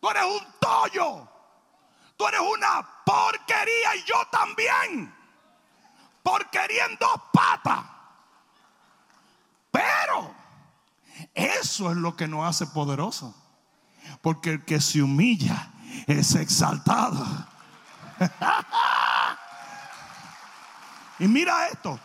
Tú 0.00 0.10
eres 0.10 0.24
un 0.24 0.46
tollo. 0.60 1.28
Tú 2.16 2.26
eres 2.26 2.40
una 2.40 2.86
porquería 3.04 3.96
y 3.96 4.04
yo 4.04 4.24
también. 4.30 5.14
Porquería 6.22 6.86
en 6.86 6.96
dos 6.98 7.20
patas. 7.32 7.93
Pero 9.74 10.32
eso 11.34 11.90
es 11.90 11.96
lo 11.96 12.14
que 12.14 12.28
nos 12.28 12.48
hace 12.48 12.68
poderosos. 12.68 13.34
Porque 14.22 14.50
el 14.50 14.64
que 14.64 14.80
se 14.80 15.02
humilla 15.02 15.72
es 16.06 16.36
exaltado. 16.36 17.26
y 21.18 21.26
mira 21.26 21.66
esto. 21.68 21.98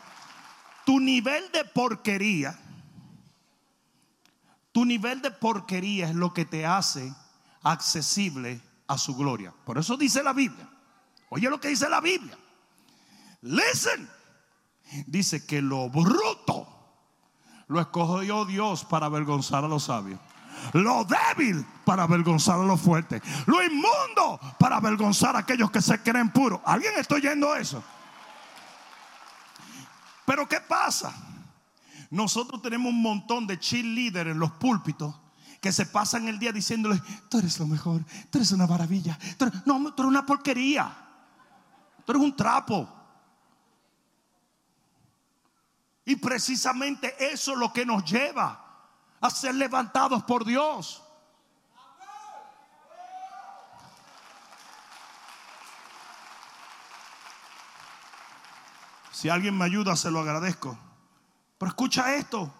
Tu 0.83 0.99
nivel 0.99 1.51
de 1.51 1.63
porquería, 1.65 2.57
tu 4.71 4.83
nivel 4.83 5.21
de 5.21 5.29
porquería 5.29 6.09
es 6.09 6.15
lo 6.15 6.33
que 6.33 6.45
te 6.45 6.65
hace 6.65 7.13
accesible 7.61 8.59
a 8.87 8.97
su 8.97 9.15
gloria. 9.15 9.53
Por 9.65 9.77
eso 9.77 9.95
dice 9.95 10.23
la 10.23 10.33
Biblia. 10.33 10.67
Oye 11.29 11.47
lo 11.47 11.59
que 11.59 11.67
dice 11.67 11.87
la 11.87 12.01
Biblia. 12.01 12.35
Listen. 13.41 14.09
Dice 15.05 15.45
que 15.45 15.61
lo 15.61 15.89
bruto 15.89 16.38
lo 17.69 17.79
escogió 17.79 18.45
Dios 18.45 18.83
para 18.83 19.05
avergonzar 19.05 19.63
a 19.63 19.67
los 19.67 19.83
sabios. 19.83 20.19
Lo 20.73 21.05
débil 21.05 21.65
para 21.85 22.03
avergonzar 22.03 22.59
a 22.59 22.63
los 22.63 22.81
fuertes. 22.81 23.21
Lo 23.45 23.63
inmundo 23.63 24.39
para 24.59 24.77
avergonzar 24.77 25.35
a 25.35 25.39
aquellos 25.39 25.71
que 25.71 25.81
se 25.81 26.01
creen 26.01 26.31
puros. 26.31 26.59
¿Alguien 26.65 26.93
está 26.97 27.15
oyendo 27.15 27.55
eso? 27.55 27.81
Pero 30.25 30.49
¿qué 30.49 30.59
pasa? 30.59 31.13
Nosotros 32.09 32.61
tenemos 32.61 32.91
un 32.91 33.01
montón 33.01 33.45
de 33.45 33.59
cheerleaders 33.59 34.31
en 34.31 34.39
los 34.39 34.51
púlpitos 34.51 35.15
que 35.61 35.71
se 35.71 35.85
pasan 35.85 36.27
el 36.27 36.39
día 36.39 36.51
diciéndole, 36.51 36.99
tú 37.29 37.37
eres 37.37 37.59
lo 37.59 37.67
mejor, 37.67 38.03
tú 38.31 38.39
eres 38.39 38.51
una 38.51 38.65
maravilla. 38.65 39.17
no, 39.65 39.93
tú 39.93 40.01
eres 40.01 40.09
una 40.09 40.25
porquería. 40.25 40.91
Tú 42.03 42.13
eres 42.13 42.23
un 42.23 42.35
trapo. 42.35 42.98
Y 46.05 46.15
precisamente 46.15 47.15
eso 47.31 47.53
es 47.53 47.57
lo 47.57 47.71
que 47.71 47.85
nos 47.85 48.03
lleva 48.03 48.65
a 49.21 49.29
ser 49.29 49.55
levantados 49.55 50.23
por 50.23 50.45
Dios. 50.45 51.03
Si 59.11 59.27
alguien 59.27 59.57
me 59.57 59.65
ayuda, 59.65 59.97
se 59.97 60.09
lo 60.09 60.19
agradezco. 60.19 60.77
Pero 61.57 61.69
escucha 61.69 62.15
esto. 62.15 62.53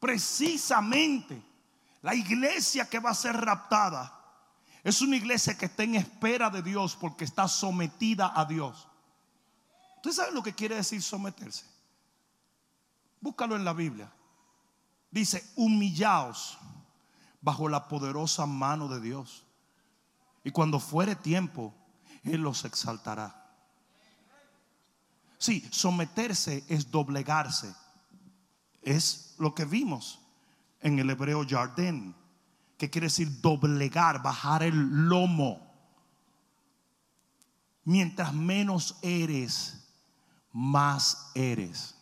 Precisamente 0.00 1.42
la 2.00 2.14
iglesia 2.14 2.88
que 2.88 2.98
va 2.98 3.10
a 3.10 3.14
ser 3.14 3.36
raptada 3.36 4.12
es 4.84 5.02
una 5.02 5.16
iglesia 5.16 5.58
que 5.58 5.66
está 5.66 5.82
en 5.82 5.96
espera 5.96 6.48
de 6.48 6.62
Dios 6.62 6.96
porque 6.96 7.24
está 7.24 7.48
sometida 7.48 8.32
a 8.34 8.44
Dios. 8.44 8.85
¿Usted 10.06 10.22
sabe 10.22 10.34
lo 10.36 10.42
que 10.44 10.54
quiere 10.54 10.76
decir 10.76 11.02
someterse? 11.02 11.64
Búscalo 13.20 13.56
en 13.56 13.64
la 13.64 13.72
Biblia. 13.72 14.08
Dice, 15.10 15.44
humillaos 15.56 16.56
bajo 17.40 17.68
la 17.68 17.88
poderosa 17.88 18.46
mano 18.46 18.86
de 18.86 19.00
Dios. 19.00 19.44
Y 20.44 20.52
cuando 20.52 20.78
fuere 20.78 21.16
tiempo, 21.16 21.74
Él 22.22 22.42
los 22.42 22.64
exaltará. 22.64 23.50
Sí, 25.38 25.68
someterse 25.72 26.62
es 26.68 26.88
doblegarse. 26.88 27.74
Es 28.82 29.34
lo 29.38 29.56
que 29.56 29.64
vimos 29.64 30.20
en 30.82 31.00
el 31.00 31.10
hebreo 31.10 31.44
jardín, 31.44 32.14
que 32.78 32.90
quiere 32.90 33.08
decir 33.08 33.40
doblegar, 33.40 34.22
bajar 34.22 34.62
el 34.62 35.08
lomo. 35.08 35.68
Mientras 37.82 38.32
menos 38.32 38.98
eres, 39.02 39.82
más 40.56 41.32
eres. 41.34 41.94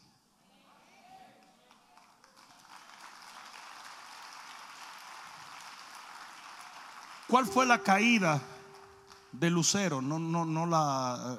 ¿Cuál 7.26 7.46
fue 7.46 7.66
la 7.66 7.80
caída 7.80 8.40
de 9.32 9.50
Lucero? 9.50 10.00
No, 10.00 10.20
no, 10.20 10.44
no, 10.44 10.66
la, 10.66 11.36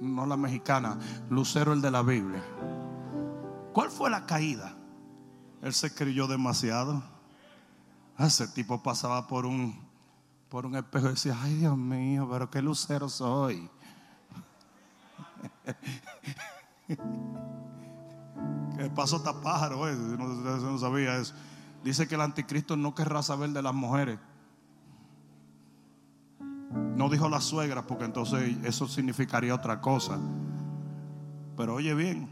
no 0.00 0.26
la 0.26 0.36
mexicana, 0.36 0.98
Lucero 1.30 1.72
el 1.72 1.80
de 1.80 1.92
la 1.92 2.02
Biblia. 2.02 2.42
¿Cuál 3.72 3.92
fue 3.92 4.10
la 4.10 4.26
caída? 4.26 4.74
Él 5.62 5.72
se 5.72 5.94
creyó 5.94 6.26
demasiado. 6.26 7.04
Ese 8.18 8.48
tipo 8.48 8.82
pasaba 8.82 9.28
por 9.28 9.46
un, 9.46 9.80
por 10.48 10.66
un 10.66 10.74
espejo 10.74 11.06
y 11.06 11.10
decía, 11.10 11.38
ay 11.40 11.54
Dios 11.54 11.78
mío, 11.78 12.28
pero 12.28 12.50
qué 12.50 12.60
lucero 12.60 13.08
soy. 13.08 13.70
¿Qué 18.76 18.90
pasó 18.94 19.22
pájaro? 19.42 19.84
No, 19.92 20.78
sabía 20.78 21.16
eso. 21.16 21.34
Dice 21.82 22.06
que 22.06 22.14
el 22.14 22.20
anticristo 22.20 22.76
no 22.76 22.94
querrá 22.94 23.22
saber 23.22 23.50
de 23.50 23.62
las 23.62 23.74
mujeres. 23.74 24.18
No 26.70 27.08
dijo 27.08 27.28
la 27.28 27.40
suegra 27.40 27.86
porque 27.86 28.04
entonces 28.04 28.56
eso 28.64 28.86
significaría 28.88 29.54
otra 29.54 29.80
cosa. 29.80 30.18
Pero 31.56 31.74
oye 31.74 31.94
bien, 31.94 32.28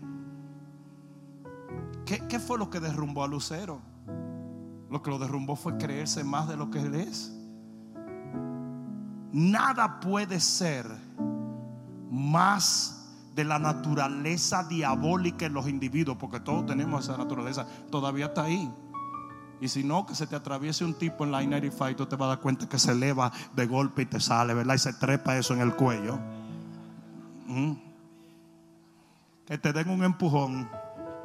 ¿qué, 2.05 2.39
fue 2.39 2.59
lo 2.59 2.71
que 2.71 2.81
derrumbó 2.81 3.25
a 3.25 3.29
Lucero? 3.29 3.81
Lo 4.91 5.03
que 5.03 5.11
lo 5.11 5.19
derrumbó 5.19 5.57
fue 5.57 5.77
creerse 5.77 6.23
más 6.23 6.49
de 6.49 6.57
lo 6.57 6.71
que 6.71 6.81
él 6.81 6.95
es. 6.95 7.33
Nada 9.33 9.99
puede 10.01 10.39
ser 10.39 10.87
más 12.17 13.05
de 13.35 13.45
la 13.45 13.59
naturaleza 13.59 14.64
diabólica 14.64 15.45
en 15.45 15.53
los 15.53 15.69
individuos, 15.69 16.17
porque 16.17 16.41
todos 16.41 16.64
tenemos 16.64 17.05
esa 17.05 17.19
naturaleza, 17.19 17.67
todavía 17.91 18.27
está 18.27 18.45
ahí. 18.45 18.73
Y 19.61 19.69
si 19.69 19.85
no, 19.85 20.07
que 20.07 20.14
se 20.14 20.27
te 20.27 20.37
atraviese 20.37 20.85
un 20.85 20.95
tipo 20.95 21.25
en 21.25 21.33
la 21.33 21.43
I-95, 21.43 21.97
tú 21.97 22.07
te 22.07 22.17
vas 22.17 22.27
a 22.27 22.29
dar 22.31 22.41
cuenta 22.41 22.69
que 22.69 22.79
se 22.79 22.93
eleva 22.93 23.31
de 23.55 23.67
golpe 23.67 24.03
y 24.03 24.07
te 24.07 24.21
sale, 24.21 24.55
¿verdad? 24.55 24.75
Y 24.75 24.79
se 24.79 24.93
trepa 24.95 25.37
eso 25.37 25.55
en 25.55 25.61
el 25.61 25.75
cuello. 25.75 26.19
Que 29.47 29.59
te 29.59 29.73
den 29.73 29.89
un 29.89 30.03
empujón 30.03 30.69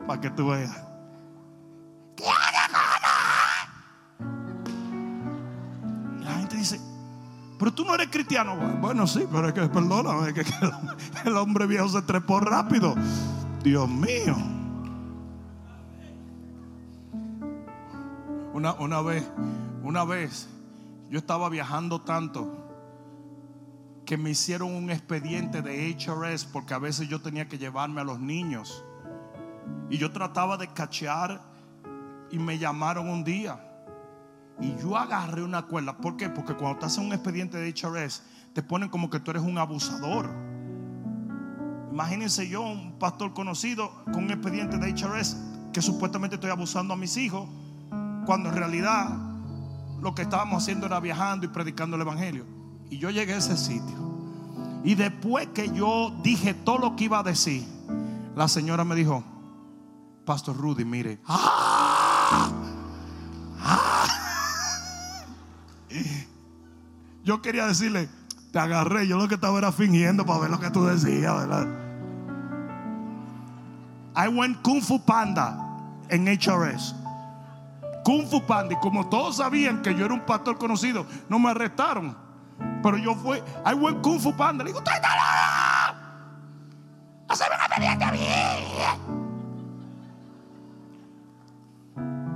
para 0.05 0.21
que 0.21 0.29
tú 0.29 0.47
veas. 0.47 0.90
Pero 7.61 7.75
tú 7.75 7.85
no 7.85 7.93
eres 7.93 8.07
cristiano. 8.07 8.55
Bueno, 8.81 9.05
sí, 9.05 9.27
pero 9.31 9.47
es 9.47 9.53
que, 9.53 9.61
perdóname, 9.67 10.29
es 10.29 10.33
que 10.33 10.43
el 11.29 11.37
hombre 11.37 11.67
viejo 11.67 11.87
se 11.89 12.01
trepó 12.01 12.39
rápido. 12.39 12.95
Dios 13.63 13.87
mío. 13.87 14.35
Una, 18.51 19.01
vez, 19.03 19.31
una 19.83 20.03
vez, 20.03 20.49
yo 21.11 21.19
estaba 21.19 21.49
viajando 21.49 22.01
tanto 22.01 22.51
que 24.07 24.17
me 24.17 24.31
hicieron 24.31 24.73
un 24.73 24.89
expediente 24.89 25.61
de 25.61 25.95
HRS 25.95 26.45
porque 26.45 26.73
a 26.73 26.79
veces 26.79 27.09
yo 27.09 27.21
tenía 27.21 27.47
que 27.47 27.59
llevarme 27.59 28.01
a 28.01 28.03
los 28.03 28.19
niños. 28.19 28.83
Y 29.91 29.99
yo 29.99 30.11
trataba 30.11 30.57
de 30.57 30.67
cachear 30.73 31.43
y 32.31 32.39
me 32.39 32.57
llamaron 32.57 33.07
un 33.07 33.23
día. 33.23 33.70
Y 34.61 34.75
yo 34.77 34.95
agarré 34.95 35.43
una 35.43 35.63
cuerda. 35.63 35.97
¿Por 35.97 36.17
qué? 36.17 36.29
Porque 36.29 36.53
cuando 36.53 36.79
te 36.79 36.85
hacen 36.85 37.05
un 37.05 37.13
expediente 37.13 37.57
de 37.57 37.69
HRS, 37.69 38.21
te 38.53 38.61
ponen 38.61 38.89
como 38.89 39.09
que 39.09 39.19
tú 39.19 39.31
eres 39.31 39.43
un 39.43 39.57
abusador. 39.57 40.29
Imagínense 41.91 42.47
yo, 42.47 42.61
un 42.61 42.97
pastor 42.99 43.33
conocido, 43.33 43.91
con 44.05 44.25
un 44.25 44.31
expediente 44.31 44.77
de 44.77 44.93
HRS, 44.93 45.37
que 45.73 45.81
supuestamente 45.81 46.35
estoy 46.35 46.51
abusando 46.51 46.93
a 46.93 46.97
mis 46.97 47.17
hijos 47.17 47.49
cuando 48.25 48.49
en 48.49 48.55
realidad 48.55 49.09
lo 49.99 50.15
que 50.15 50.21
estábamos 50.21 50.63
haciendo 50.63 50.85
era 50.85 50.99
viajando 50.99 51.45
y 51.45 51.49
predicando 51.49 51.95
el 51.95 52.03
Evangelio. 52.03 52.45
Y 52.89 52.97
yo 52.97 53.09
llegué 53.09 53.33
a 53.33 53.37
ese 53.37 53.57
sitio. 53.57 54.11
Y 54.83 54.95
después 54.95 55.47
que 55.53 55.71
yo 55.71 56.13
dije 56.23 56.53
todo 56.53 56.77
lo 56.77 56.95
que 56.95 57.05
iba 57.05 57.19
a 57.19 57.23
decir, 57.23 57.65
la 58.35 58.47
señora 58.47 58.83
me 58.83 58.95
dijo, 58.95 59.23
Pastor 60.25 60.57
Rudy, 60.57 60.85
mire, 60.85 61.19
¡Ah! 61.25 62.70
yo 67.23 67.41
quería 67.41 67.65
decirle, 67.67 68.09
te 68.51 68.59
agarré, 68.59 69.07
yo 69.07 69.17
lo 69.17 69.27
que 69.27 69.35
estaba 69.35 69.57
era 69.57 69.71
fingiendo 69.71 70.25
para 70.25 70.39
ver 70.39 70.49
lo 70.49 70.59
que 70.59 70.69
tú 70.69 70.85
decías, 70.85 71.35
¿verdad? 71.35 71.67
I 74.15 74.27
went 74.27 74.61
Kung 74.61 74.81
Fu 74.81 74.99
Panda 74.99 75.57
en 76.09 76.27
HRS. 76.27 76.95
Kung 78.03 78.27
Fu 78.27 78.45
Panda. 78.45 78.73
Y 78.73 78.77
como 78.77 79.07
todos 79.07 79.37
sabían 79.37 79.81
que 79.81 79.95
yo 79.95 80.05
era 80.05 80.13
un 80.13 80.25
pastor 80.25 80.57
conocido, 80.57 81.05
no 81.29 81.39
me 81.39 81.49
arrestaron. 81.51 82.15
Pero 82.83 82.97
yo 82.97 83.15
fui, 83.15 83.37
I 83.65 83.73
went 83.73 84.01
Kung 84.01 84.19
Fu 84.19 84.35
Panda. 84.35 84.63
Le 84.63 84.71
digo, 84.71 84.83
¡Tú 84.83 84.91
estás 84.93 85.11
loco! 85.15 85.97
¡Haceme 87.29 87.55
una 87.55 88.07
a 88.07 88.11
mí! 88.11 88.19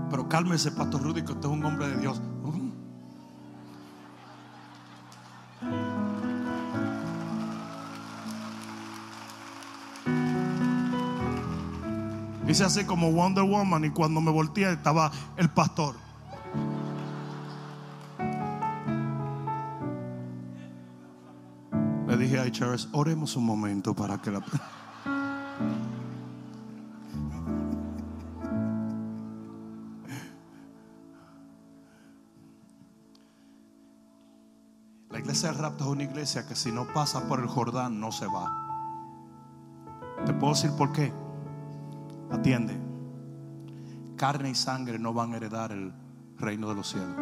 Pero 0.09 0.29
cálmese, 0.29 0.71
Pastor 0.71 1.01
Rudy, 1.01 1.23
que 1.23 1.33
usted 1.33 1.49
es 1.49 1.53
un 1.53 1.65
hombre 1.65 1.89
de 1.89 1.97
Dios. 1.97 2.21
Hice 12.47 12.63
así 12.63 12.85
como 12.85 13.11
Wonder 13.11 13.43
Woman 13.43 13.85
y 13.85 13.89
cuando 13.89 14.21
me 14.21 14.31
volteé 14.31 14.71
estaba 14.71 15.11
el 15.35 15.49
pastor. 15.49 15.95
Le 22.07 22.17
dije 22.17 22.39
a 22.39 22.51
Charles, 22.51 22.87
oremos 22.93 23.35
un 23.35 23.45
momento 23.45 23.93
para 23.95 24.21
que 24.21 24.31
la... 24.31 24.41
La 35.15 35.21
iglesia 35.21 35.49
del 35.49 35.59
rapto 35.59 35.85
es 35.85 35.89
una 35.91 36.03
iglesia 36.03 36.45
que 36.45 36.57
si 36.57 36.73
no 36.73 36.91
pasa 36.93 37.25
por 37.29 37.39
el 37.39 37.47
Jordán 37.47 38.01
no 38.01 38.11
se 38.11 38.27
va. 38.27 38.51
¿Te 40.25 40.33
puedo 40.33 40.53
decir 40.53 40.71
por 40.77 40.91
qué? 40.91 41.13
Atiende. 42.29 42.77
Carne 44.17 44.49
y 44.49 44.55
sangre 44.55 44.99
no 44.99 45.13
van 45.13 45.31
a 45.31 45.37
heredar 45.37 45.71
el 45.71 45.93
reino 46.37 46.67
de 46.67 46.75
los 46.75 46.89
cielos. 46.89 47.15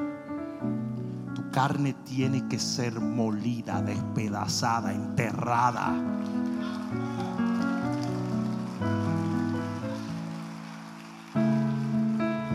Tu 1.36 1.52
carne 1.52 1.94
tiene 2.04 2.48
que 2.48 2.58
ser 2.58 3.00
molida, 3.00 3.84
despedazada, 3.84 4.92
enterrada. 4.92 5.94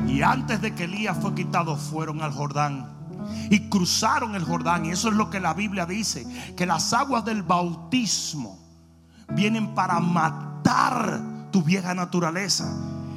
Y 0.04 0.20
antes 0.20 0.60
de 0.60 0.74
que 0.74 0.82
Elías 0.82 1.16
fue 1.16 1.32
quitado, 1.32 1.76
fueron 1.76 2.22
al 2.22 2.32
Jordán 2.32 2.97
y 3.50 3.68
cruzaron 3.68 4.34
el 4.34 4.44
Jordán. 4.44 4.86
Y 4.86 4.90
eso 4.90 5.08
es 5.08 5.14
lo 5.14 5.30
que 5.30 5.40
la 5.40 5.54
Biblia 5.54 5.86
dice, 5.86 6.26
que 6.56 6.66
las 6.66 6.92
aguas 6.92 7.24
del 7.24 7.42
bautismo 7.42 8.58
vienen 9.30 9.74
para 9.74 10.00
matar 10.00 11.20
tu 11.50 11.62
vieja 11.62 11.94
naturaleza. 11.94 12.72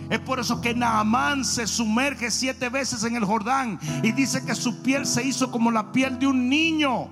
Es 0.09 0.19
por 0.19 0.41
eso 0.41 0.59
que 0.59 0.73
Naamán 0.73 1.45
se 1.45 1.65
sumerge 1.65 2.31
siete 2.31 2.67
veces 2.67 3.05
en 3.05 3.15
el 3.15 3.23
Jordán 3.23 3.79
y 4.03 4.11
dice 4.11 4.43
que 4.43 4.55
su 4.55 4.81
piel 4.83 5.05
se 5.05 5.25
hizo 5.25 5.49
como 5.51 5.71
la 5.71 5.93
piel 5.93 6.19
de 6.19 6.27
un 6.27 6.49
niño. 6.49 7.07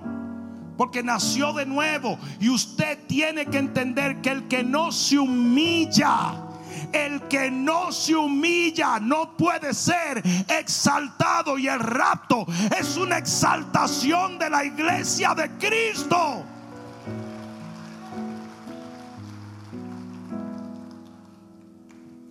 Porque 0.76 1.02
nació 1.02 1.54
de 1.54 1.64
nuevo. 1.64 2.18
Y 2.40 2.50
usted 2.50 2.98
tiene 3.06 3.46
que 3.46 3.58
entender 3.58 4.20
que 4.20 4.30
el 4.30 4.48
que 4.48 4.62
no 4.62 4.92
se 4.92 5.18
humilla, 5.18 6.49
el 6.92 7.22
que 7.28 7.50
no 7.50 7.92
se 7.92 8.14
humilla 8.14 8.98
no 9.00 9.36
puede 9.36 9.74
ser 9.74 10.22
exaltado. 10.48 11.58
Y 11.58 11.68
el 11.68 11.80
rapto 11.80 12.46
es 12.78 12.96
una 12.96 13.18
exaltación 13.18 14.38
de 14.38 14.50
la 14.50 14.64
iglesia 14.64 15.34
de 15.34 15.50
Cristo. 15.58 16.44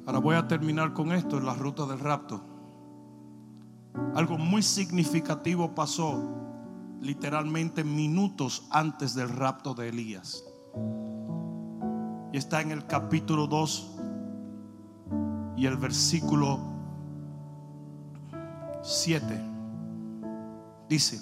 Ahora 0.05 0.19
voy 0.19 0.35
a 0.35 0.47
terminar 0.47 0.93
con 0.93 1.11
esto 1.11 1.37
en 1.37 1.45
la 1.45 1.53
ruta 1.53 1.85
del 1.85 1.99
rapto. 1.99 2.41
Algo 4.15 4.37
muy 4.37 4.63
significativo 4.63 5.75
pasó 5.75 6.39
literalmente 6.99 7.83
minutos 7.83 8.67
antes 8.71 9.13
del 9.13 9.29
rapto 9.29 9.73
de 9.73 9.89
Elías. 9.89 10.43
Y 12.33 12.37
está 12.37 12.61
en 12.61 12.71
el 12.71 12.85
capítulo 12.87 13.47
2 13.47 13.98
y 15.59 15.65
el 15.65 15.75
versículo 15.75 16.57
7. 18.81 19.45
Dice, 20.87 21.19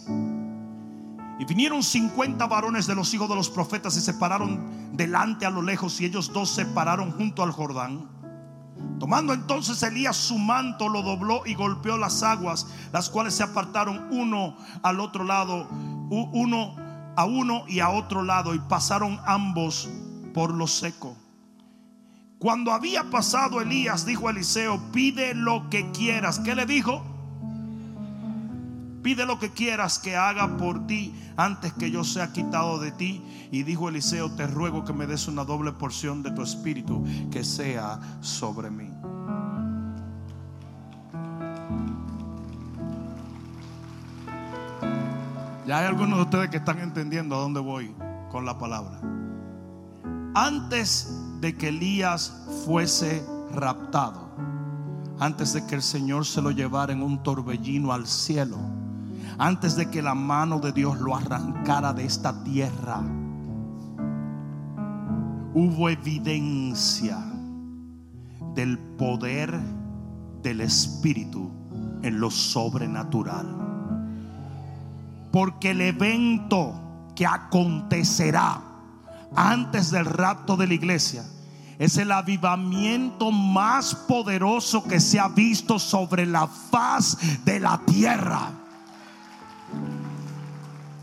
y 1.40 1.46
vinieron 1.46 1.82
50 1.82 2.46
varones 2.46 2.86
de 2.86 2.94
los 2.94 3.12
hijos 3.16 3.28
de 3.30 3.36
los 3.36 3.50
profetas 3.50 3.98
y 3.98 4.02
se 4.02 4.14
pararon 4.14 4.96
delante 4.96 5.48
a 5.48 5.50
lo 5.50 5.64
lejos 5.64 6.00
y 6.00 6.06
ellos 6.06 6.32
dos 6.32 6.52
se 6.52 6.66
pararon 6.68 7.12
junto 7.14 7.42
al 7.42 7.52
Jordán. 7.52 8.08
Tomando 9.00 9.34
entonces 9.34 9.82
Elías 9.82 10.16
su 10.16 10.38
manto, 10.38 10.88
lo 10.88 11.02
dobló 11.02 11.42
y 11.48 11.56
golpeó 11.56 11.98
las 11.98 12.22
aguas, 12.22 12.68
las 12.94 13.10
cuales 13.10 13.34
se 13.34 13.42
apartaron 13.42 14.08
uno 14.12 14.56
al 14.84 15.00
otro 15.00 15.24
lado, 15.24 15.68
uno 16.10 16.76
a 17.16 17.26
uno 17.26 17.64
y 17.68 17.80
a 17.80 17.90
otro 17.90 18.22
lado, 18.22 18.54
y 18.54 18.60
pasaron 18.60 19.20
ambos 19.26 19.90
por 20.36 20.54
lo 20.54 20.68
seco. 20.68 21.18
Cuando 22.40 22.72
había 22.72 23.10
pasado 23.10 23.62
Elías, 23.62 24.06
dijo 24.06 24.30
Eliseo, 24.30 24.80
pide 24.92 25.34
lo 25.34 25.70
que 25.70 25.90
quieras. 25.92 26.40
¿Qué 26.40 26.54
le 26.54 26.68
dijo? 26.68 27.04
Pide 29.02 29.26
lo 29.26 29.40
que 29.40 29.50
quieras 29.52 29.98
que 29.98 30.16
haga 30.16 30.58
por 30.58 30.86
ti 30.86 31.16
antes 31.36 31.74
que 31.74 31.90
yo 31.90 32.04
sea 32.04 32.32
quitado 32.32 32.78
de 32.80 32.92
ti. 32.92 33.24
Y 33.52 33.64
dijo 33.64 33.90
Eliseo, 33.90 34.30
te 34.32 34.46
ruego 34.46 34.86
que 34.86 34.94
me 34.94 35.08
des 35.08 35.28
una 35.28 35.46
doble 35.46 35.72
porción 35.72 36.22
de 36.22 36.32
tu 36.32 36.44
espíritu 36.44 37.04
que 37.32 37.44
sea 37.44 38.00
sobre 38.22 38.70
mí. 38.70 38.92
Ya 45.66 45.80
hay 45.80 45.86
algunos 45.86 46.18
de 46.18 46.24
ustedes 46.24 46.50
que 46.50 46.58
están 46.58 46.80
entendiendo 46.80 47.36
a 47.36 47.40
dónde 47.40 47.60
voy 47.60 47.96
con 48.30 48.46
la 48.46 48.58
palabra. 48.60 49.02
Antes 50.36 51.27
de 51.40 51.56
que 51.56 51.70
Elías 51.70 52.34
fuese 52.66 53.26
raptado, 53.54 54.30
antes 55.20 55.54
de 55.54 55.66
que 55.66 55.76
el 55.76 55.82
Señor 55.82 56.26
se 56.26 56.42
lo 56.42 56.52
llevara 56.52 56.94
en 56.94 57.02
un 57.02 57.22
torbellino 57.24 57.94
al 57.94 58.08
cielo, 58.08 58.58
antes 59.38 59.76
de 59.76 59.90
que 59.90 60.02
la 60.02 60.16
mano 60.16 60.60
de 60.60 60.72
Dios 60.72 61.00
lo 61.00 61.16
arrancara 61.16 61.94
de 61.94 62.06
esta 62.06 62.44
tierra, 62.44 63.02
hubo 65.54 65.90
evidencia 65.90 67.18
del 68.54 68.78
poder 68.78 69.60
del 70.42 70.62
Espíritu 70.62 71.52
en 72.02 72.20
lo 72.20 72.32
sobrenatural. 72.32 73.46
Porque 75.32 75.72
el 75.72 75.82
evento 75.82 76.74
que 77.16 77.26
acontecerá 77.26 78.67
antes 79.38 79.92
del 79.92 80.06
rapto 80.06 80.58
de 80.58 80.66
la 80.68 80.74
iglesia 80.74 81.24
es 81.78 81.98
el 81.98 82.12
avivamiento 82.12 83.32
más 83.32 83.94
poderoso 83.94 84.84
que 84.84 85.00
se 85.00 85.20
ha 85.20 85.28
visto 85.28 85.78
sobre 85.78 86.26
la 86.26 86.48
faz 86.48 87.18
de 87.46 87.60
la 87.60 87.80
tierra. 87.86 88.50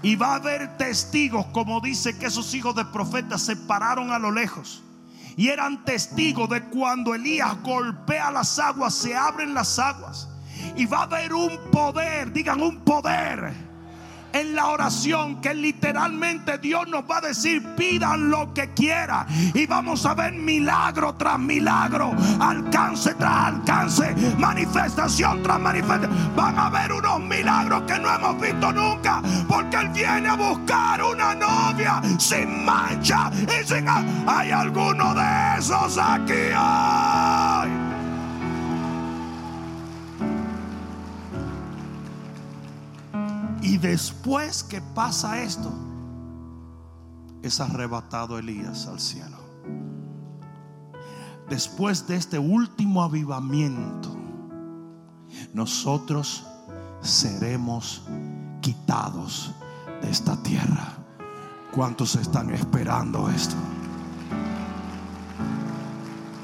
Y 0.02 0.16
va 0.16 0.32
a 0.32 0.34
haber 0.34 0.76
testigos, 0.76 1.46
como 1.46 1.80
dice 1.80 2.18
que 2.18 2.26
esos 2.26 2.52
hijos 2.54 2.74
de 2.74 2.84
profetas 2.86 3.40
se 3.40 3.54
pararon 3.54 4.10
a 4.10 4.18
lo 4.18 4.32
lejos. 4.32 4.82
Y 5.36 5.48
eran 5.48 5.84
testigos 5.84 6.50
de 6.50 6.64
cuando 6.64 7.14
Elías 7.14 7.56
golpea 7.62 8.32
las 8.32 8.58
aguas, 8.58 8.94
se 8.94 9.14
abren 9.14 9.54
las 9.54 9.78
aguas. 9.78 10.28
Y 10.76 10.86
va 10.86 10.98
a 10.98 11.02
haber 11.04 11.32
un 11.32 11.56
poder, 11.70 12.32
digan 12.32 12.60
un 12.60 12.80
poder 12.80 13.73
en 14.34 14.54
la 14.54 14.66
oración 14.66 15.40
que 15.40 15.54
literalmente 15.54 16.58
Dios 16.58 16.88
nos 16.88 17.04
va 17.08 17.18
a 17.18 17.20
decir, 17.20 17.62
pidan 17.76 18.30
lo 18.30 18.52
que 18.52 18.74
quiera. 18.74 19.26
Y 19.54 19.66
vamos 19.66 20.04
a 20.04 20.14
ver 20.14 20.32
milagro 20.32 21.14
tras 21.14 21.38
milagro, 21.38 22.12
alcance 22.40 23.14
tras 23.14 23.54
alcance, 23.54 24.14
manifestación 24.36 25.42
tras 25.42 25.60
manifestación. 25.60 26.34
Van 26.34 26.58
a 26.58 26.68
ver 26.68 26.92
unos 26.92 27.20
milagros 27.20 27.82
que 27.82 27.98
no 27.98 28.12
hemos 28.12 28.40
visto 28.40 28.72
nunca, 28.72 29.22
porque 29.48 29.76
Él 29.76 29.88
viene 29.90 30.28
a 30.28 30.34
buscar 30.34 31.02
una 31.02 31.34
novia 31.34 32.02
sin 32.18 32.64
mancha 32.64 33.30
y 33.32 33.64
sin... 33.66 33.84
Hay 34.26 34.50
alguno 34.50 35.14
de 35.14 35.58
esos 35.58 35.98
aquí 35.98 36.32
hoy. 36.32 37.53
Y 43.74 43.78
después 43.78 44.62
que 44.62 44.80
pasa 44.80 45.42
esto, 45.42 45.68
es 47.42 47.58
arrebatado 47.58 48.38
Elías 48.38 48.86
al 48.86 49.00
cielo. 49.00 49.36
Después 51.50 52.06
de 52.06 52.14
este 52.14 52.38
último 52.38 53.02
avivamiento, 53.02 54.16
nosotros 55.52 56.46
seremos 57.02 58.04
quitados 58.60 59.52
de 60.02 60.08
esta 60.08 60.40
tierra. 60.40 60.92
¿Cuántos 61.72 62.14
están 62.14 62.50
esperando 62.50 63.28
esto? 63.28 63.56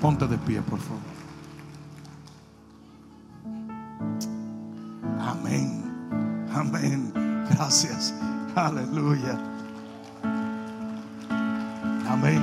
Ponte 0.03 0.27
de 0.27 0.37
pie, 0.37 0.61
por 0.63 0.81
favor. 0.81 0.99
Amén. 5.21 5.81
Amén. 6.53 7.10
Gracias. 7.61 8.15
Aleluya. 8.57 9.39
Amén. 12.09 12.41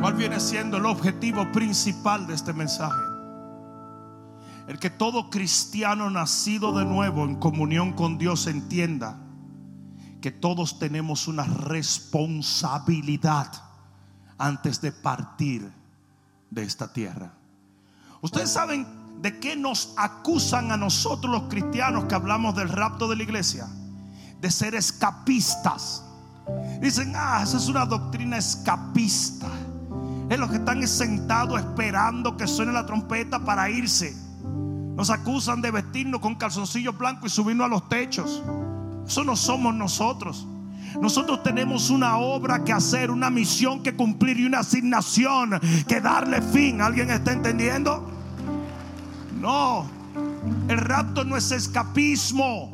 ¿Cuál 0.00 0.14
viene 0.14 0.40
siendo 0.40 0.78
el 0.78 0.86
objetivo 0.86 1.52
principal 1.52 2.26
de 2.26 2.34
este 2.34 2.52
mensaje? 2.52 2.98
El 4.66 4.80
que 4.80 4.90
todo 4.90 5.30
cristiano 5.30 6.10
nacido 6.10 6.76
de 6.76 6.84
nuevo 6.84 7.22
en 7.22 7.36
comunión 7.36 7.92
con 7.92 8.18
Dios 8.18 8.48
entienda 8.48 9.20
que 10.20 10.32
todos 10.32 10.80
tenemos 10.80 11.28
una 11.28 11.44
responsabilidad 11.44 13.52
antes 14.36 14.80
de 14.80 14.90
partir 14.90 15.70
de 16.50 16.64
esta 16.64 16.92
tierra. 16.92 17.34
Ustedes 18.20 18.50
saben 18.50 18.95
de 19.20 19.38
qué 19.38 19.56
nos 19.56 19.94
acusan 19.96 20.70
a 20.70 20.76
nosotros 20.76 21.32
los 21.32 21.42
cristianos 21.48 22.04
que 22.04 22.14
hablamos 22.14 22.54
del 22.54 22.68
rapto 22.68 23.08
de 23.08 23.16
la 23.16 23.22
iglesia? 23.22 23.66
De 24.40 24.50
ser 24.50 24.74
escapistas. 24.74 26.04
Dicen, 26.80 27.12
ah, 27.16 27.40
esa 27.42 27.56
es 27.56 27.68
una 27.68 27.86
doctrina 27.86 28.36
escapista. 28.36 29.48
Es 30.28 30.38
los 30.38 30.50
que 30.50 30.56
están 30.56 30.86
sentados 30.86 31.58
esperando 31.58 32.36
que 32.36 32.46
suene 32.46 32.72
la 32.72 32.84
trompeta 32.84 33.44
para 33.44 33.70
irse. 33.70 34.16
Nos 34.96 35.10
acusan 35.10 35.60
de 35.60 35.70
vestirnos 35.70 36.20
con 36.20 36.34
calzoncillos 36.34 36.96
blancos 36.96 37.32
y 37.32 37.34
subirnos 37.34 37.66
a 37.66 37.68
los 37.68 37.88
techos. 37.88 38.42
Eso 39.06 39.24
no 39.24 39.36
somos 39.36 39.74
nosotros. 39.74 40.46
Nosotros 41.00 41.42
tenemos 41.42 41.90
una 41.90 42.16
obra 42.16 42.64
que 42.64 42.72
hacer, 42.72 43.10
una 43.10 43.30
misión 43.30 43.82
que 43.82 43.94
cumplir 43.94 44.40
y 44.40 44.46
una 44.46 44.60
asignación 44.60 45.60
que 45.86 46.00
darle 46.00 46.40
fin. 46.40 46.80
¿Alguien 46.80 47.10
está 47.10 47.32
entendiendo? 47.32 48.15
No, 49.40 49.86
el 50.68 50.78
rapto 50.78 51.24
no 51.24 51.36
es 51.36 51.50
escapismo. 51.50 52.70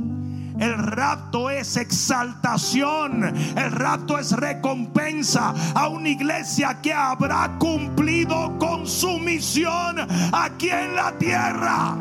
El 0.59 0.79
rapto 0.79 1.51
es 1.51 1.77
exaltación. 1.77 3.25
El 3.57 3.73
rapto 3.73 4.19
es 4.19 4.33
recompensa 4.33 5.55
a 5.75 5.89
una 5.89 6.09
iglesia 6.09 6.81
que 6.81 6.93
habrá 6.93 7.57
cumplido 7.59 8.57
con 8.59 8.87
su 8.87 9.19
misión 9.19 9.97
aquí 10.33 10.71
en 10.71 10.95
la 10.95 11.13
tierra. 11.19 11.97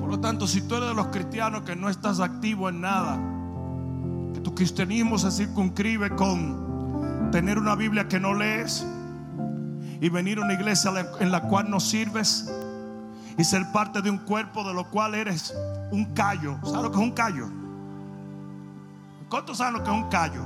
Por 0.00 0.10
lo 0.10 0.20
tanto, 0.20 0.46
si 0.46 0.60
tú 0.62 0.76
eres 0.76 0.90
de 0.90 0.94
los 0.94 1.06
cristianos 1.08 1.62
que 1.62 1.74
no 1.74 1.88
estás 1.88 2.20
activo 2.20 2.68
en 2.68 2.80
nada, 2.80 3.18
que 4.34 4.40
tu 4.40 4.54
cristianismo 4.54 5.18
se 5.18 5.30
circunscribe 5.30 6.10
con 6.10 7.30
tener 7.32 7.58
una 7.58 7.74
Biblia 7.74 8.06
que 8.06 8.20
no 8.20 8.34
lees 8.34 8.86
y 10.02 10.08
venir 10.08 10.38
a 10.38 10.40
una 10.40 10.54
iglesia 10.54 10.90
en 11.20 11.30
la 11.30 11.42
cual 11.42 11.70
no 11.70 11.78
sirves 11.78 12.52
y 13.38 13.44
ser 13.44 13.70
parte 13.70 14.02
de 14.02 14.10
un 14.10 14.18
cuerpo 14.18 14.64
de 14.64 14.74
lo 14.74 14.90
cual 14.90 15.14
eres 15.14 15.54
un 15.92 16.06
callo. 16.06 16.58
¿Sabes 16.64 16.82
lo 16.82 16.90
que 16.90 16.98
es 16.98 17.04
un 17.04 17.12
callo? 17.12 17.48
¿Cuántos 19.28 19.58
saben 19.58 19.74
lo 19.74 19.84
que 19.84 19.90
es 19.90 19.96
un 19.96 20.08
callo? 20.08 20.42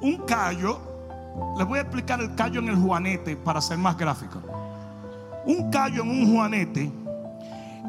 Un 0.00 0.16
callo, 0.26 0.80
les 1.56 1.68
voy 1.68 1.78
a 1.78 1.82
explicar 1.82 2.20
el 2.20 2.34
callo 2.34 2.58
en 2.58 2.68
el 2.68 2.76
juanete 2.76 3.36
para 3.36 3.60
ser 3.60 3.78
más 3.78 3.96
gráfico. 3.96 4.42
Un 5.46 5.70
callo 5.70 6.02
en 6.02 6.10
un 6.10 6.34
juanete 6.34 6.90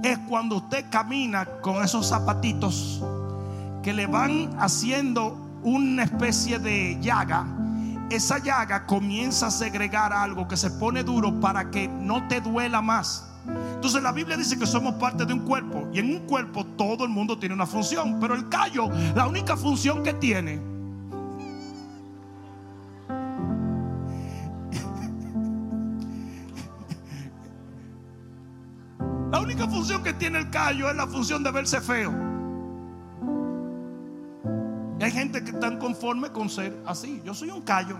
es 0.03 0.19
cuando 0.29 0.57
usted 0.57 0.85
camina 0.91 1.47
con 1.63 1.83
esos 1.83 2.07
zapatitos 2.07 3.01
que 3.81 3.91
le 3.91 4.05
van 4.05 4.55
haciendo 4.59 5.35
una 5.63 6.03
especie 6.03 6.59
de 6.59 6.99
llaga 7.01 7.47
esa 8.15 8.39
llaga 8.39 8.85
comienza 8.85 9.47
a 9.47 9.51
segregar 9.51 10.13
algo 10.13 10.47
que 10.47 10.57
se 10.57 10.71
pone 10.71 11.03
duro 11.03 11.39
para 11.39 11.71
que 11.71 11.87
no 11.87 12.27
te 12.27 12.41
duela 12.41 12.81
más. 12.81 13.27
Entonces 13.75 14.03
la 14.03 14.11
Biblia 14.11 14.35
dice 14.37 14.59
que 14.59 14.67
somos 14.67 14.95
parte 14.95 15.25
de 15.25 15.33
un 15.33 15.39
cuerpo 15.39 15.87
y 15.91 15.99
en 15.99 16.15
un 16.15 16.19
cuerpo 16.27 16.65
todo 16.65 17.05
el 17.05 17.09
mundo 17.09 17.39
tiene 17.39 17.55
una 17.55 17.65
función, 17.65 18.19
pero 18.19 18.35
el 18.35 18.49
callo, 18.49 18.89
la 19.15 19.27
única 19.27 19.57
función 19.57 20.03
que 20.03 20.13
tiene 20.13 20.59
La 29.31 29.39
única 29.39 29.67
función 29.67 30.03
que 30.03 30.13
tiene 30.13 30.37
el 30.39 30.51
callo 30.51 30.89
es 30.89 30.95
la 30.95 31.07
función 31.07 31.43
de 31.43 31.51
verse 31.51 31.81
feo 31.81 32.31
hay 35.03 35.11
gente 35.11 35.43
que 35.43 35.51
están 35.51 35.79
conforme 35.79 36.29
con 36.29 36.49
ser 36.49 36.83
así. 36.85 37.21
Yo 37.25 37.33
soy 37.33 37.49
un 37.49 37.61
callo. 37.61 37.97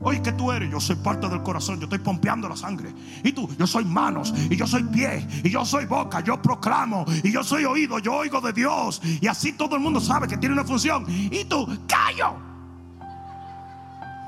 Oye, 0.00 0.22
¿qué 0.22 0.32
tú 0.32 0.52
eres? 0.52 0.70
Yo 0.70 0.78
soy 0.78 0.96
parte 0.96 1.28
del 1.28 1.42
corazón, 1.42 1.78
yo 1.78 1.84
estoy 1.84 1.98
pompeando 1.98 2.48
la 2.48 2.56
sangre. 2.56 2.94
Y 3.24 3.32
tú, 3.32 3.48
yo 3.58 3.66
soy 3.66 3.84
manos, 3.84 4.32
y 4.48 4.56
yo 4.56 4.66
soy 4.66 4.84
pie, 4.84 5.26
y 5.42 5.50
yo 5.50 5.64
soy 5.64 5.86
boca, 5.86 6.20
yo 6.20 6.40
proclamo, 6.40 7.04
y 7.24 7.32
yo 7.32 7.42
soy 7.42 7.64
oído, 7.64 7.98
yo 7.98 8.14
oigo 8.14 8.40
de 8.40 8.52
Dios. 8.52 9.00
Y 9.20 9.26
así 9.26 9.52
todo 9.52 9.74
el 9.74 9.82
mundo 9.82 10.00
sabe 10.00 10.28
que 10.28 10.36
tiene 10.36 10.52
una 10.52 10.64
función. 10.64 11.04
Y 11.08 11.44
tú, 11.44 11.66
callo. 11.88 12.36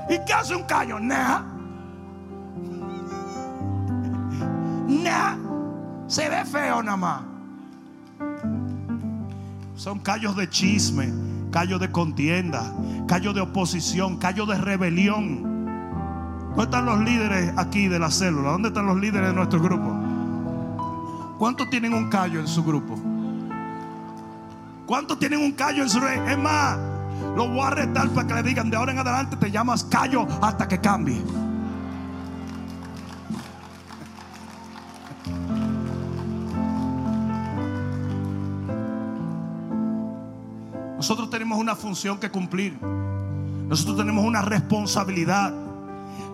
¿Y 0.09 0.18
qué 0.26 0.32
hace 0.32 0.57
un 0.57 0.64
callo? 0.64 0.99
Nah. 0.99 1.43
Nah. 4.88 5.36
Se 6.09 6.28
ve 6.28 6.45
feo 6.45 6.82
nada 6.82 6.97
más. 6.97 7.22
Son 9.76 10.01
callos 10.01 10.34
de 10.34 10.51
chisme 10.51 11.30
callo 11.51 11.78
de 11.78 11.90
contienda, 11.90 12.72
callo 13.07 13.32
de 13.32 13.40
oposición, 13.40 14.16
callo 14.18 14.46
de 14.46 14.57
rebelión. 14.57 15.42
¿Dónde 16.51 16.62
están 16.64 16.86
los 16.86 17.01
líderes 17.01 17.53
aquí 17.57 17.88
de 17.88 17.98
la 17.98 18.11
célula? 18.11 18.51
¿Dónde 18.53 18.68
están 18.68 18.86
los 18.86 18.98
líderes 18.98 19.28
de 19.28 19.34
nuestro 19.34 19.61
grupo? 19.61 19.94
¿Cuántos 21.38 21.70
tienen 21.70 21.94
un 21.94 22.09
callo 22.09 22.40
en 22.40 22.48
su 22.48 22.62
grupo? 22.62 22.98
¿Cuántos 24.86 25.18
tienen 25.18 25.40
un 25.40 25.53
callo 25.53 25.82
en 25.82 25.88
su 25.88 26.01
rey? 26.01 26.20
Es 26.28 26.38
más, 26.38 26.76
lo 27.36 27.48
voy 27.48 27.61
a 27.61 27.70
retar 27.70 28.09
para 28.11 28.26
que 28.26 28.34
le 28.34 28.42
digan 28.42 28.70
de 28.70 28.76
ahora 28.76 28.92
en 28.92 28.98
adelante 28.98 29.36
te 29.36 29.51
llamas 29.51 29.84
callo 29.84 30.26
hasta 30.42 30.66
que 30.66 30.80
cambie. 30.80 31.22
Nosotros 41.01 41.30
tenemos 41.30 41.57
una 41.57 41.74
función 41.74 42.20
que 42.20 42.30
cumplir. 42.30 42.78
Nosotros 42.78 43.96
tenemos 43.96 44.22
una 44.22 44.42
responsabilidad. 44.42 45.51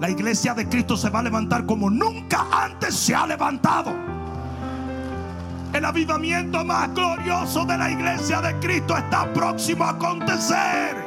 La 0.00 0.10
iglesia 0.10 0.54
de 0.54 0.68
Cristo 0.68 0.96
se 0.96 1.08
va 1.08 1.20
a 1.20 1.22
levantar 1.22 1.66
como 1.66 1.88
nunca 1.88 2.44
antes 2.50 2.96
se 2.96 3.14
ha 3.14 3.28
levantado. 3.28 3.94
El 5.72 5.84
avivamiento 5.84 6.64
más 6.64 6.92
glorioso 6.92 7.64
de 7.64 7.78
la 7.78 7.92
iglesia 7.92 8.40
de 8.40 8.58
Cristo 8.58 8.96
está 8.96 9.32
próximo 9.32 9.84
a 9.84 9.90
acontecer 9.90 11.05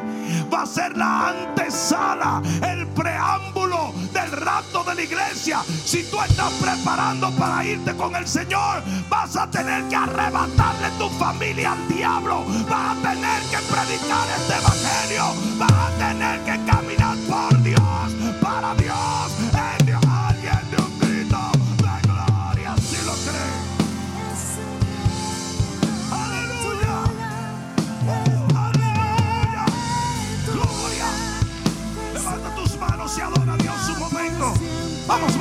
va 0.51 0.63
a 0.63 0.65
ser 0.65 0.95
la 0.97 1.29
antesala, 1.29 2.41
el 2.61 2.87
preámbulo 2.87 3.93
del 4.13 4.31
rapto 4.31 4.83
de 4.83 4.95
la 4.95 5.01
iglesia. 5.01 5.61
Si 5.85 6.03
tú 6.03 6.17
estás 6.21 6.51
preparando 6.53 7.31
para 7.31 7.63
irte 7.63 7.95
con 7.95 8.15
el 8.15 8.27
Señor, 8.27 8.83
vas 9.09 9.35
a 9.35 9.49
tener 9.49 9.83
que 9.87 9.95
arrebatarle 9.95 10.89
tu 10.97 11.09
familia 11.17 11.73
al 11.73 11.87
diablo. 11.87 12.43
Vas 12.69 12.97
a 12.97 13.01
tener 13.01 13.41
que 13.43 13.57
predicar 13.57 14.27
este 14.37 14.53
evangelio. 14.53 15.25
Vas 15.57 15.71
a 15.71 15.89
tener 15.97 16.39
que 16.41 16.71
caminar 16.71 16.98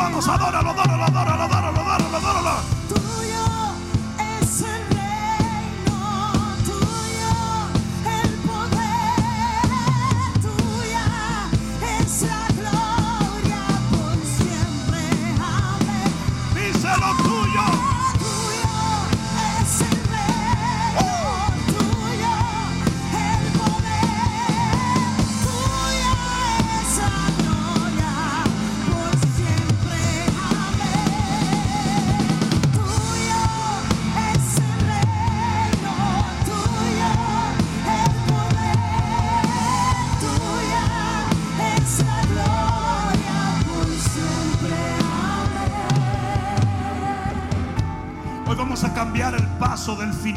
Vamos, 0.09 0.27
adóralo, 0.27 0.71
adóralo, 0.71 1.05
adóralo, 1.05 1.43
adóralo. 1.43 1.68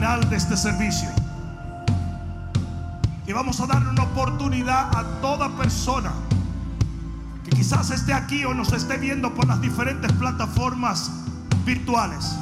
Final 0.01 0.27
de 0.31 0.35
este 0.35 0.57
servicio. 0.57 1.09
Y 3.27 3.33
vamos 3.33 3.61
a 3.61 3.67
darle 3.67 3.91
una 3.91 4.01
oportunidad 4.01 4.89
a 4.97 5.03
toda 5.21 5.47
persona 5.49 6.11
que 7.43 7.51
quizás 7.51 7.91
esté 7.91 8.11
aquí 8.11 8.43
o 8.43 8.55
nos 8.55 8.73
esté 8.73 8.97
viendo 8.97 9.31
por 9.35 9.45
las 9.45 9.61
diferentes 9.61 10.11
plataformas 10.13 11.11
virtuales 11.65 12.35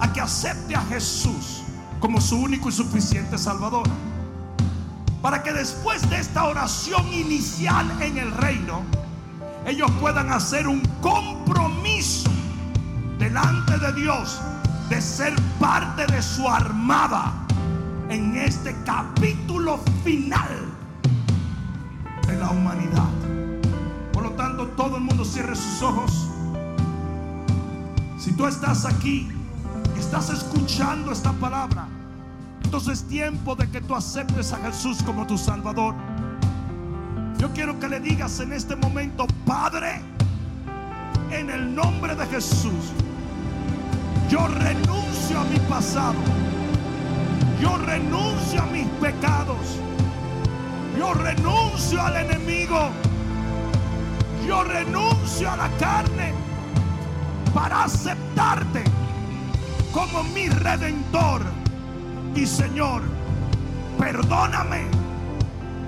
a 0.00 0.12
que 0.12 0.20
acepte 0.20 0.74
a 0.74 0.80
Jesús 0.86 1.62
como 2.00 2.20
su 2.20 2.36
único 2.36 2.68
y 2.68 2.72
suficiente 2.72 3.38
Salvador. 3.38 3.88
Para 5.22 5.44
que 5.44 5.52
después 5.52 6.10
de 6.10 6.18
esta 6.18 6.46
oración 6.46 7.06
inicial 7.12 7.88
en 8.02 8.18
el 8.18 8.32
reino, 8.32 8.82
ellos 9.66 9.88
puedan 10.00 10.32
hacer 10.32 10.66
un 10.66 10.80
compromiso 11.00 12.28
delante 13.20 13.78
de 13.78 13.92
Dios 13.92 14.40
de 14.92 15.00
ser 15.00 15.34
parte 15.58 16.04
de 16.06 16.20
su 16.20 16.46
armada 16.46 17.32
en 18.10 18.36
este 18.36 18.76
capítulo 18.84 19.80
final 20.04 20.70
de 22.26 22.36
la 22.36 22.50
humanidad. 22.50 23.08
Por 24.12 24.24
lo 24.24 24.32
tanto, 24.32 24.66
todo 24.76 24.98
el 24.98 25.04
mundo 25.04 25.24
cierre 25.24 25.56
sus 25.56 25.80
ojos. 25.80 26.28
Si 28.18 28.32
tú 28.32 28.46
estás 28.46 28.84
aquí, 28.84 29.28
estás 29.98 30.28
escuchando 30.28 31.10
esta 31.10 31.32
palabra, 31.32 31.88
entonces 32.62 33.00
es 33.00 33.08
tiempo 33.08 33.56
de 33.56 33.70
que 33.70 33.80
tú 33.80 33.94
aceptes 33.94 34.52
a 34.52 34.58
Jesús 34.58 35.02
como 35.04 35.26
tu 35.26 35.38
Salvador. 35.38 35.94
Yo 37.38 37.50
quiero 37.54 37.80
que 37.80 37.88
le 37.88 37.98
digas 37.98 38.40
en 38.40 38.52
este 38.52 38.76
momento, 38.76 39.26
Padre, 39.46 40.02
en 41.30 41.48
el 41.48 41.74
nombre 41.74 42.14
de 42.14 42.26
Jesús, 42.26 42.92
yo 44.32 44.46
renuncio 44.48 45.40
a 45.40 45.44
mi 45.44 45.58
pasado. 45.68 46.14
Yo 47.60 47.76
renuncio 47.76 48.62
a 48.62 48.66
mis 48.66 48.86
pecados. 48.98 49.78
Yo 50.98 51.12
renuncio 51.12 52.00
al 52.00 52.16
enemigo. 52.16 52.88
Yo 54.46 54.64
renuncio 54.64 55.50
a 55.50 55.56
la 55.56 55.68
carne 55.78 56.32
para 57.52 57.84
aceptarte 57.84 58.84
como 59.92 60.24
mi 60.24 60.48
redentor 60.48 61.42
y 62.34 62.46
Señor. 62.46 63.02
Perdóname, 63.98 64.86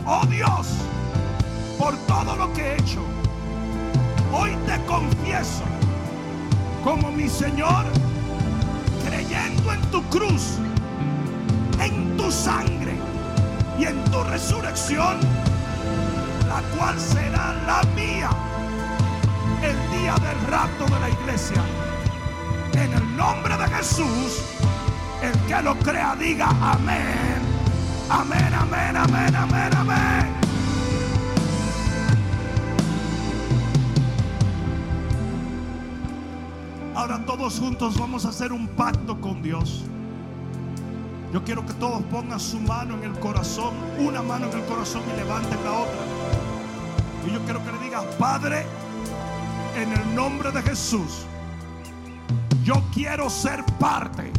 oh 0.06 0.26
Dios, 0.26 0.68
por 1.78 1.96
todo 2.06 2.36
lo 2.36 2.52
que 2.52 2.60
he 2.60 2.74
hecho. 2.74 3.00
Hoy 4.34 4.50
te 4.66 4.78
confieso 4.84 5.62
como 6.84 7.10
mi 7.10 7.28
Señor, 7.28 7.86
tu 9.94 10.02
cruz, 10.18 10.58
en 11.80 12.16
tu 12.16 12.28
sangre 12.28 12.94
y 13.78 13.84
en 13.84 14.02
tu 14.10 14.24
resurrección, 14.24 15.20
la 16.48 16.60
cual 16.76 16.98
será 16.98 17.54
la 17.64 17.80
mía 17.94 18.28
el 19.62 19.76
día 19.96 20.14
del 20.14 20.40
rapto 20.50 20.84
de 20.86 20.98
la 20.98 21.10
iglesia. 21.10 21.62
En 22.72 22.92
el 22.92 23.16
nombre 23.16 23.56
de 23.56 23.68
Jesús, 23.68 24.42
el 25.22 25.38
que 25.46 25.62
lo 25.62 25.76
crea 25.78 26.16
diga 26.16 26.48
amén. 26.48 27.38
Amén, 28.10 28.52
amén, 28.52 28.96
amén, 28.96 29.36
amén, 29.36 29.70
amén. 29.76 30.33
Todos 37.26 37.58
juntos 37.58 37.98
vamos 37.98 38.24
a 38.24 38.28
hacer 38.28 38.52
un 38.52 38.68
pacto 38.68 39.20
con 39.20 39.42
Dios. 39.42 39.84
Yo 41.32 41.42
quiero 41.42 41.66
que 41.66 41.72
todos 41.74 42.02
pongan 42.04 42.38
su 42.38 42.60
mano 42.60 42.94
en 42.94 43.04
el 43.04 43.18
corazón, 43.18 43.74
una 43.98 44.22
mano 44.22 44.50
en 44.50 44.58
el 44.58 44.64
corazón 44.66 45.02
y 45.12 45.16
levanten 45.16 45.62
la 45.64 45.72
otra. 45.72 45.98
Y 47.26 47.32
yo 47.32 47.40
quiero 47.44 47.64
que 47.64 47.72
le 47.72 47.78
digas, 47.78 48.04
Padre, 48.18 48.64
en 49.76 49.92
el 49.92 50.14
nombre 50.14 50.52
de 50.52 50.62
Jesús, 50.62 51.26
yo 52.62 52.82
quiero 52.92 53.28
ser 53.28 53.64
parte 53.78 54.30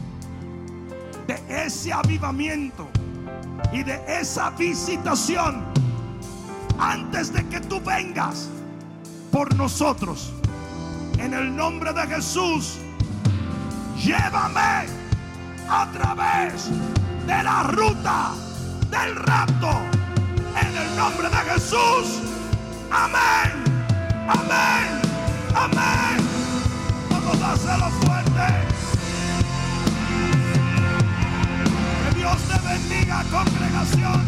de 1.28 1.66
ese 1.66 1.92
avivamiento 1.92 2.88
y 3.74 3.84
de 3.84 4.02
esa 4.08 4.52
visitación 4.52 5.66
antes 6.80 7.34
de 7.34 7.46
que 7.48 7.60
tú 7.60 7.82
vengas 7.82 8.48
por 9.32 9.54
nosotros. 9.56 10.32
En 11.26 11.34
el 11.34 11.56
nombre 11.56 11.92
de 11.92 12.06
Jesús, 12.06 12.78
llévame 13.98 14.86
a 15.68 15.88
través 15.92 16.70
de 17.26 17.44
la 17.44 17.64
ruta 17.64 18.30
del 18.92 19.16
rapto. 19.16 19.72
En 20.62 20.78
el 20.78 20.96
nombre 20.96 21.28
de 21.28 21.52
Jesús. 21.52 22.22
Amén. 22.92 23.54
Amén. 24.28 25.02
Amén. 25.56 26.18
Vamos 27.10 27.42
a 27.42 27.54
hacerlo 27.54 27.90
fuerte. 28.04 28.48
Que 32.04 32.20
Dios 32.20 32.38
te 32.38 32.68
bendiga, 32.68 33.24
congregación. 33.32 34.24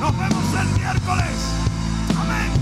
Nos 0.00 0.18
vemos 0.18 0.44
el 0.62 0.80
miércoles. 0.80 1.36
Amén. 2.18 2.61